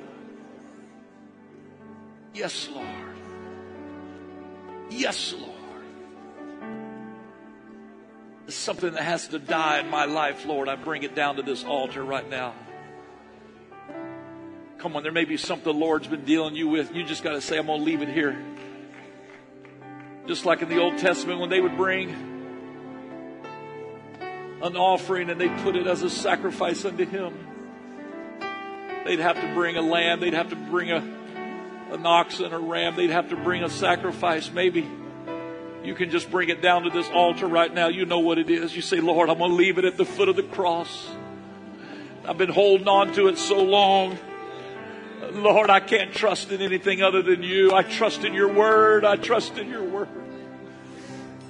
Yes, 2.34 2.68
Lord. 2.74 3.16
Yes, 4.90 5.32
Lord. 5.32 5.84
It's 8.48 8.56
something 8.56 8.92
that 8.94 9.04
has 9.04 9.28
to 9.28 9.38
die 9.38 9.78
in 9.78 9.88
my 9.88 10.06
life, 10.06 10.44
Lord. 10.44 10.68
I 10.68 10.74
bring 10.74 11.04
it 11.04 11.14
down 11.14 11.36
to 11.36 11.42
this 11.42 11.62
altar 11.62 12.02
right 12.02 12.28
now. 12.28 12.52
Come 14.78 14.96
on, 14.96 15.04
there 15.04 15.12
may 15.12 15.24
be 15.24 15.36
something 15.36 15.72
the 15.72 15.78
Lord's 15.78 16.08
been 16.08 16.24
dealing 16.24 16.56
you 16.56 16.66
with. 16.66 16.92
You 16.92 17.04
just 17.04 17.22
got 17.22 17.34
to 17.34 17.40
say, 17.40 17.58
I'm 17.58 17.66
going 17.66 17.78
to 17.78 17.84
leave 17.84 18.02
it 18.02 18.08
here. 18.08 18.36
Just 20.28 20.44
like 20.44 20.60
in 20.60 20.68
the 20.68 20.78
Old 20.78 20.98
Testament 20.98 21.40
when 21.40 21.48
they 21.48 21.58
would 21.58 21.76
bring 21.76 22.10
an 24.62 24.76
offering 24.76 25.30
and 25.30 25.40
they'd 25.40 25.56
put 25.60 25.74
it 25.74 25.86
as 25.86 26.02
a 26.02 26.10
sacrifice 26.10 26.84
unto 26.84 27.06
Him. 27.06 27.32
They'd 29.06 29.20
have 29.20 29.40
to 29.40 29.54
bring 29.54 29.76
a 29.76 29.80
lamb, 29.80 30.20
they'd 30.20 30.34
have 30.34 30.50
to 30.50 30.56
bring 30.56 30.90
a, 30.90 30.96
an 30.96 32.04
oxen 32.04 32.52
or 32.52 32.60
ram, 32.60 32.94
they'd 32.94 33.08
have 33.08 33.30
to 33.30 33.36
bring 33.36 33.64
a 33.64 33.70
sacrifice. 33.70 34.50
Maybe 34.50 34.86
you 35.82 35.94
can 35.94 36.10
just 36.10 36.30
bring 36.30 36.50
it 36.50 36.60
down 36.60 36.82
to 36.82 36.90
this 36.90 37.08
altar 37.08 37.46
right 37.46 37.72
now. 37.72 37.88
You 37.88 38.04
know 38.04 38.18
what 38.18 38.36
it 38.36 38.50
is. 38.50 38.76
You 38.76 38.82
say, 38.82 39.00
Lord, 39.00 39.30
I'm 39.30 39.38
going 39.38 39.52
to 39.52 39.56
leave 39.56 39.78
it 39.78 39.86
at 39.86 39.96
the 39.96 40.04
foot 40.04 40.28
of 40.28 40.36
the 40.36 40.42
cross. 40.42 41.08
I've 42.26 42.36
been 42.36 42.52
holding 42.52 42.88
on 42.88 43.14
to 43.14 43.28
it 43.28 43.38
so 43.38 43.62
long. 43.62 44.18
Lord, 45.32 45.70
I 45.70 45.80
can't 45.80 46.12
trust 46.12 46.52
in 46.52 46.60
anything 46.62 47.02
other 47.02 47.22
than 47.22 47.42
you. 47.42 47.72
I 47.74 47.82
trust 47.82 48.24
in 48.24 48.34
your 48.34 48.52
word. 48.52 49.04
I 49.04 49.16
trust 49.16 49.58
in 49.58 49.68
your 49.68 49.84
word. 49.84 50.08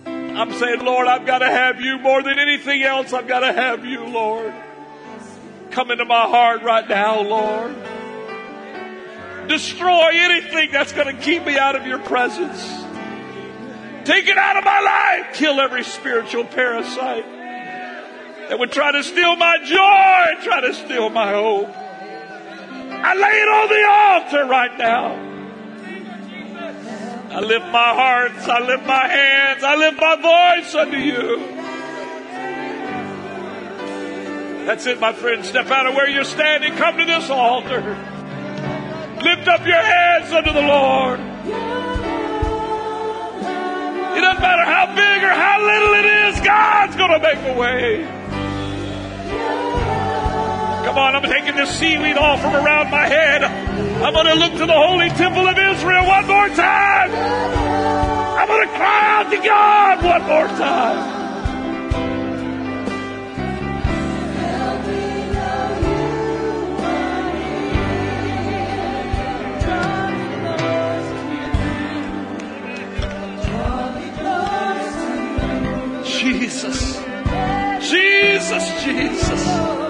I'm 0.06 0.52
saying, 0.52 0.84
Lord, 0.84 1.06
I've 1.06 1.26
got 1.26 1.38
to 1.38 1.48
have 1.48 1.80
you 1.80 1.98
more 1.98 2.22
than 2.22 2.38
anything 2.38 2.82
else. 2.82 3.12
I've 3.12 3.26
got 3.26 3.40
to 3.40 3.52
have 3.52 3.84
you, 3.84 4.04
Lord. 4.06 4.54
Come 5.70 5.90
into 5.90 6.04
my 6.04 6.26
heart 6.26 6.62
right 6.62 6.88
now, 6.88 7.20
Lord. 7.20 7.74
Destroy 9.48 10.10
anything 10.12 10.70
that's 10.72 10.92
going 10.92 11.14
to 11.14 11.22
keep 11.22 11.44
me 11.44 11.58
out 11.58 11.74
of 11.74 11.86
your 11.86 11.98
presence. 11.98 12.62
Take 14.04 14.28
it 14.28 14.38
out 14.38 14.56
of 14.56 14.64
my 14.64 14.80
life. 14.80 15.34
Kill 15.34 15.60
every 15.60 15.84
spiritual 15.84 16.44
parasite. 16.44 17.24
that 18.48 18.58
would 18.58 18.72
try 18.72 18.92
to 18.92 19.02
steal 19.02 19.36
my 19.36 19.58
joy, 19.58 20.44
try 20.44 20.60
to 20.62 20.74
steal 20.74 21.10
my 21.10 21.32
hope. 21.32 21.68
I 23.00 23.14
lay 23.14 23.36
it 23.42 23.48
on 23.48 23.68
the 23.68 23.84
altar 23.88 24.44
right 24.50 24.78
now. 24.78 25.28
I 27.30 27.40
lift 27.40 27.66
my 27.66 27.94
hearts, 27.94 28.48
I 28.48 28.60
lift 28.60 28.86
my 28.86 29.06
hands, 29.06 29.62
I 29.62 29.76
lift 29.76 30.00
my 30.00 30.16
voice 30.16 30.74
unto 30.74 30.96
you. 30.96 31.38
That's 34.66 34.86
it, 34.86 34.98
my 35.00 35.12
friend. 35.12 35.44
Step 35.44 35.70
out 35.70 35.86
of 35.86 35.94
where 35.94 36.08
you're 36.08 36.24
standing. 36.24 36.74
Come 36.76 36.98
to 36.98 37.04
this 37.04 37.30
altar. 37.30 37.80
Lift 39.22 39.48
up 39.48 39.66
your 39.66 39.80
hands 39.80 40.32
unto 40.32 40.52
the 40.52 40.62
Lord. 40.62 41.20
It 44.16 44.20
doesn't 44.20 44.42
matter 44.42 44.64
how 44.64 44.86
big 44.94 45.22
or 45.22 45.32
how 45.32 45.60
little 45.64 45.94
it 45.94 46.04
is, 46.34 46.40
God's 46.40 46.96
going 46.96 47.10
to 47.12 47.18
make 47.20 47.38
a 47.38 47.58
way. 47.58 48.17
Come 50.88 50.96
on, 50.96 51.14
I'm 51.16 51.22
taking 51.22 51.54
this 51.54 51.68
seaweed 51.78 52.16
off 52.16 52.40
from 52.40 52.54
around 52.54 52.90
my 52.90 53.06
head. 53.06 53.44
I'm 53.44 54.14
going 54.14 54.24
to 54.24 54.34
look 54.36 54.52
to 54.52 54.64
the 54.64 54.72
holy 54.72 55.10
temple 55.10 55.46
of 55.46 55.58
Israel 55.58 56.06
one 56.06 56.26
more 56.26 56.48
time. 56.48 57.10
I'm 57.12 58.48
going 58.48 58.66
to 58.66 58.74
cry 58.74 59.20
out 59.20 59.30
to 59.30 59.36
God 59.36 60.02
one 60.02 60.22
more 60.22 60.48
time. 60.56 61.18
Jesus. 76.06 76.98
Jesus, 77.90 78.82
Jesus. 78.82 79.87